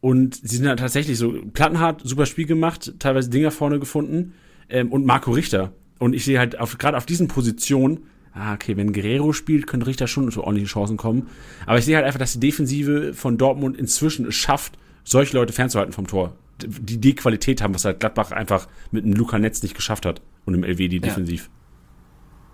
[0.00, 4.34] Und sie sind ja tatsächlich so plattenhart, super Spiel gemacht, teilweise Dinger vorne gefunden.
[4.68, 5.72] Ähm, und Marco Richter.
[5.98, 8.00] Und ich sehe halt gerade auf diesen Positionen,
[8.34, 11.28] ah, okay, wenn Guerrero spielt, könnte Richter schon zu ordentlichen Chancen kommen.
[11.64, 15.54] Aber ich sehe halt einfach, dass die Defensive von Dortmund inzwischen es schafft, solche Leute
[15.54, 16.36] fernzuhalten vom Tor.
[16.62, 20.20] Die die Qualität haben, was halt Gladbach einfach mit einem Luca Netz nicht geschafft hat.
[20.46, 21.50] Und im LWD defensiv.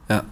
[0.09, 0.17] Ja.
[0.17, 0.25] ja.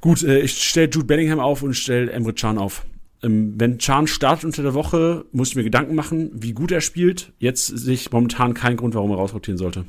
[0.00, 2.84] Gut, äh, ich stelle Jude Bellingham auf und stelle Emre Can auf.
[3.22, 6.80] Ähm, wenn Chan startet unter der Woche, muss ich mir Gedanken machen, wie gut er
[6.80, 7.32] spielt.
[7.38, 9.86] Jetzt sehe ich momentan keinen Grund, warum er rausrotieren sollte.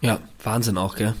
[0.00, 1.14] Ja, Wahnsinn auch, gell?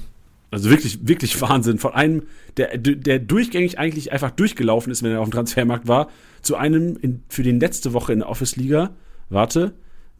[0.50, 1.78] Also wirklich, wirklich Wahnsinn.
[1.78, 2.22] Von einem,
[2.56, 6.08] der, der durchgängig eigentlich einfach durchgelaufen ist, wenn er auf dem Transfermarkt war,
[6.42, 8.90] zu einem in, für die letzte Woche in der Office-Liga.
[9.30, 9.74] Warte,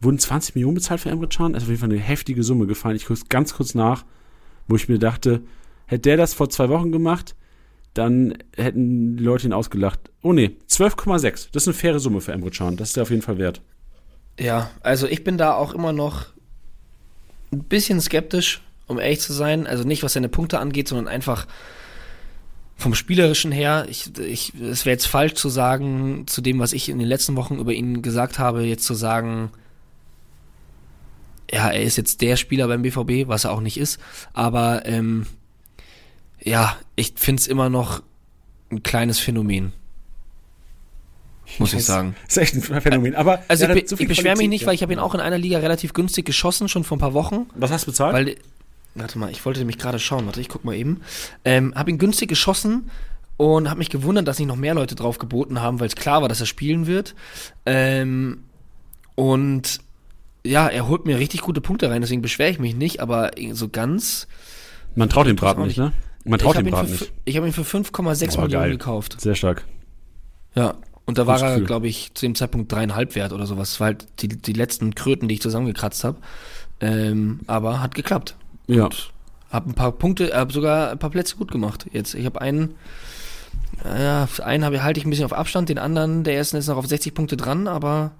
[0.05, 1.53] wurden 20 Millionen bezahlt für Emre Can?
[1.53, 2.95] Also auf jeden Fall eine heftige Summe gefallen.
[2.95, 4.05] Ich gucke ganz kurz nach,
[4.67, 5.41] wo ich mir dachte,
[5.87, 7.35] hätte der das vor zwei Wochen gemacht,
[7.93, 9.99] dann hätten die Leute ihn ausgelacht.
[10.21, 11.49] Oh nee, 12,6.
[11.51, 12.77] Das ist eine faire Summe für Emre Can.
[12.77, 13.61] Das ist der auf jeden Fall wert.
[14.39, 16.27] Ja, also ich bin da auch immer noch
[17.51, 19.65] ein bisschen skeptisch, um ehrlich zu sein.
[19.65, 21.47] Also nicht, was seine Punkte angeht, sondern einfach
[22.75, 23.85] vom Spielerischen her.
[23.89, 27.35] Ich, ich, es wäre jetzt falsch zu sagen, zu dem, was ich in den letzten
[27.37, 29.51] Wochen über ihn gesagt habe, jetzt zu sagen,
[31.51, 33.99] ja, er ist jetzt der Spieler beim BVB, was er auch nicht ist.
[34.33, 35.25] Aber ähm,
[36.41, 38.01] ja, ich finde es immer noch
[38.71, 39.73] ein kleines Phänomen.
[41.59, 42.15] Muss ich sagen.
[42.25, 43.15] Das ist echt ein Phänomen.
[43.15, 45.37] Aber also ich, so ich beschwere mich nicht, weil ich habe ihn auch in einer
[45.37, 47.47] Liga relativ günstig geschossen, schon vor ein paar Wochen.
[47.55, 48.13] Was hast du bezahlt?
[48.13, 48.35] Weil,
[48.95, 50.25] warte mal, ich wollte nämlich gerade schauen.
[50.25, 51.01] Warte, ich guck mal eben.
[51.43, 52.89] Ähm, habe ihn günstig geschossen
[53.37, 56.21] und habe mich gewundert, dass nicht noch mehr Leute drauf geboten haben, weil es klar
[56.21, 57.15] war, dass er spielen wird.
[57.65, 58.43] Ähm,
[59.13, 59.79] und
[60.45, 63.69] ja, er holt mir richtig gute Punkte rein, deswegen beschwere ich mich nicht, aber so
[63.69, 64.27] ganz.
[64.95, 65.91] Man traut dem Braten nicht, ne?
[66.23, 67.11] Man traut dem Braten nicht.
[67.25, 68.71] Ich habe ihn für 5,6 Millionen geil.
[68.71, 69.19] gekauft.
[69.19, 69.65] Sehr stark.
[70.55, 73.71] Ja, und da war er, glaube ich, zu dem Zeitpunkt dreieinhalb wert oder sowas.
[73.71, 76.17] Das war halt die, die letzten Kröten, die ich zusammengekratzt habe.
[76.79, 78.35] Ähm, aber hat geklappt.
[78.67, 78.85] Ja.
[78.85, 79.11] Und
[79.51, 81.85] hab ein paar Punkte, hab sogar ein paar Plätze gut gemacht.
[81.91, 82.75] Jetzt, ich habe einen,
[83.83, 86.77] ja, einen habe halte ich ein bisschen auf Abstand, den anderen, der ist jetzt noch
[86.77, 88.11] auf 60 Punkte dran, aber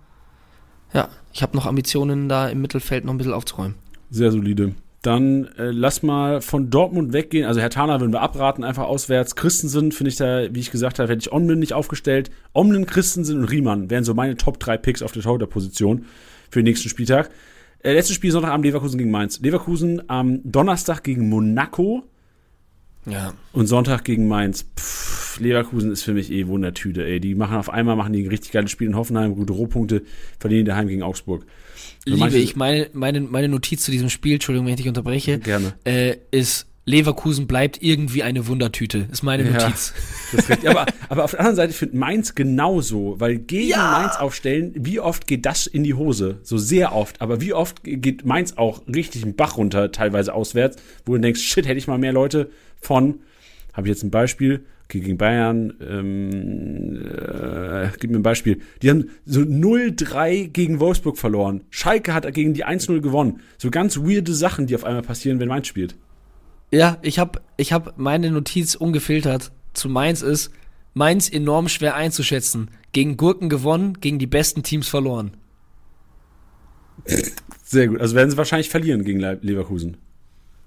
[0.94, 3.76] ja, ich habe noch Ambitionen, da im Mittelfeld noch ein bisschen aufzuräumen.
[4.10, 4.74] Sehr solide.
[5.02, 7.46] Dann äh, lass mal von Dortmund weggehen.
[7.46, 9.36] Also Herr Tana würden wir abraten, einfach auswärts.
[9.36, 12.32] Christensen finde ich da, wie ich gesagt habe, hätte ich Omlin nicht aufgestellt.
[12.54, 16.06] Omlin, Christensen und Riemann wären so meine Top 3 Picks auf der Torhüter-Position
[16.50, 17.30] für den nächsten Spieltag.
[17.84, 19.40] Äh, letztes Spiel Sonntagabend Leverkusen gegen Mainz.
[19.42, 22.04] Leverkusen am Donnerstag gegen Monaco.
[23.06, 23.34] Ja.
[23.52, 24.66] Und Sonntag gegen Mainz.
[24.78, 27.20] Pff, Leverkusen ist für mich eh Wundertüte, ey.
[27.20, 30.04] Die machen auf einmal machen die ein richtig geiles Spiel in Hoffenheim, gute Rohpunkte,
[30.40, 31.46] verlieren daheim gegen Augsburg.
[32.06, 35.74] Liebe ich, meine, meine, meine Notiz zu diesem Spiel, Entschuldigung, wenn ich dich unterbreche, Gerne.
[35.86, 39.08] Äh, ist Leverkusen bleibt irgendwie eine Wundertüte.
[39.12, 39.94] Ist meine Notiz.
[40.64, 44.00] Ja, aber, aber auf der anderen Seite finde Mainz genauso, weil gegen ja.
[44.00, 46.40] Mainz aufstellen, wie oft geht das in die Hose?
[46.44, 50.76] So sehr oft, aber wie oft geht Mainz auch richtig einen Bach runter, teilweise auswärts,
[51.06, 52.50] wo du denkst, shit, hätte ich mal mehr Leute
[52.80, 53.20] von,
[53.74, 58.62] habe ich jetzt ein Beispiel, okay, gegen Bayern, ähm, äh, gib mir ein Beispiel.
[58.82, 61.64] Die haben so 0-3 gegen Wolfsburg verloren.
[61.70, 63.42] Schalke hat gegen die 1-0 gewonnen.
[63.58, 65.96] So ganz weirde Sachen, die auf einmal passieren, wenn Mainz spielt.
[66.72, 70.52] Ja, ich habe ich hab meine Notiz ungefiltert zu Mainz ist,
[70.94, 72.70] Mainz enorm schwer einzuschätzen.
[72.92, 75.32] Gegen Gurken gewonnen, gegen die besten Teams verloren.
[77.64, 78.00] Sehr gut.
[78.00, 79.98] Also werden sie wahrscheinlich verlieren gegen Leverkusen.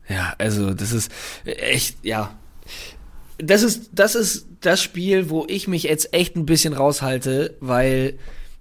[0.08, 1.10] Ja, also das ist
[1.44, 2.36] echt, ja
[3.38, 8.18] das ist, das ist das Spiel, wo ich mich jetzt echt ein bisschen raushalte, weil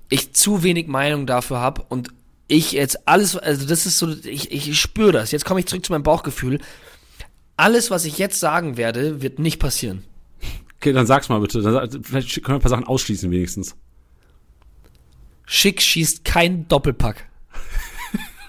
[0.10, 2.10] ich zu wenig Meinung dafür habe und
[2.48, 5.32] ich jetzt alles, also das ist so, ich, ich spüre das.
[5.32, 6.60] Jetzt komme ich zurück zu meinem Bauchgefühl.
[7.58, 10.04] Alles, was ich jetzt sagen werde, wird nicht passieren.
[10.78, 11.62] Okay, dann sag's mal bitte.
[11.62, 13.76] Dann, vielleicht können wir ein paar Sachen ausschließen wenigstens.
[15.46, 17.28] Schick schießt kein Doppelpack.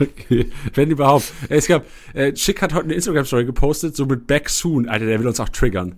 [0.01, 1.33] Okay, wenn überhaupt.
[1.49, 1.85] Es gab,
[2.15, 4.89] äh, Schick hat heute eine Instagram-Story gepostet, so mit Back Soon.
[4.89, 5.97] Alter, der will uns auch triggern.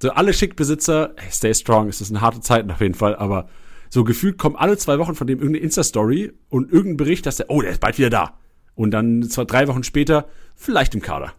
[0.00, 3.48] So alle Schick-Besitzer, hey, stay strong, es ist eine harte Zeit auf jeden Fall, aber
[3.90, 7.50] so gefühlt kommen alle zwei Wochen von dem irgendeine Insta-Story und irgendein Bericht, dass der,
[7.50, 8.34] oh, der ist bald wieder da.
[8.74, 11.32] Und dann zwar drei Wochen später, vielleicht im Kader.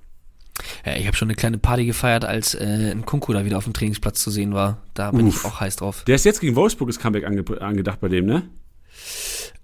[0.85, 3.63] Ja, ich habe schon eine kleine Party gefeiert, als äh, ein Kunku da wieder auf
[3.63, 4.79] dem Trainingsplatz zu sehen war.
[4.93, 5.37] Da bin Uff.
[5.39, 6.03] ich auch heiß drauf.
[6.05, 8.49] Der ist jetzt gegen Wolfsburg das Comeback ange angedacht bei dem, ne?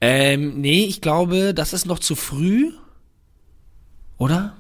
[0.02, 2.72] Ähm, nee, ich glaube, das ist noch zu früh.
[4.18, 4.56] Oder?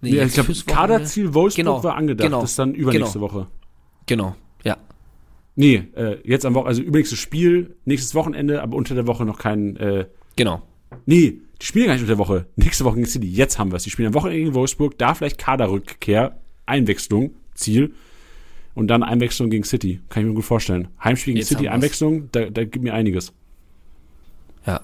[0.00, 0.52] Nee, Ja, ich glaube.
[0.66, 2.26] Kaderziel Wolfsburg Genau, war angedacht.
[2.26, 3.32] genau, das ist dann übernächste genau.
[3.32, 3.46] Woche.
[4.06, 4.34] Genau,
[4.64, 4.76] ja.
[5.56, 9.38] Nee, äh, jetzt am Wochenende, also übernächstes Spiel, nächstes Wochenende, aber unter der Woche noch
[9.38, 10.06] kein, äh,
[10.36, 10.62] Genau.
[11.06, 12.46] Nee, die spielen gar nicht unter der Woche.
[12.56, 13.28] Nächste Woche gegen City.
[13.28, 13.84] Jetzt haben wir es.
[13.84, 14.96] Die spielen am Wochenende gegen Wolfsburg.
[14.98, 17.92] Da vielleicht Kaderrückkehr, Einwechslung, Ziel.
[18.74, 20.00] Und dann Einwechslung gegen City.
[20.08, 20.88] Kann ich mir gut vorstellen.
[21.04, 21.68] Heimspiel gegen Jetzt City.
[21.68, 23.32] Einwechslung, da, da gibt mir einiges.
[24.66, 24.80] Ja.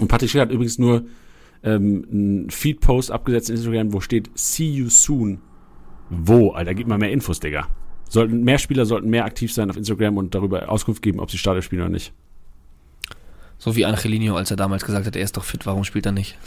[0.00, 1.04] Und Patrick Schick hat übrigens nur
[1.62, 5.40] ähm, einen Feed-Post abgesetzt in Instagram, wo steht See you soon.
[6.10, 6.74] Wo, Alter?
[6.74, 7.68] Gib mal mehr Infos, Digga.
[8.08, 11.38] Sollten, mehr Spieler sollten mehr aktiv sein auf Instagram und darüber Auskunft geben, ob sie
[11.38, 12.12] Starter spielen oder nicht.
[13.58, 16.12] So wie Angelino, als er damals gesagt hat, er ist doch fit, warum spielt er
[16.12, 16.38] nicht?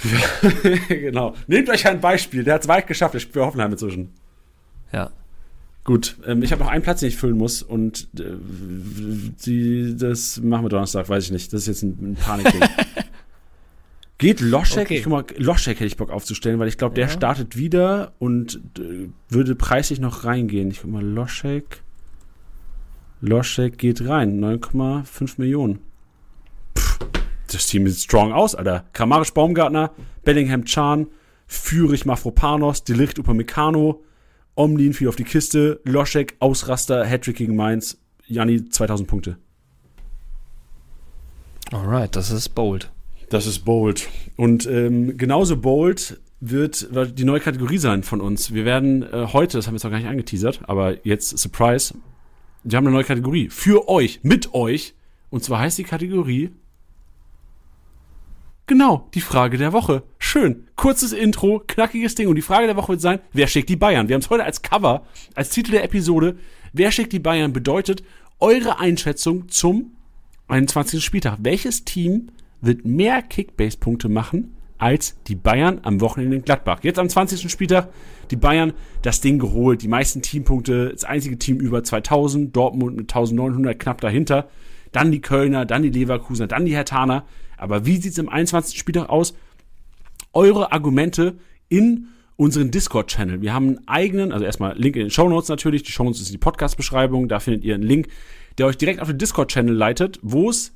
[0.88, 1.36] genau.
[1.48, 2.44] Nehmt euch ein Beispiel.
[2.44, 3.14] Der hat es weit geschafft.
[3.14, 4.14] Der spielt für Hoffenheim inzwischen.
[4.94, 5.12] Ja.
[5.84, 8.24] Gut, ähm, ich habe noch einen Platz, den ich füllen muss und äh,
[9.46, 11.52] die, das machen wir Donnerstag, weiß ich nicht.
[11.54, 12.62] Das ist jetzt ein, ein Panikding.
[14.20, 14.86] Geht Loschek?
[14.86, 14.98] Okay.
[14.98, 17.12] Ich guck mal, Loschek hätte ich Bock aufzustellen, weil ich glaube, der Ja.
[17.12, 20.70] startet wieder und äh, würde preislich noch reingehen.
[20.70, 21.82] Ich guck mal, Loschek.
[23.22, 24.40] Loschek geht rein.
[24.40, 25.80] 9,5 Millionen.
[26.78, 27.00] Pff,
[27.52, 28.86] das Team sieht strong aus, Alter.
[28.94, 29.92] Kramarisch Baumgartner,
[30.24, 31.08] Bellingham Chan,
[31.48, 34.04] Fürich Mafropanos, Delicht Upamecano,
[34.62, 37.98] Omlin fiel auf die Kiste, Loschek, Ausraster, Hattrick gegen Mainz,
[38.28, 39.38] Janni 2000 Punkte.
[41.72, 42.92] Alright, das ist bold.
[43.30, 44.08] Das ist bold.
[44.36, 48.54] Und ähm, genauso bold wird die neue Kategorie sein von uns.
[48.54, 51.96] Wir werden äh, heute, das haben wir jetzt noch gar nicht angeteasert, aber jetzt Surprise,
[52.64, 54.94] wir haben eine neue Kategorie für euch, mit euch.
[55.32, 56.52] Und zwar heißt die Kategorie
[58.68, 60.04] Genau, die Frage der Woche.
[60.18, 60.68] Schön.
[60.76, 62.28] Kurzes Intro, knackiges Ding.
[62.28, 64.08] Und die Frage der Woche wird sein, wer schickt die Bayern?
[64.08, 65.06] Wir haben es heute als Cover,
[65.36, 66.38] als Titel der Episode.
[66.74, 68.04] Wer schickt die Bayern bedeutet
[68.40, 69.92] eure Einschätzung zum
[70.48, 71.04] 21.
[71.04, 71.38] Spieltag.
[71.42, 72.30] Welches Team
[72.62, 76.80] wird mehr Kickbase-Punkte machen als die Bayern am Wochenende in Gladbach?
[76.84, 77.52] Jetzt am 20.
[77.52, 77.90] Spieltag
[78.32, 79.82] die Bayern das Ding geholt.
[79.82, 84.50] Die meisten Teampunkte, das einzige Team über 2000, Dortmund mit 1900 knapp dahinter.
[84.92, 87.26] Dann die Kölner, dann die Leverkusener, dann die Hertaner.
[87.62, 88.78] Aber wie sieht's im 21.
[88.78, 89.34] Spieltag aus?
[90.34, 91.38] Eure Argumente
[91.70, 93.42] in unseren Discord-Channel.
[93.42, 95.84] Wir haben einen eigenen, also erstmal Link in den Show Notes natürlich.
[95.84, 97.28] Die Show Notes ist die Podcast-Beschreibung.
[97.28, 98.08] Da findet ihr einen Link,
[98.58, 100.74] der euch direkt auf den Discord-Channel leitet, wo es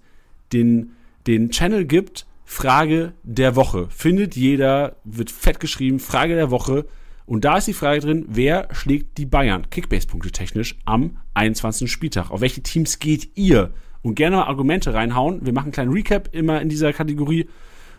[0.53, 0.91] den,
[1.25, 3.87] den Channel gibt, Frage der Woche.
[3.89, 6.85] Findet jeder, wird fett geschrieben, Frage der Woche.
[7.25, 11.91] Und da ist die Frage drin, wer schlägt die Bayern, Kickbase-Punkte technisch, am 21.
[11.91, 12.29] Spieltag?
[12.29, 13.73] Auf welche Teams geht ihr?
[14.06, 15.44] Und gerne mal Argumente reinhauen.
[15.44, 17.49] Wir machen einen kleinen Recap immer in dieser Kategorie.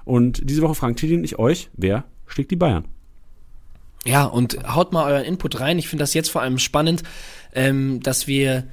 [0.04, 2.84] Und diese Woche fragen Tilly und ich euch, wer schlägt die Bayern?
[4.04, 5.80] Ja, und haut mal euren Input rein.
[5.80, 7.02] Ich finde das jetzt vor allem spannend,
[7.54, 8.68] ähm, dass wir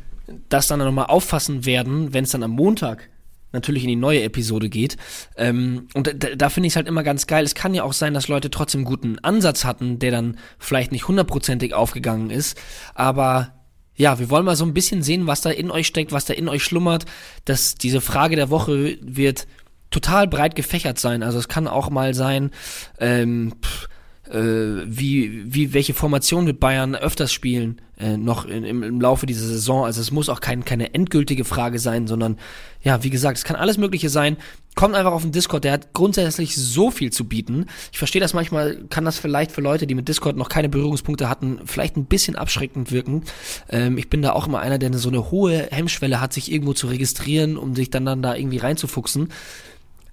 [0.50, 3.10] das dann nochmal auffassen werden, wenn es dann am Montag
[3.52, 4.98] natürlich in die neue Episode geht.
[5.36, 7.44] Ähm, und da, da finde ich es halt immer ganz geil.
[7.46, 11.08] Es kann ja auch sein, dass Leute trotzdem guten Ansatz hatten, der dann vielleicht nicht
[11.08, 12.62] hundertprozentig aufgegangen ist.
[12.94, 13.63] Aber
[13.96, 16.34] ja, wir wollen mal so ein bisschen sehen, was da in euch steckt, was da
[16.34, 17.06] in euch schlummert.
[17.46, 19.48] Dass diese Frage der Woche wird
[19.92, 21.24] total breit gefächert sein.
[21.24, 22.52] Also es kann auch mal sein,
[23.00, 23.88] ähm, pff,
[24.32, 29.46] wie, wie, welche Formation wird Bayern öfters spielen, äh, noch in, im, im Laufe dieser
[29.46, 29.86] Saison.
[29.86, 32.38] Also es muss auch kein, keine endgültige Frage sein, sondern
[32.82, 34.38] ja, wie gesagt, es kann alles Mögliche sein.
[34.76, 37.68] Kommt einfach auf den Discord, der hat grundsätzlich so viel zu bieten.
[37.92, 41.30] Ich verstehe das manchmal, kann das vielleicht für Leute, die mit Discord noch keine Berührungspunkte
[41.30, 43.24] hatten, vielleicht ein bisschen abschreckend wirken.
[43.70, 46.74] Ähm, ich bin da auch immer einer, der so eine hohe Hemmschwelle hat, sich irgendwo
[46.74, 49.30] zu registrieren, um sich dann, dann da irgendwie reinzufuchsen.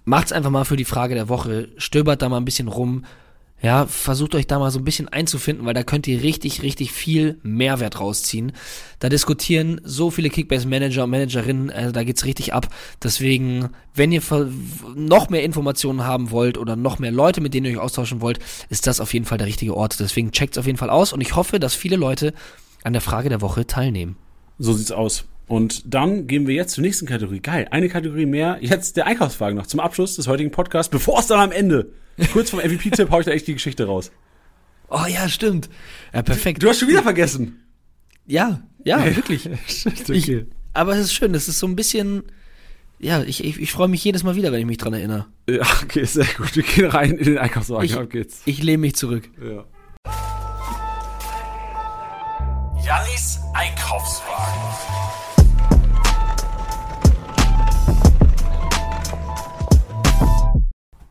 [0.05, 3.05] Macht's einfach mal für die Frage der Woche, stöbert da mal ein bisschen rum,
[3.63, 6.93] ja, versucht euch da mal so ein bisschen einzufinden, weil da könnt ihr richtig, richtig
[6.93, 8.53] viel Mehrwert rausziehen.
[9.01, 12.69] Da diskutieren so viele Kickbase-Manager und Managerinnen, also da geht's richtig ab.
[13.03, 14.23] Deswegen, wenn ihr
[14.95, 18.39] noch mehr Informationen haben wollt oder noch mehr Leute, mit denen ihr euch austauschen wollt,
[18.71, 20.01] ist das auf jeden Fall der richtige Ort.
[20.01, 22.33] Deswegen checkt's auf jeden Fall aus und ich hoffe, dass viele Leute
[22.83, 24.17] an der Frage der Woche teilnehmen.
[24.59, 25.25] So sieht's aus.
[25.51, 27.41] Und dann gehen wir jetzt zur nächsten Kategorie.
[27.41, 28.59] Geil, eine Kategorie mehr.
[28.61, 31.91] Jetzt der Einkaufswagen noch zum Abschluss des heutigen Podcasts, bevor es dann am Ende.
[32.33, 34.13] Kurz vom MVP-Tipp hau ich da echt die Geschichte raus.
[34.91, 35.69] Oh ja, stimmt.
[36.15, 36.63] Ja, perfekt.
[36.63, 37.65] Du hast schon wieder vergessen.
[38.27, 39.49] Ja, ja, wirklich.
[39.67, 40.33] Shit, Ich,
[40.73, 42.23] aber es ist schön, es ist so ein bisschen.
[43.01, 45.27] Ja, ich, ich, ich freue mich jedes Mal wieder, wenn ich mich dran erinnere.
[45.49, 46.55] Ja, okay, sehr gut.
[46.55, 47.85] Wir gehen rein in den Einkaufswagen.
[47.87, 48.43] Ich- Auf geht's.
[48.45, 49.29] Ich lehne mich zurück.
[49.43, 49.65] Ja.
[52.85, 54.61] Jannis Einkaufswagen.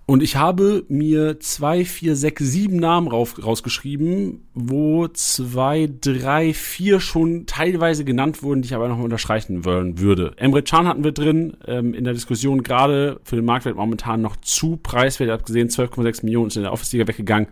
[0.09, 6.99] Und ich habe mir zwei, vier, sechs, sieben Namen rauf, rausgeschrieben, wo zwei, drei, vier
[6.99, 10.33] schon teilweise genannt wurden, die ich aber noch unterstreichen wollen würde.
[10.37, 14.35] Emre Can hatten wir drin, ähm, in der Diskussion gerade für den Marktwert momentan noch
[14.37, 15.27] zu preiswert.
[15.29, 17.47] Ihr habt gesehen, 12,6 Millionen ist in der Office-Liga weggegangen.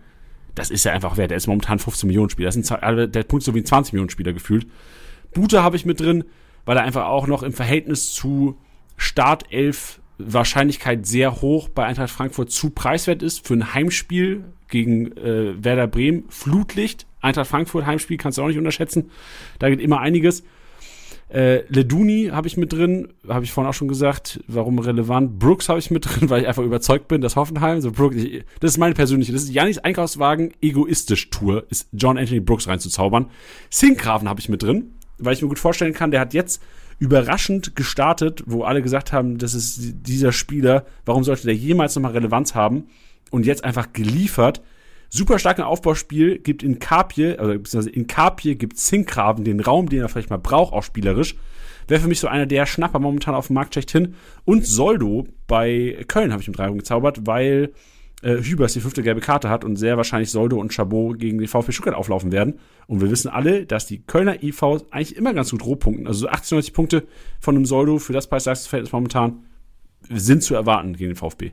[0.56, 1.30] Das ist ja einfach wert.
[1.30, 2.48] Der ist momentan 15 Millionen Spieler.
[2.48, 4.66] Das sind alle- der Punkt so wie ein 20 Millionen Spieler gefühlt.
[5.32, 6.24] Bute habe ich mit drin,
[6.64, 8.58] weil er einfach auch noch im Verhältnis zu
[8.96, 15.62] Startelf Wahrscheinlichkeit sehr hoch bei Eintracht Frankfurt zu preiswert ist für ein Heimspiel gegen äh,
[15.62, 16.24] Werder Bremen.
[16.28, 19.10] Flutlicht, Eintracht Frankfurt Heimspiel kannst du auch nicht unterschätzen.
[19.58, 20.42] Da geht immer einiges.
[21.30, 25.38] Äh, Leduni habe ich mit drin, habe ich vorhin auch schon gesagt, warum relevant.
[25.38, 28.44] Brooks habe ich mit drin, weil ich einfach überzeugt bin, dass Hoffenheim, so Brooks, ich,
[28.60, 33.26] das ist meine persönliche, das ist Janis Einkaufswagen egoistisch Tour, ist John Anthony Brooks reinzuzaubern.
[33.68, 36.62] Sinkgraven habe ich mit drin, weil ich mir gut vorstellen kann, der hat jetzt
[36.98, 42.12] überraschend gestartet, wo alle gesagt haben, das ist dieser Spieler, warum sollte der jemals nochmal
[42.12, 42.88] Relevanz haben?
[43.30, 44.62] Und jetzt einfach geliefert.
[45.10, 50.00] Super starken Aufbauspiel, gibt in Kapje, also beziehungsweise in Kapje gibt Zinkgraven den Raum, den
[50.00, 51.36] er vielleicht mal braucht, auch spielerisch.
[51.86, 54.14] Wäre für mich so einer der Schnapper momentan auf dem Markt schlechthin.
[54.44, 57.72] Und Soldo bei Köln habe ich mit drei gezaubert, weil
[58.22, 61.48] äh, Hübers die fünfte gelbe Karte hat und sehr wahrscheinlich Soldo und Chabot gegen den
[61.48, 62.58] VfB Stuttgart auflaufen werden.
[62.86, 66.06] Und wir wissen alle, dass die Kölner IVs eigentlich immer ganz gut rohpunkten.
[66.06, 67.06] Also so 80, 90 Punkte
[67.40, 69.44] von einem Soldo für das Preis-Leistungsverhältnis momentan
[70.10, 71.52] sind zu erwarten gegen den VfB.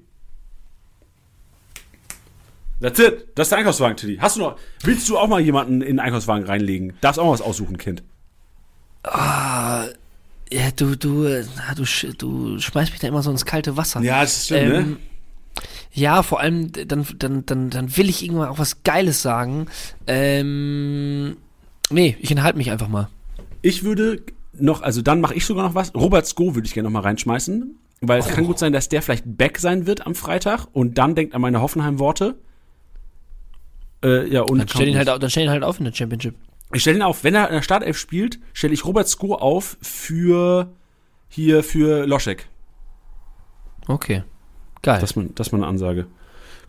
[2.81, 3.27] That's it.
[3.35, 4.17] Das ist der Einkaufswagen, Tilly.
[4.17, 6.93] Hast du noch, willst du auch mal jemanden in den Einkaufswagen reinlegen?
[7.01, 8.03] Darfst auch mal was aussuchen, Kind.
[10.51, 11.85] Ja, du, du, äh, du,
[12.17, 14.01] du schmeißt mich da immer so ins kalte Wasser.
[14.21, 14.97] das ist Ähm,
[15.91, 19.67] Ja, vor allem, dann, dann, dann, dann will ich irgendwann auch was Geiles sagen.
[20.07, 21.37] Ähm,
[21.89, 23.09] nee, ich enthalte mich einfach mal.
[23.61, 24.21] Ich würde
[24.53, 25.93] noch, also dann mache ich sogar noch was.
[25.95, 29.01] Robert Sko würde ich gerne noch mal reinschmeißen, weil es kann gut sein, dass der
[29.01, 32.35] vielleicht back sein wird am Freitag und dann denkt an meine Hoffenheim-Worte.
[34.03, 36.35] Äh, ja, und Dann stell ihn halt, dann stell ihn halt auf in der Championship.
[36.73, 39.77] ich stelle ihn auf, wenn er in der Startelf spielt, stelle ich Robert Sko auf
[39.81, 40.73] für
[41.29, 42.47] hier für Loschek.
[43.87, 44.23] Okay.
[44.85, 45.01] Geil.
[45.01, 46.05] Das ist mal, das ist mal eine Ansage.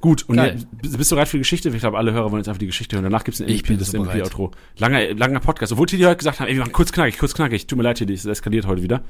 [0.00, 0.56] Gut, und Geil.
[0.82, 1.68] jetzt, bist du bereit für die Geschichte?
[1.68, 3.04] Ich glaube, alle Hörer wollen jetzt einfach die Geschichte hören.
[3.04, 4.02] Danach gibt es ein Ich bin das so.
[4.02, 4.52] MVP-Outro.
[4.78, 5.72] Langer, langer Podcast.
[5.72, 7.66] Obwohl Tidi heute gesagt hat, ey, wir machen kurz knackig, kurz knackig.
[7.66, 9.02] Tut mir leid, Tidi, es eskaliert heute wieder.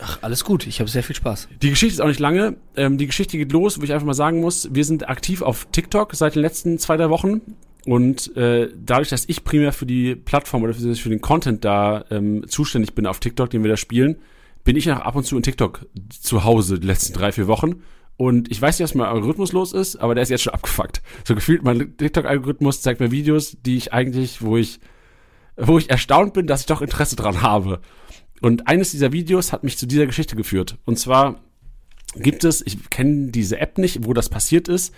[0.00, 0.66] Ach, alles gut.
[0.66, 1.48] Ich habe sehr viel Spaß.
[1.60, 2.56] Die Geschichte ist auch nicht lange.
[2.74, 5.66] Ähm, die Geschichte geht los, wo ich einfach mal sagen muss, wir sind aktiv auf
[5.70, 7.42] TikTok seit den letzten zwei, drei Wochen.
[7.84, 12.06] Und äh, dadurch, dass ich primär für die Plattform oder für, für den Content da
[12.10, 14.16] ähm, zuständig bin auf TikTok, den wir da spielen,
[14.64, 17.82] bin ich auch ab und zu in TikTok zu Hause die letzten drei, vier Wochen.
[18.16, 21.02] Und ich weiß nicht, was mein Algorithmus los ist, aber der ist jetzt schon abgefuckt.
[21.24, 24.78] So gefühlt, mein TikTok-Algorithmus zeigt mir Videos, die ich eigentlich, wo ich,
[25.56, 27.80] wo ich erstaunt bin, dass ich doch Interesse dran habe.
[28.40, 30.78] Und eines dieser Videos hat mich zu dieser Geschichte geführt.
[30.84, 31.40] Und zwar
[32.14, 34.94] gibt es, ich kenne diese App nicht, wo das passiert ist.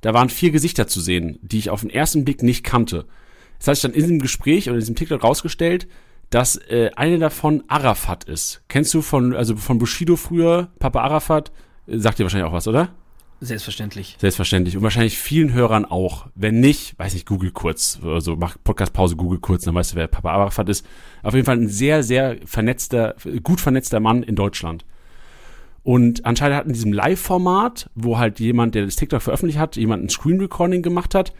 [0.00, 3.06] Da waren vier Gesichter zu sehen, die ich auf den ersten Blick nicht kannte.
[3.58, 5.88] Das hat sich dann in diesem Gespräch oder in diesem TikTok rausgestellt,
[6.30, 8.62] dass äh, eine davon Arafat ist.
[8.68, 11.52] Kennst du von, also von Bushido früher, Papa Arafat?
[11.92, 12.90] Sagt dir wahrscheinlich auch was, oder?
[13.40, 14.16] Selbstverständlich.
[14.20, 14.76] Selbstverständlich.
[14.76, 16.28] Und wahrscheinlich vielen Hörern auch.
[16.36, 17.98] Wenn nicht, weiß nicht, Google kurz.
[18.04, 20.86] Also mach Podcast-Pause, Google kurz, dann weißt du, wer Papa Arafat ist.
[21.24, 24.84] Auf jeden Fall ein sehr, sehr vernetzter, gut vernetzter Mann in Deutschland.
[25.82, 30.04] Und anscheinend hat in diesem Live-Format, wo halt jemand, der das TikTok veröffentlicht hat, jemand
[30.04, 31.32] ein Screen-Recording gemacht hat,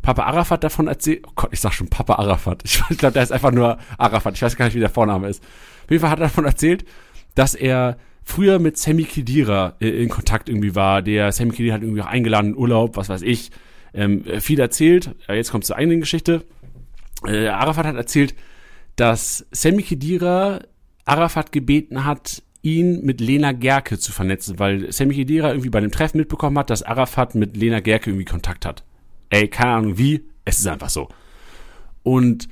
[0.00, 2.62] Papa Arafat davon erzählt, oh Gott, ich sag schon Papa Arafat.
[2.64, 4.34] Ich, ich glaube, der ist einfach nur Arafat.
[4.36, 5.42] Ich weiß gar nicht, wie der Vorname ist.
[5.84, 6.84] Auf jeden Fall hat er davon erzählt,
[7.34, 7.98] dass er
[8.28, 11.02] früher mit Sammy Khedira äh, in Kontakt irgendwie war.
[11.02, 13.50] Der Sammy Khedira hat irgendwie auch eingeladen in Urlaub, was weiß ich.
[13.94, 15.14] Ähm, äh, viel erzählt.
[15.28, 16.44] Äh, Jetzt kommt zur eigenen Geschichte.
[17.26, 18.34] Äh, Arafat hat erzählt,
[18.96, 20.60] dass Sammy Khedira
[21.04, 25.90] Arafat gebeten hat, ihn mit Lena Gerke zu vernetzen, weil Sammy Khedira irgendwie bei dem
[25.90, 28.84] Treffen mitbekommen hat, dass Arafat mit Lena Gerke irgendwie Kontakt hat.
[29.30, 31.08] Ey, keine Ahnung wie, es ist einfach so.
[32.02, 32.48] Und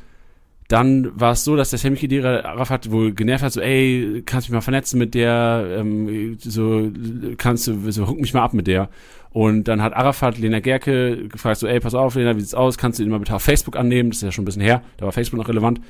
[0.68, 4.48] dann war es so, dass der Sammy Khedira Arafat wohl genervt hat, so, ey, kannst
[4.48, 6.90] du mich mal vernetzen mit der, ähm, so,
[7.36, 8.88] kannst du, so, huck mich mal ab mit der.
[9.30, 12.78] Und dann hat Arafat Lena Gerke gefragt, so, ey, pass auf, Lena, wie sieht's aus?
[12.78, 14.10] Kannst du ihn mal bitte auf Facebook annehmen?
[14.10, 15.80] Das ist ja schon ein bisschen her, da war Facebook noch relevant.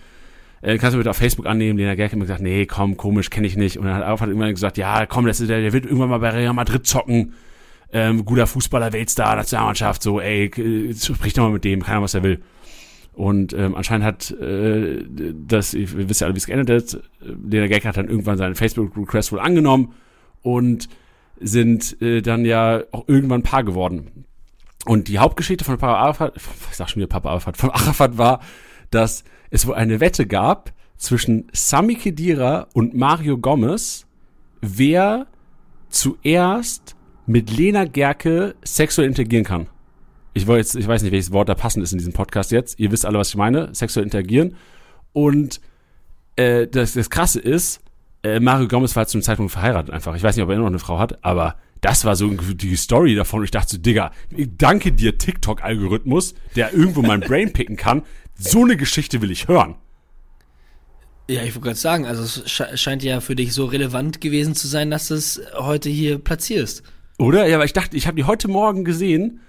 [0.62, 1.78] äh, kannst du bitte auf Facebook annehmen?
[1.78, 3.78] Lena Gerke hat immer gesagt, nee, komm, komisch, kenne ich nicht.
[3.78, 6.18] Und dann hat Arafat irgendwann gesagt, ja, komm, das ist der, der wird irgendwann mal
[6.18, 7.32] bei Real Madrid zocken.
[7.92, 12.14] Ähm, guter Fußballer, Weltstar, Nationalmannschaft, so, ey, äh, sprich doch mal mit dem, keiner was
[12.14, 12.42] er will.
[13.16, 15.02] Und ähm, anscheinend hat äh,
[15.34, 18.54] das, ihr wisst ja alle, wie es geendet ist, Lena Gerke hat dann irgendwann seinen
[18.54, 19.94] Facebook-Request wohl angenommen
[20.42, 20.90] und
[21.40, 24.26] sind äh, dann ja auch irgendwann Paar geworden.
[24.84, 28.40] Und die Hauptgeschichte von Papa Arafat, ich sag schon wieder Papa Arafat, von Arafat war,
[28.90, 34.06] dass es wohl eine Wette gab zwischen Sami Khedira und Mario Gomez,
[34.60, 35.26] wer
[35.88, 39.68] zuerst mit Lena Gerke sexuell interagieren kann.
[40.36, 42.78] Ich jetzt, ich weiß nicht, welches Wort da passend ist in diesem Podcast jetzt.
[42.78, 43.74] Ihr wisst alle, was ich meine.
[43.74, 44.54] Sexuell interagieren.
[45.14, 45.62] Und
[46.36, 47.80] äh, das, das Krasse ist,
[48.22, 50.14] äh, Mario Gomez war zum Zeitpunkt verheiratet einfach.
[50.14, 52.76] Ich weiß nicht, ob er immer noch eine Frau hat, aber das war so die
[52.76, 53.38] Story davon.
[53.38, 54.12] Und ich dachte so, Digga,
[54.58, 58.02] danke dir, TikTok-Algorithmus, der irgendwo mein Brain picken kann.
[58.34, 59.76] So eine Geschichte will ich hören.
[61.30, 64.54] Ja, ich wollte gerade sagen, also es sche scheint ja für dich so relevant gewesen
[64.54, 66.82] zu sein, dass du es heute hier platzierst.
[67.16, 67.46] Oder?
[67.46, 69.40] Ja, aber ich dachte, ich habe die heute Morgen gesehen,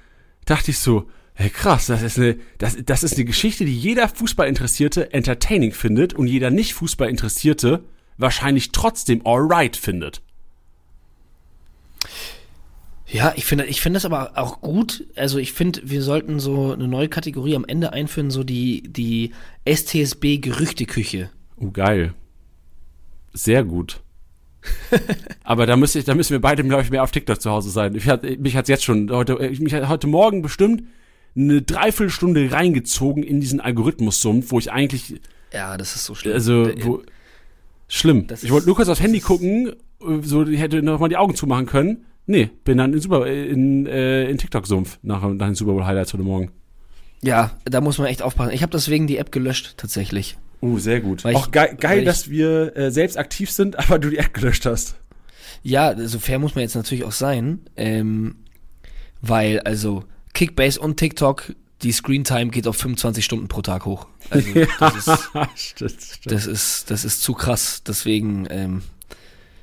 [0.49, 4.10] dachte ich so, hey krass, das ist eine, das, das ist eine Geschichte, die jeder
[4.10, 7.84] Fußballinteressierte entertaining findet und jeder nicht Fußballinteressierte
[8.18, 10.22] wahrscheinlich trotzdem alright findet.
[13.10, 15.06] Ja, ich finde, ich finde das aber auch gut.
[15.15, 19.32] Also ich finde, wir sollten so eine neue Kategorie am Ende einführen, so die, die
[19.65, 21.30] STSB Gerüchteküche.
[21.56, 22.14] Oh, geil.
[23.34, 24.02] Sehr gut.
[25.44, 27.70] Aber da müsste ich, da müssen wir beide, glaube ich, mehr auf TikTok zu Hause
[27.70, 27.96] sein.
[27.96, 30.84] Ich hat, mich hat's jetzt schon heute, mich hat heute Morgen bestimmt
[31.36, 35.22] eine Dreiviertelstunde reingezogen in diesen Algorithmus-Sumpf, wo ich eigentlich,
[35.54, 36.34] Ja, das ist so schlimm.
[36.34, 37.02] also, wo,
[37.88, 38.28] schlimm.
[38.28, 39.74] das Ich wollte nur kurz aufs Handy gucken,
[40.22, 42.06] so, ich hätte noch mal die Augen zumachen können.
[42.26, 46.14] Nee, bin dann in Super, in, äh, in TikTok-Sumpf nach, nach den Super Bowl Highlights
[46.14, 46.52] heute Morgen.
[47.24, 48.54] Ja, da muss man echt aufpassen.
[48.54, 50.38] Ich habe deswegen die App gelöscht, tatsächlich.
[50.62, 51.24] Oh, sehr gut.
[51.24, 54.18] Weil ich- Auch geil, geil ich- dass wir äh, selbst aktiv sind, aber du die
[54.18, 54.96] App gelöscht hast.
[55.64, 58.36] Ja, so fair muss man jetzt natürlich auch sein, ähm,
[59.22, 60.04] weil also
[60.34, 61.54] Kickbase und TikTok,
[61.84, 64.08] die Screentime geht auf 25 Stunden pro Tag hoch.
[64.30, 64.48] Also
[64.80, 66.32] das, ist, stimmt, stimmt.
[66.36, 67.84] das ist das ist zu krass.
[67.86, 68.82] Deswegen ähm,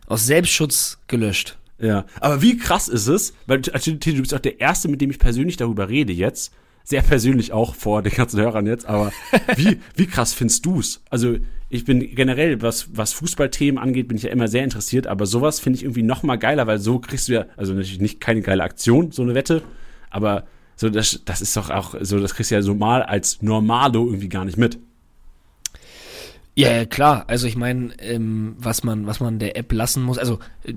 [0.07, 1.59] aus Selbstschutz gelöscht.
[1.79, 5.19] Ja, aber wie krass ist es, weil du bist auch der Erste, mit dem ich
[5.19, 6.53] persönlich darüber rede jetzt.
[6.85, 9.11] Sehr persönlich auch vor den ganzen Hörern jetzt, aber
[9.57, 11.03] wie, wie krass findest du's?
[11.09, 11.37] Also
[11.71, 15.61] ich bin generell, was, was Fußballthemen angeht, bin ich ja immer sehr interessiert, aber sowas
[15.61, 18.43] finde ich irgendwie noch mal geiler, weil so kriegst du ja, also natürlich nicht keine
[18.43, 19.63] geile Aktion, so eine Wette,
[20.11, 20.45] aber
[20.77, 24.07] so das, das ist doch auch, so das kriegst du ja so mal als Normalo
[24.07, 24.79] irgendwie gar nicht mit.
[26.57, 27.25] Ja, ja klar.
[27.27, 30.75] Also ich meine, ähm, was man was man der App lassen muss, also äh,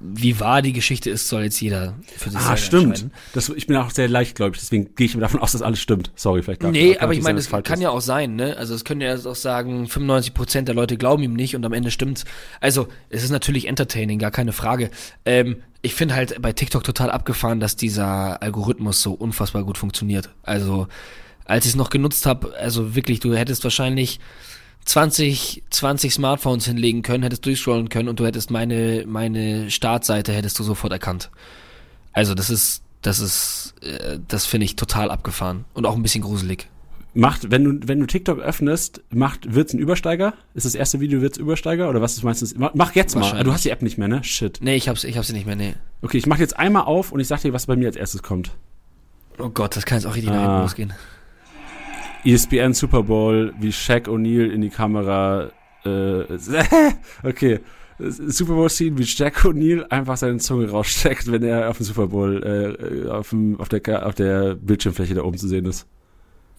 [0.00, 3.10] wie wahr die Geschichte ist, soll jetzt jeder für sich Ah, selber stimmt.
[3.34, 6.10] Das, ich bin auch sehr leichtgläubig, deswegen gehe ich davon aus, dass alles stimmt.
[6.14, 7.80] Sorry, vielleicht darf Nee, darf aber ich meine, es kann ist.
[7.80, 8.56] ja auch sein, ne?
[8.56, 11.90] Also es können ja auch sagen, 95% der Leute glauben ihm nicht und am Ende
[11.90, 12.24] stimmt's.
[12.60, 14.90] Also es ist natürlich entertaining, gar keine Frage.
[15.26, 20.30] Ähm, ich finde halt bei TikTok total abgefahren, dass dieser Algorithmus so unfassbar gut funktioniert.
[20.44, 20.88] Also
[21.44, 24.18] als ich es noch genutzt habe, also wirklich, du hättest wahrscheinlich
[24.84, 30.58] 20, 20 Smartphones hinlegen können, hättest durchscrollen können und du hättest meine, meine Startseite hättest
[30.58, 31.30] du sofort erkannt.
[32.12, 36.22] Also das ist, das ist, äh, das finde ich total abgefahren und auch ein bisschen
[36.22, 36.68] gruselig.
[37.16, 40.34] Macht, wenn du, wenn du TikTok öffnest, macht, wird's ein Übersteiger?
[40.54, 41.88] Ist das erste Video wird's Übersteiger?
[41.88, 42.56] Oder was ist meistens?
[42.58, 43.44] Mach, jetzt mal.
[43.44, 44.24] Du hast die App nicht mehr, ne?
[44.24, 44.58] Shit.
[44.60, 45.74] Nee, ich hab's, ich hab's nicht mehr, nee.
[46.02, 48.24] Okay, ich mach jetzt einmal auf und ich sag dir, was bei mir als erstes
[48.24, 48.50] kommt.
[49.38, 50.42] Oh Gott, das kann jetzt auch richtig nach Ah.
[50.46, 50.92] hinten losgehen.
[52.24, 55.50] ESPN Super Bowl, wie Shaq O'Neal in die Kamera,
[55.84, 56.24] äh,
[57.22, 57.60] okay.
[57.98, 62.08] Super Bowl Scene, wie Shaq O'Neal einfach seine Zunge raussteckt, wenn er auf dem Super
[62.08, 65.86] Bowl, äh, auf, dem, auf, der, auf der Bildschirmfläche da oben zu sehen ist.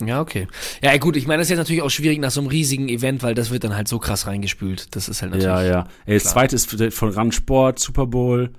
[0.04, 0.48] Ja, okay.
[0.82, 3.24] Ja, gut, ich meine, das ist jetzt natürlich auch schwierig nach so einem riesigen Event,
[3.24, 4.96] weil das wird dann halt so krass reingespült.
[4.96, 5.48] Das ist halt natürlich.
[5.48, 5.88] Ja, ja.
[6.06, 8.52] Ey, das zweite ist von Run Sport, Super Bowl.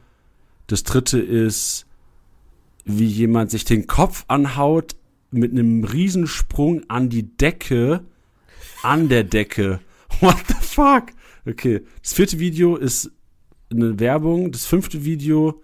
[0.66, 1.86] Das dritte ist,
[2.84, 4.96] wie jemand sich den Kopf anhaut
[5.31, 8.05] mit einem Riesensprung an die Decke,
[8.82, 9.81] an der Decke.
[10.20, 11.07] What the fuck?
[11.47, 11.82] Okay.
[12.03, 13.11] Das vierte Video ist
[13.70, 14.53] eine Werbung.
[14.53, 15.61] Das fünfte Video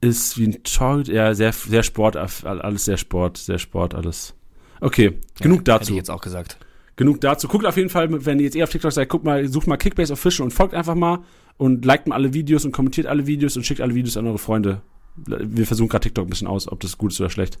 [0.00, 1.12] ist wie ein Torhüter.
[1.12, 4.34] Ja, sehr, sehr Sport, alles sehr Sport, sehr Sport, alles.
[4.80, 6.58] Okay, genug Hätte dazu ich jetzt auch gesagt.
[6.96, 7.48] genug dazu.
[7.48, 9.76] Guckt auf jeden Fall, wenn ihr jetzt eh auf TikTok seid, guckt mal, sucht mal
[9.76, 11.20] Kickbase Official und folgt einfach mal
[11.56, 14.38] und liked mal alle Videos und kommentiert alle Videos und schickt alle Videos an eure
[14.38, 14.82] Freunde.
[15.16, 17.58] Wir versuchen gerade TikTok ein bisschen aus, ob das gut ist oder schlecht.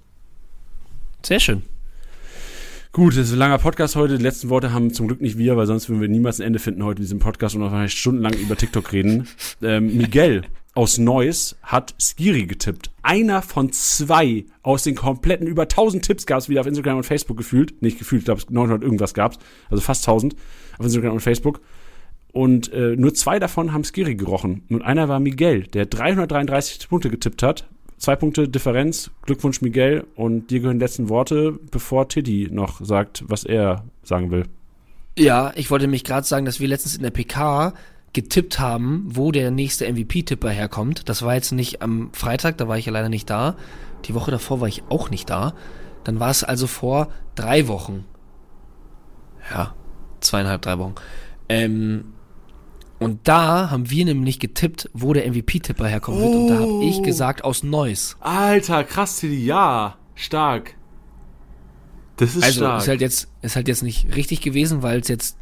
[1.26, 1.62] Sehr schön.
[2.92, 4.16] Gut, das ist ein langer Podcast heute.
[4.16, 6.60] Die letzten Worte haben zum Glück nicht wir, weil sonst würden wir niemals ein Ende
[6.60, 9.26] finden heute in diesem Podcast und wahrscheinlich stundenlang über TikTok reden.
[9.60, 10.42] Ähm, Miguel,
[10.74, 12.92] aus Neuss hat Skiri getippt.
[13.02, 17.06] Einer von zwei aus den kompletten, über 1000 Tipps gab es wieder auf Instagram und
[17.06, 17.82] Facebook gefühlt.
[17.82, 19.38] Nicht gefühlt, ich glaube 900 irgendwas gab's.
[19.68, 20.36] Also fast 1000
[20.78, 21.60] auf Instagram und Facebook.
[22.32, 24.62] Und äh, nur zwei davon haben Skiri gerochen.
[24.68, 27.66] Und einer war Miguel, der 333 Punkte getippt hat.
[27.98, 29.10] Zwei Punkte Differenz.
[29.22, 30.06] Glückwunsch, Miguel.
[30.14, 34.44] Und dir gehören die letzten Worte, bevor Tiddy noch sagt, was er sagen will.
[35.18, 37.72] Ja, ich wollte mich gerade sagen, dass wir letztens in der PK
[38.12, 41.08] getippt haben, wo der nächste MVP-Tipper herkommt.
[41.08, 43.56] Das war jetzt nicht am Freitag, da war ich ja leider nicht da.
[44.04, 45.54] Die Woche davor war ich auch nicht da.
[46.04, 48.04] Dann war es also vor drei Wochen.
[49.50, 49.74] Ja,
[50.20, 50.94] zweieinhalb, drei Wochen.
[51.48, 52.12] Ähm,
[52.98, 56.34] und da haben wir nämlich getippt, wo der MVP-Tipper herkommen wird.
[56.34, 58.16] Und da habe ich gesagt, aus Neuss.
[58.20, 59.96] Alter, krass, Tiddy, ja.
[60.14, 60.74] Stark.
[62.16, 62.82] Das ist Also stark.
[62.82, 65.36] ist halt jetzt ist halt jetzt nicht richtig gewesen, weil es jetzt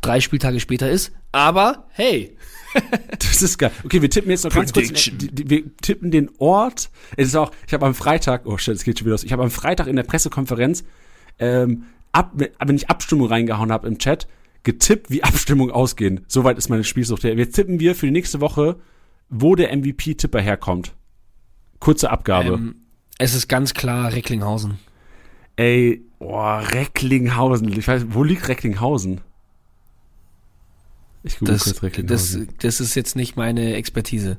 [0.00, 1.12] drei Spieltage später ist.
[1.32, 2.36] Aber hey,
[3.18, 3.72] Das ist geil.
[3.84, 4.88] Okay, wir tippen jetzt noch ganz kurz.
[4.88, 6.90] Wir tippen den Ort.
[7.16, 9.24] Es ist auch, ich habe am Freitag, oh shit, es geht schon wieder los.
[9.24, 10.84] Ich habe am Freitag in der Pressekonferenz,
[11.38, 14.28] ähm, ab, wenn ich Abstimmung reingehauen habe im Chat,
[14.62, 16.20] getippt, wie Abstimmung ausgehen.
[16.28, 17.34] Soweit ist meine Spielsucht her.
[17.36, 18.76] Jetzt tippen wir für die nächste Woche,
[19.28, 20.94] wo der MVP-Tipper herkommt.
[21.78, 22.54] Kurze Abgabe.
[22.54, 22.74] ähm,
[23.18, 24.78] es ist ganz klar Recklinghausen.
[25.56, 27.68] Ey, boah, Recklinghausen.
[27.78, 29.20] Ich weiß, wo liegt Recklinghausen?
[31.22, 32.48] Ich google Das, kurz das, Recklinghausen.
[32.60, 34.38] das ist jetzt nicht meine Expertise.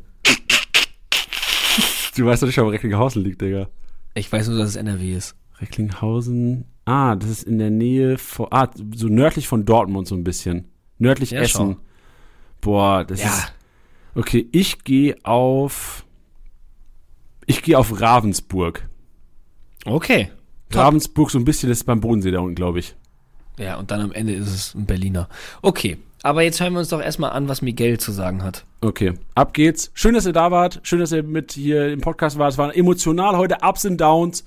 [2.15, 3.69] du weißt doch nicht, wo Recklinghausen liegt, Digga.
[4.13, 5.35] Ich weiß nur, dass es NRW ist.
[5.61, 6.65] Recklinghausen.
[6.85, 10.65] Ah, das ist in der Nähe von, ah, so nördlich von Dortmund so ein bisschen.
[10.97, 11.75] Nördlich Ja, Essen.
[11.75, 11.77] schau.
[12.61, 13.27] Boah, das Ja.
[13.29, 13.53] ist.
[14.15, 16.05] Okay, ich gehe auf.
[17.45, 18.87] Ich gehe auf Ravensburg.
[19.85, 20.29] Okay.
[20.69, 20.81] Top.
[20.81, 22.95] Ravensburg so ein bisschen, das ist beim Bodensee da unten, glaube ich.
[23.57, 25.27] Ja, und dann am Ende ist es ein Berliner.
[25.61, 25.97] Okay.
[26.23, 28.63] Aber jetzt hören wir uns doch erstmal an, was Miguel zu sagen hat.
[28.81, 29.89] Okay, ab geht's.
[29.95, 30.79] Schön, dass ihr da wart.
[30.83, 32.51] Schön, dass ihr mit hier im Podcast wart.
[32.53, 34.45] Es war emotional heute, Ups und Downs.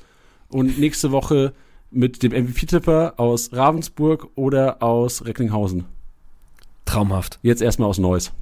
[0.55, 1.53] Und nächste Woche
[1.91, 5.85] mit dem MVP-Tipper aus Ravensburg oder aus Recklinghausen.
[6.85, 7.41] Traumhaft.
[7.43, 8.29] Jetzt erstmal aus Neuss.
[8.29, 8.35] Bis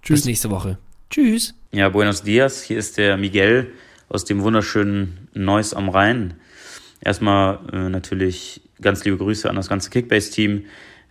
[0.00, 0.24] Tschüss.
[0.24, 0.78] nächste Woche.
[1.10, 1.52] Tschüss.
[1.70, 2.62] Ja, buenos dias.
[2.62, 3.74] Hier ist der Miguel
[4.08, 6.32] aus dem wunderschönen Neuss am Rhein.
[7.02, 10.64] Erstmal äh, natürlich ganz liebe Grüße an das ganze Kickbase-Team.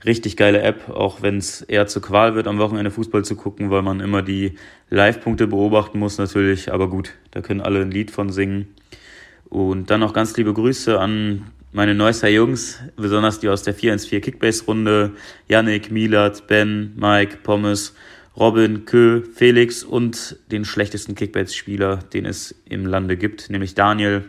[0.04, 3.70] Richtig geile App, auch wenn es eher zur Qual wird, am Wochenende Fußball zu gucken,
[3.70, 4.56] weil man immer die
[4.90, 6.74] Live-Punkte beobachten muss natürlich.
[6.74, 8.74] Aber gut, da können alle ein Lied von singen.
[9.50, 14.22] Und dann noch ganz liebe Grüße an meine Neusser Jungs, besonders die aus der 414
[14.22, 15.12] Kickbase-Runde.
[15.48, 17.96] Yannick, Milat, Ben, Mike, Pommes,
[18.38, 24.24] Robin, Kö, Felix und den schlechtesten Kickbase-Spieler, den es im Lande gibt, nämlich Daniel.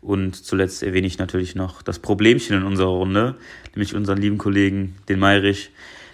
[0.00, 3.36] Und zuletzt erwähne ich natürlich noch das Problemchen in unserer Runde,
[3.74, 5.70] nämlich unseren lieben Kollegen, den Meirich,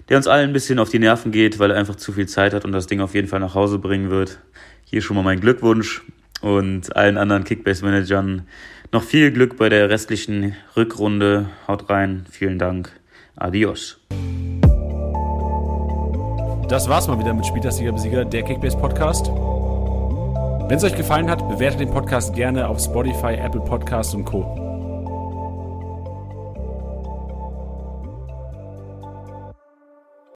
[0.08, 2.52] der uns allen ein bisschen auf die Nerven geht, weil er einfach zu viel Zeit
[2.52, 4.38] hat und das Ding auf jeden Fall nach Hause bringen wird.
[4.84, 6.02] Hier schon mal mein Glückwunsch
[6.40, 8.46] und allen anderen Kickbase-Managern
[8.92, 11.48] noch viel Glück bei der restlichen Rückrunde.
[11.68, 12.90] Haut rein, vielen Dank.
[13.36, 14.00] Adios.
[16.68, 19.26] Das war's mal wieder mit Spieltagsliga Besieger, der Kickbase Podcast.
[19.26, 24.69] Wenn es euch gefallen hat, bewertet den Podcast gerne auf Spotify, Apple Podcasts und Co.